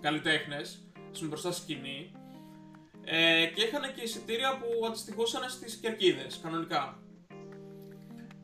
καλλιτέχνες, 0.00 0.85
ήμουν 1.18 1.30
μπροστά 1.30 1.52
στη 1.52 1.60
σκηνή 1.60 2.10
ε, 3.04 3.46
και 3.54 3.62
είχαν 3.62 3.94
και 3.94 4.02
εισιτήρια 4.02 4.58
που 4.58 4.86
αντιστοιχούσαν 4.86 5.50
στις 5.50 5.74
κερκίδες, 5.74 6.40
κανονικά. 6.42 6.98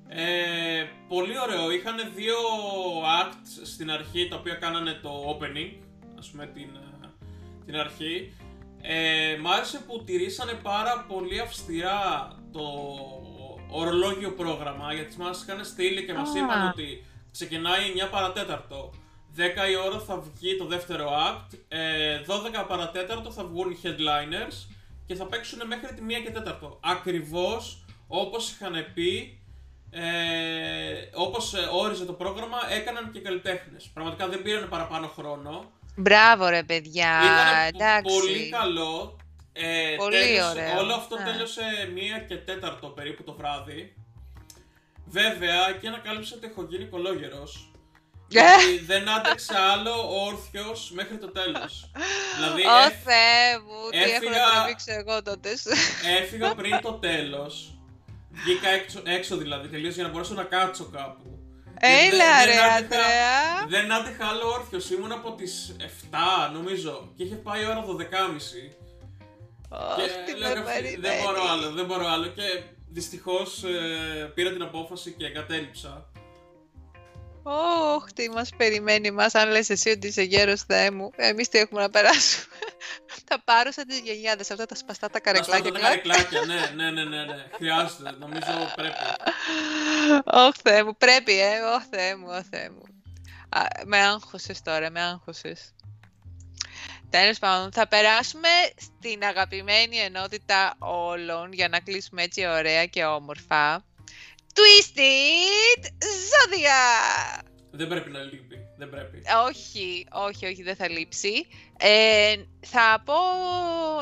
Ε, 0.09 0.85
πολύ 1.09 1.39
ωραίο, 1.39 1.71
είχαν 1.71 1.97
δύο 2.15 2.37
acts 3.23 3.61
στην 3.63 3.91
αρχή 3.91 4.29
τα 4.29 4.37
οποία 4.37 4.55
κάνανε 4.55 4.93
το 5.03 5.39
opening, 5.39 5.73
ας 6.19 6.31
πούμε 6.31 6.47
την, 6.47 6.69
ε, 7.03 7.09
την 7.67 7.77
αρχή. 7.77 8.35
Ε, 8.83 9.37
μ' 9.41 9.47
άρεσε 9.47 9.79
που 9.79 10.05
τηρήσανε 10.05 10.53
πάρα 10.53 11.05
πολύ 11.09 11.41
αυστηρά 11.41 12.29
το 12.53 12.63
ορολόγιο 13.71 14.31
πρόγραμμα, 14.31 14.95
γιατί 14.95 15.19
μας 15.19 15.43
είχαν 15.43 15.65
στείλει 15.65 16.05
και 16.05 16.13
μας 16.13 16.35
Α. 16.35 16.39
είπαν 16.39 16.69
ότι 16.69 17.05
ξεκινάει 17.31 17.91
9 17.91 18.09
παρατέταρτο. 18.11 18.91
10 19.37 19.41
η 19.71 19.77
ώρα 19.87 19.99
θα 19.99 20.23
βγει 20.35 20.57
το 20.57 20.65
δεύτερο 20.67 21.11
act, 21.11 21.59
ε, 21.69 22.21
12 22.27 22.65
παρατέταρτο 22.69 23.31
θα 23.33 23.45
βγουν 23.45 23.71
οι 23.71 23.79
headliners 23.83 24.67
και 25.07 25.15
θα 25.15 25.25
παίξουν 25.27 25.67
μέχρι 25.67 25.95
τη 25.95 26.03
1 26.09 26.23
και 26.25 26.31
4. 26.31 26.79
Ακριβώς 26.81 27.85
όπως 28.09 28.51
είχαν 28.51 28.87
πει, 28.95 29.41
ε, 29.91 30.03
όπως 31.15 31.55
ε, 31.55 31.69
όριζε 31.73 32.05
το 32.05 32.13
πρόγραμμα, 32.13 32.57
έκαναν 32.71 33.11
και 33.13 33.19
οι 33.19 33.23
καλλιτέχνες. 33.23 33.91
Πραγματικά 33.95 34.29
δεν 34.29 34.43
πήραν 34.43 34.69
παραπάνω 34.69 35.07
χρόνο. 35.07 35.71
Μπράβο 35.97 36.49
ρε 36.49 36.63
παιδιά, 36.63 37.21
Ήταν 37.25 37.67
εντάξει. 37.67 38.19
πολύ 38.19 38.49
καλό. 38.51 39.17
Ε, 39.53 39.95
Πολύ 39.97 40.17
τέλειωσε- 40.19 40.51
ωραίο. 40.51 40.79
Όλο 40.79 40.95
αυτό 40.95 41.19
Ναι. 41.19 41.25
τέλειωσε 41.25 41.63
μία 41.95 42.19
και 42.19 42.37
τέταρτο 42.37 42.87
περίπου 42.87 43.23
το 43.23 43.33
βράδυ. 43.33 43.95
Βέβαια, 45.07 45.69
εκεί 45.69 45.87
ανακάλυψα 45.87 46.35
ότι 46.37 46.47
έχω 46.47 46.67
γίνει 46.71 46.85
κολόγερος. 46.85 47.72
Ε! 48.39 48.41
Γιατί 48.63 48.85
δεν 48.85 49.09
άντεξα 49.09 49.59
άλλο 49.73 50.23
όρθιος 50.27 50.91
μέχρι 50.95 51.17
το 51.19 51.29
τέλος. 51.29 51.91
δηλαδή, 52.37 52.63
Ω 52.67 52.77
έφ- 52.87 53.03
Θεέ 53.05 53.59
μου, 53.67 53.91
τι 53.91 53.99
έχω 53.99 54.11
έφυγα- 54.15 54.31
να 54.47 54.51
τραβήξω 54.51 54.93
εγώ 54.93 55.23
τότε. 55.23 55.51
έφυγα 56.21 56.55
πριν 56.55 56.81
το 56.81 56.93
τέλος. 56.93 57.75
Βγήκα 58.31 58.69
έξω, 58.69 59.01
έξω 59.05 59.37
δηλαδή, 59.37 59.69
τελείως 59.69 59.95
για 59.95 60.03
να 60.05 60.09
μπορέσω 60.11 60.35
να 60.35 60.43
κάτσω 60.43 60.85
κάπου. 60.85 61.39
Και 61.81 61.89
δεν- 61.89 62.13
Έλα 62.13 62.37
δεν 62.39 62.47
ρε 62.47 62.53
άντεχα- 62.61 62.75
Αντρέα. 62.75 63.67
Δεν 63.69 63.93
άντεχα 63.93 64.27
άλλο 64.27 64.49
όρθιος, 64.49 64.91
ήμουν 64.91 65.13
από 65.13 65.33
τις 65.33 65.77
7 65.79 66.51
νομίζω 66.53 67.13
και 67.17 67.23
είχε 67.23 67.35
πάει 67.35 67.63
η 67.63 67.67
ώρα 67.67 67.83
12.30 67.83 68.77
Ωχ, 69.69 69.97
και 69.97 70.33
τι 70.33 70.39
λέω, 70.39 70.49
με 70.49 70.55
«Ρε, 70.55 70.61
φίλε, 70.61 70.81
δεν 70.81 70.83
περιμένει. 71.01 71.23
μπορώ 71.23 71.43
άλλο, 71.51 71.71
δεν 71.71 71.85
μπορώ 71.85 72.07
άλλο 72.09 72.27
και 72.27 72.43
δυστυχώς 72.91 73.63
ε, 73.65 74.31
πήρα 74.35 74.51
την 74.51 74.63
απόφαση 74.63 75.13
και 75.19 75.27
εγκατέλειψα. 75.27 76.07
Ωχ, 77.95 78.05
τι 78.15 78.31
μας 78.31 78.51
περιμένει 78.57 79.11
μας, 79.11 79.35
αν 79.35 79.51
λες 79.51 79.71
εσύ 79.71 79.91
ότι 79.91 80.07
είσαι 80.07 80.23
γέρος 80.23 80.63
Θεέ 80.63 80.91
μου. 80.91 81.11
Εμείς 81.17 81.49
τι 81.49 81.59
έχουμε 81.59 81.81
να 81.81 81.91
περάσουμε. 81.91 82.47
Θα 83.29 83.43
πάρω 83.45 83.73
σαν 83.73 83.87
τις 83.87 83.99
γενιάδες 83.99 84.51
αυτά 84.51 84.67
τα 84.67 84.75
σπαστά 84.75 85.07
τα 85.07 85.13
Να 85.13 85.21
καρεκλάκια. 85.21 85.59
σπάσω 85.59 85.73
τα 85.75 85.81
καρεκλάκια, 85.81 86.41
ναι, 86.41 86.55
ναι, 86.85 86.91
ναι, 86.91 87.05
ναι, 87.05 87.25
ναι. 87.25 87.47
Χρειάζεται, 87.57 88.11
νομίζω 88.19 88.73
πρέπει. 88.77 88.97
Ωχ, 90.47 90.55
Θεέ 90.63 90.83
μου, 90.85 90.97
πρέπει, 90.97 91.41
ε. 91.41 91.61
Ωχ, 91.61 91.83
Θεέ 91.91 92.17
μου, 92.17 92.27
ωχ, 92.29 92.45
Θεέ 92.51 92.71
μου. 92.71 92.83
Α, 93.49 93.63
με 93.85 93.99
άγχωσες 93.99 94.63
τώρα, 94.63 94.91
με 94.91 95.01
άγχωσες. 95.01 95.75
Τέλος 97.11 97.39
πάντων, 97.39 97.73
θα 97.73 97.89
περάσουμε 97.89 98.49
στην 98.81 99.25
αγαπημένη 99.25 99.97
ενότητα 99.97 100.75
όλων 100.79 101.53
για 101.53 101.69
να 101.69 101.81
κλείσουμε 101.81 102.23
έτσι 102.23 102.47
ωραία 102.47 102.87
και 102.87 103.05
όμορφα. 103.05 103.85
Twisted 104.55 105.85
Zodiac! 106.31 107.52
Δεν 107.75 107.89
πρέπει 107.89 108.11
να 108.11 108.19
λείπει, 108.19 108.67
δεν 108.77 108.91
πρέπει. 108.91 109.23
Όχι, 109.49 110.07
όχι, 110.13 110.47
όχι, 110.47 110.63
δεν 110.63 110.77
θα 110.77 110.89
λείψει. 110.89 111.47
Ε, 111.79 112.35
θα 112.61 113.03
πω, 113.05 113.15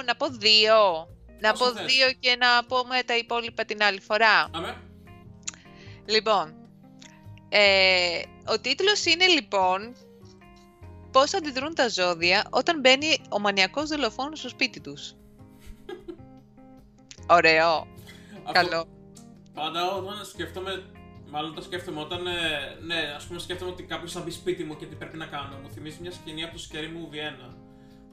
να 0.06 0.16
πω 0.16 0.28
δύο. 0.28 1.08
Να 1.40 1.50
Όσο 1.50 1.64
πω 1.64 1.76
θες; 1.76 1.94
δύο 1.94 2.12
και 2.12 2.36
να 2.36 2.64
πούμε 2.64 3.02
τα 3.02 3.16
υπόλοιπα 3.16 3.64
την 3.64 3.82
άλλη 3.82 4.00
φορά. 4.00 4.48
Αμέ. 4.54 4.76
Λοιπόν, 6.06 6.54
ε, 7.48 8.22
ο 8.46 8.60
τίτλος 8.60 9.04
είναι 9.04 9.26
λοιπόν 9.26 9.94
πώς 11.10 11.34
αντιδρούν 11.34 11.74
τα 11.74 11.88
ζώδια 11.88 12.46
όταν 12.50 12.80
μπαίνει 12.80 13.18
ο 13.30 13.38
μανιακός 13.38 13.88
δολοφόνος 13.88 14.38
στο 14.38 14.48
σπίτι 14.48 14.80
τους. 14.80 15.14
Ωραίο, 17.36 17.86
Αυτό 18.44 18.52
καλό. 18.52 18.88
Πάντα 19.54 19.94
όταν 19.94 20.24
σκέφτομαι, 20.24 20.84
μάλλον 21.30 21.54
το 21.54 21.62
σκέφτομαι 21.62 22.00
όταν, 22.00 22.26
ε, 22.26 22.30
ναι, 22.86 23.12
ας 23.16 23.26
πούμε 23.26 23.38
σκέφτομαι 23.38 23.70
ότι 23.70 23.82
κάποιος 23.82 24.12
θα 24.12 24.20
μπει 24.20 24.30
σπίτι 24.30 24.64
μου 24.64 24.76
και 24.76 24.86
τι 24.86 24.94
πρέπει 24.94 25.16
να 25.16 25.26
κάνω. 25.26 25.56
Μου 25.62 25.70
θυμίζει 25.70 25.98
μια 26.00 26.10
σκηνή 26.10 26.44
από 26.44 26.56
το 26.56 26.62
Scary 26.70 26.76
Movie 26.76 27.50
1, 27.50 27.54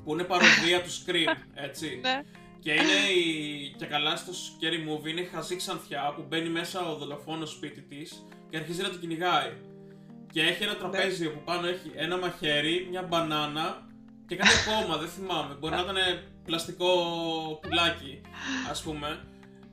που 0.03 0.13
είναι 0.13 0.24
παροδία 0.24 0.82
του 0.82 0.89
Scream, 0.89 1.36
έτσι. 1.68 1.99
Ναι. 2.01 2.22
Και 2.59 2.72
είναι 2.72 3.20
η... 3.20 3.76
και 3.78 3.86
καλά 3.86 4.15
στο 4.15 4.32
Scary 4.32 4.89
Movie 4.89 5.07
είναι 5.07 5.22
η 5.22 5.26
χαζή 5.26 5.55
ξανθιά 5.55 6.13
που 6.15 6.26
μπαίνει 6.28 6.49
μέσα 6.49 6.91
ο 6.91 6.95
δολοφόνος 6.95 7.51
σπίτι 7.51 7.82
της 7.82 8.26
και 8.49 8.57
αρχίζει 8.57 8.82
να 8.82 8.89
την 8.89 8.99
κυνηγάει. 8.99 9.53
Και 10.32 10.41
έχει 10.41 10.63
ένα 10.63 10.76
τραπέζι 10.76 11.28
όπου 11.28 11.41
πάνω 11.45 11.68
έχει 11.68 11.91
ένα 11.95 12.18
μαχαίρι, 12.18 12.88
μια 12.89 13.01
μπανάνα 13.01 13.88
και 14.28 14.36
κάτι 14.36 14.51
ακόμα, 14.68 14.97
δεν 14.97 15.07
θυμάμαι. 15.07 15.53
Μπορεί 15.53 15.76
να 15.76 15.82
ήταν 15.88 15.97
πλαστικό 16.45 16.88
πουλάκι, 17.61 18.22
ας 18.70 18.82
πούμε. 18.82 19.20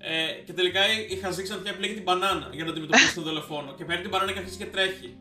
Ε, 0.07 0.33
και 0.47 0.53
τελικά 0.53 0.93
η, 0.93 1.07
η 1.11 1.17
χαζή 1.17 1.43
ξανθιά 1.43 1.71
επιλέγει 1.71 1.95
την 1.95 2.03
μπανάνα 2.03 2.49
για 2.53 2.65
να 2.65 2.71
αντιμετωπίσει 2.71 3.15
τον 3.15 3.23
δολοφόνο. 3.25 3.75
Και 3.75 3.85
παίρνει 3.85 4.01
την 4.03 4.11
μπανάνα 4.11 4.33
και 4.33 4.39
αρχίζει 4.39 4.57
και 4.57 4.67
τρέχει. 4.67 5.17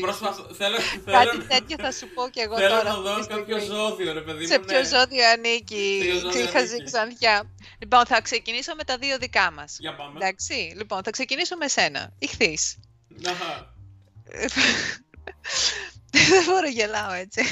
Προσπαθώ, 0.00 0.54
θέλω, 0.54 0.76
Κάτι 1.04 1.28
θέλω, 1.28 1.44
τέτοιο 1.48 1.76
θα 1.80 1.92
σου 1.92 2.08
πω 2.14 2.28
και 2.28 2.40
εγώ 2.40 2.56
θέλω 2.56 2.68
τώρα. 2.68 2.82
να 2.82 2.94
δω 3.00 3.10
αυτή 3.10 3.26
τη 3.26 3.34
κάποιο 3.34 3.58
στιγμή. 3.58 3.76
ζώδιο, 3.76 4.12
ρε 4.12 4.20
παιδί 4.20 4.40
μου. 4.40 4.46
Σε 4.46 4.58
ναι. 4.58 4.64
ποιο 4.64 4.84
ζώδιο 4.84 5.28
ανήκει 5.28 5.98
Σε 6.02 6.08
ποιο 6.08 6.18
ζώδιο 6.18 6.40
η 6.42 6.46
χαζή 6.46 6.68
ανήκει. 6.74 6.84
ξανθιά. 6.84 7.50
Λοιπόν, 7.78 8.06
θα 8.06 8.20
ξεκινήσω 8.22 8.74
με 8.74 8.84
τα 8.84 8.98
δύο 8.98 9.18
δικά 9.18 9.50
μας. 9.50 9.76
Για 9.80 9.94
πάμε. 9.94 10.12
Εντάξει, 10.16 10.72
λοιπόν, 10.76 11.02
θα 11.02 11.10
ξεκινήσω 11.10 11.56
με 11.56 11.68
σένα. 11.68 12.12
Ηχθείς. 12.18 12.76
Αχα. 13.26 13.74
Δεν 16.30 16.44
μπορώ 16.46 16.68
γελάω 16.68 17.12
έτσι. 17.12 17.42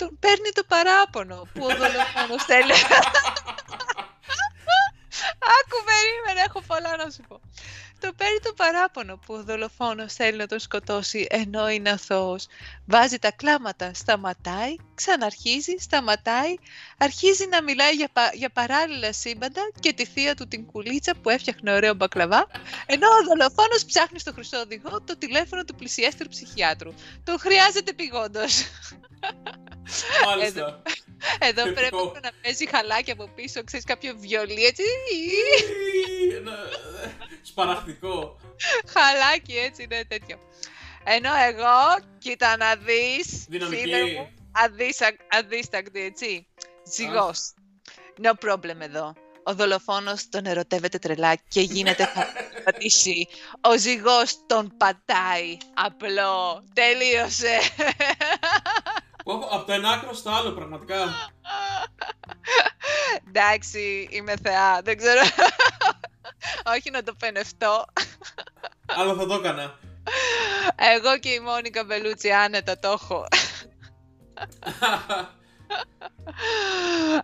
Τον 0.00 0.18
παίρνει 0.20 0.50
το 0.54 0.64
παράπονο 0.68 1.48
που 1.52 1.64
ο 1.64 1.68
δολοφόνος 1.68 2.42
θέλει. 2.44 2.72
Άκου, 5.56 5.78
περίμενε, 5.90 6.40
έχω 6.46 6.60
πολλά 6.66 6.96
να 6.96 7.10
σου 7.10 7.22
πω. 7.28 7.40
Το 8.00 8.12
παίρνει 8.16 8.38
το 8.42 8.52
παράπονο 8.52 9.16
που 9.26 9.34
ο 9.34 9.42
δολοφόνος 9.44 10.12
θέλει 10.14 10.36
να 10.36 10.46
τον 10.46 10.58
σκοτώσει 10.58 11.26
ενώ 11.30 11.68
είναι 11.68 11.90
αθώος. 11.90 12.46
Βάζει 12.86 13.18
τα 13.18 13.30
κλάματα, 13.30 13.94
σταματάει, 13.94 14.74
ξαναρχίζει, 14.94 15.74
σταματάει, 15.78 16.54
αρχίζει 16.98 17.46
να 17.46 17.62
μιλάει 17.62 17.94
για, 17.94 18.08
πα- 18.12 18.32
για 18.34 18.50
παράλληλα 18.50 19.12
σύμπαντα 19.12 19.70
και 19.80 19.92
τη 19.92 20.04
θεία 20.06 20.34
του 20.34 20.48
την 20.48 20.66
κουλίτσα 20.66 21.14
που 21.22 21.30
έφτιαχνε 21.30 21.72
ωραίο 21.72 21.94
μπακλαβά, 21.94 22.46
ενώ 22.86 23.06
ο 23.08 23.24
δολοφόνος 23.24 23.84
ψάχνει 23.84 24.18
στο 24.18 24.32
χρυσό 24.32 24.58
οδηγό 24.58 25.02
το 25.02 25.18
τηλέφωνο 25.18 25.64
του 25.64 25.74
πλησιέστερου 25.74 26.28
ψυχιάτρου. 26.28 26.92
Τον 27.24 27.38
χρειάζεται 27.38 27.92
πηγόντως. 27.92 28.62
Μάλιστα. 30.26 30.82
Εδώ 31.38 31.62
Θετικό. 31.62 31.74
πρέπει 31.74 32.20
να 32.22 32.30
παίζει 32.42 32.68
χαλάκι 32.68 33.10
από 33.10 33.28
πίσω, 33.34 33.64
ξέρεις, 33.64 33.84
κάποιο 33.86 34.14
βιολί 34.18 34.64
έτσι. 34.64 34.82
Ένα- 36.36 36.58
Σπαραχτικό. 37.96 38.36
Χαλάκι 38.92 39.56
έτσι, 39.56 39.86
ναι, 39.88 40.04
τέτοιο. 40.04 40.36
Ενώ 41.04 41.30
εγώ, 41.48 42.06
κοίτα 42.18 42.56
να 42.56 42.74
δεις, 42.74 43.44
Δυναμική. 43.48 43.82
φίλε 43.82 44.04
μου, 44.04 44.28
αδύσα- 44.52 45.16
αδίστακτη, 45.30 46.00
έτσι. 46.00 46.46
Ζυγός. 46.94 47.52
No 48.22 48.30
problem 48.30 48.80
εδώ. 48.80 49.14
Ο 49.42 49.54
δολοφόνος 49.54 50.28
τον 50.28 50.46
ερωτεύεται 50.46 50.98
τρελά 50.98 51.34
και 51.48 51.60
γίνεται 51.60 52.06
θα 52.06 52.26
πατήσει. 52.64 53.28
Ο 53.60 53.76
ζυγός 53.78 54.46
τον 54.46 54.72
πατάει. 54.76 55.56
Απλό. 55.74 56.64
Τελείωσε. 56.74 57.58
Πω, 59.24 59.38
πω, 59.38 59.46
Από 59.46 59.64
το 59.66 59.72
ένα 59.72 59.90
άκρο 59.90 60.12
στο 60.14 60.30
άλλο, 60.30 60.50
πραγματικά. 60.52 61.30
Εντάξει, 63.28 64.08
είμαι 64.10 64.34
θεά. 64.42 64.80
Δεν 64.84 64.96
ξέρω. 64.96 65.20
Όχι 66.76 66.90
να 66.90 67.02
το 67.02 67.14
πενευτώ. 67.14 67.84
Αλλά 68.86 69.14
θα 69.14 69.26
το 69.26 69.34
έκανα. 69.34 69.78
Εγώ 70.76 71.18
και 71.18 71.28
η 71.28 71.40
Μόνικα 71.40 71.84
Μπελούτσι 71.84 72.30
άνετα 72.30 72.78
το 72.78 72.88
έχω. 72.88 73.26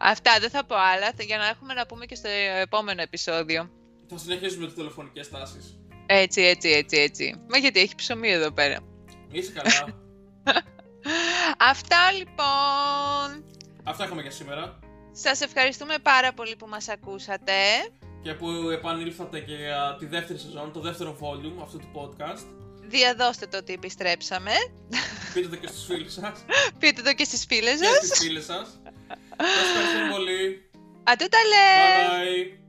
Αυτά 0.01 0.39
δεν 0.41 0.51
θα 0.51 0.65
πω 0.65 0.75
άλλα 0.75 1.13
για 1.19 1.39
να 1.39 1.47
έχουμε 1.47 1.75
να 1.75 1.87
πούμε 1.87 2.07
και 2.07 2.15
στο 2.15 2.29
επόμενο 2.61 3.03
επεισόδιο. 3.03 3.71
θα 4.09 4.19
συνεχίσουμε 4.19 4.67
τις 4.67 4.75
τηλεφωνικές 4.75 5.29
τάσεις. 5.29 5.79
Έτσι, 6.07 6.43
έτσι, 6.43 6.69
έτσι, 6.69 6.97
έτσι. 6.97 7.45
Μα 7.49 7.59
γιατί 7.59 7.81
έχει 7.81 7.95
ψωμί 7.95 8.31
εδώ 8.31 8.53
πέρα. 8.53 8.79
Είσαι 9.31 9.53
καλά. 9.53 9.95
Αυτά 11.71 12.13
λοιπόν. 12.13 13.45
Αυτά 13.85 14.05
έχουμε 14.05 14.23
για 14.23 14.31
σήμερα. 14.31 14.79
Σας 15.13 15.41
ευχαριστούμε 15.41 15.95
πάρα 16.03 16.33
πολύ 16.33 16.57
που 16.57 16.67
μας 16.67 16.89
ακούσατε. 16.89 17.53
Και 18.27 18.35
που 18.35 18.71
επανήλθατε 18.71 19.41
και 19.41 19.55
για 19.55 19.97
τη 19.99 20.07
δεύτερη 20.07 20.39
σεζόν, 20.39 20.73
το 20.73 20.81
δεύτερο 20.81 21.17
volume 21.21 21.63
αυτού 21.63 21.79
του 21.79 21.91
podcast. 21.95 22.45
Διαδώστε 22.83 23.47
το 23.47 23.57
ότι 23.57 23.73
επιστρέψαμε. 23.73 24.51
Πείτε 25.35 25.49
το 25.49 25.57
και 25.57 25.67
στους 25.67 25.85
φίλους 25.85 26.13
σας. 26.13 26.45
Πείτε 26.79 27.03
το 27.03 27.13
και 27.15 27.25
στις 27.25 27.45
φίλες 27.49 27.79
Και 27.81 27.85
σας. 27.85 28.07
στις 28.07 28.19
φίλες 28.19 28.45
σας. 28.45 28.81
Σας 29.37 29.67
ευχαριστούμε 29.69 30.11
πολύ. 30.13 30.71
Ατούτα 31.05 31.39
λέ! 31.49 31.69
Bye 31.83 32.11
bye. 32.11 32.66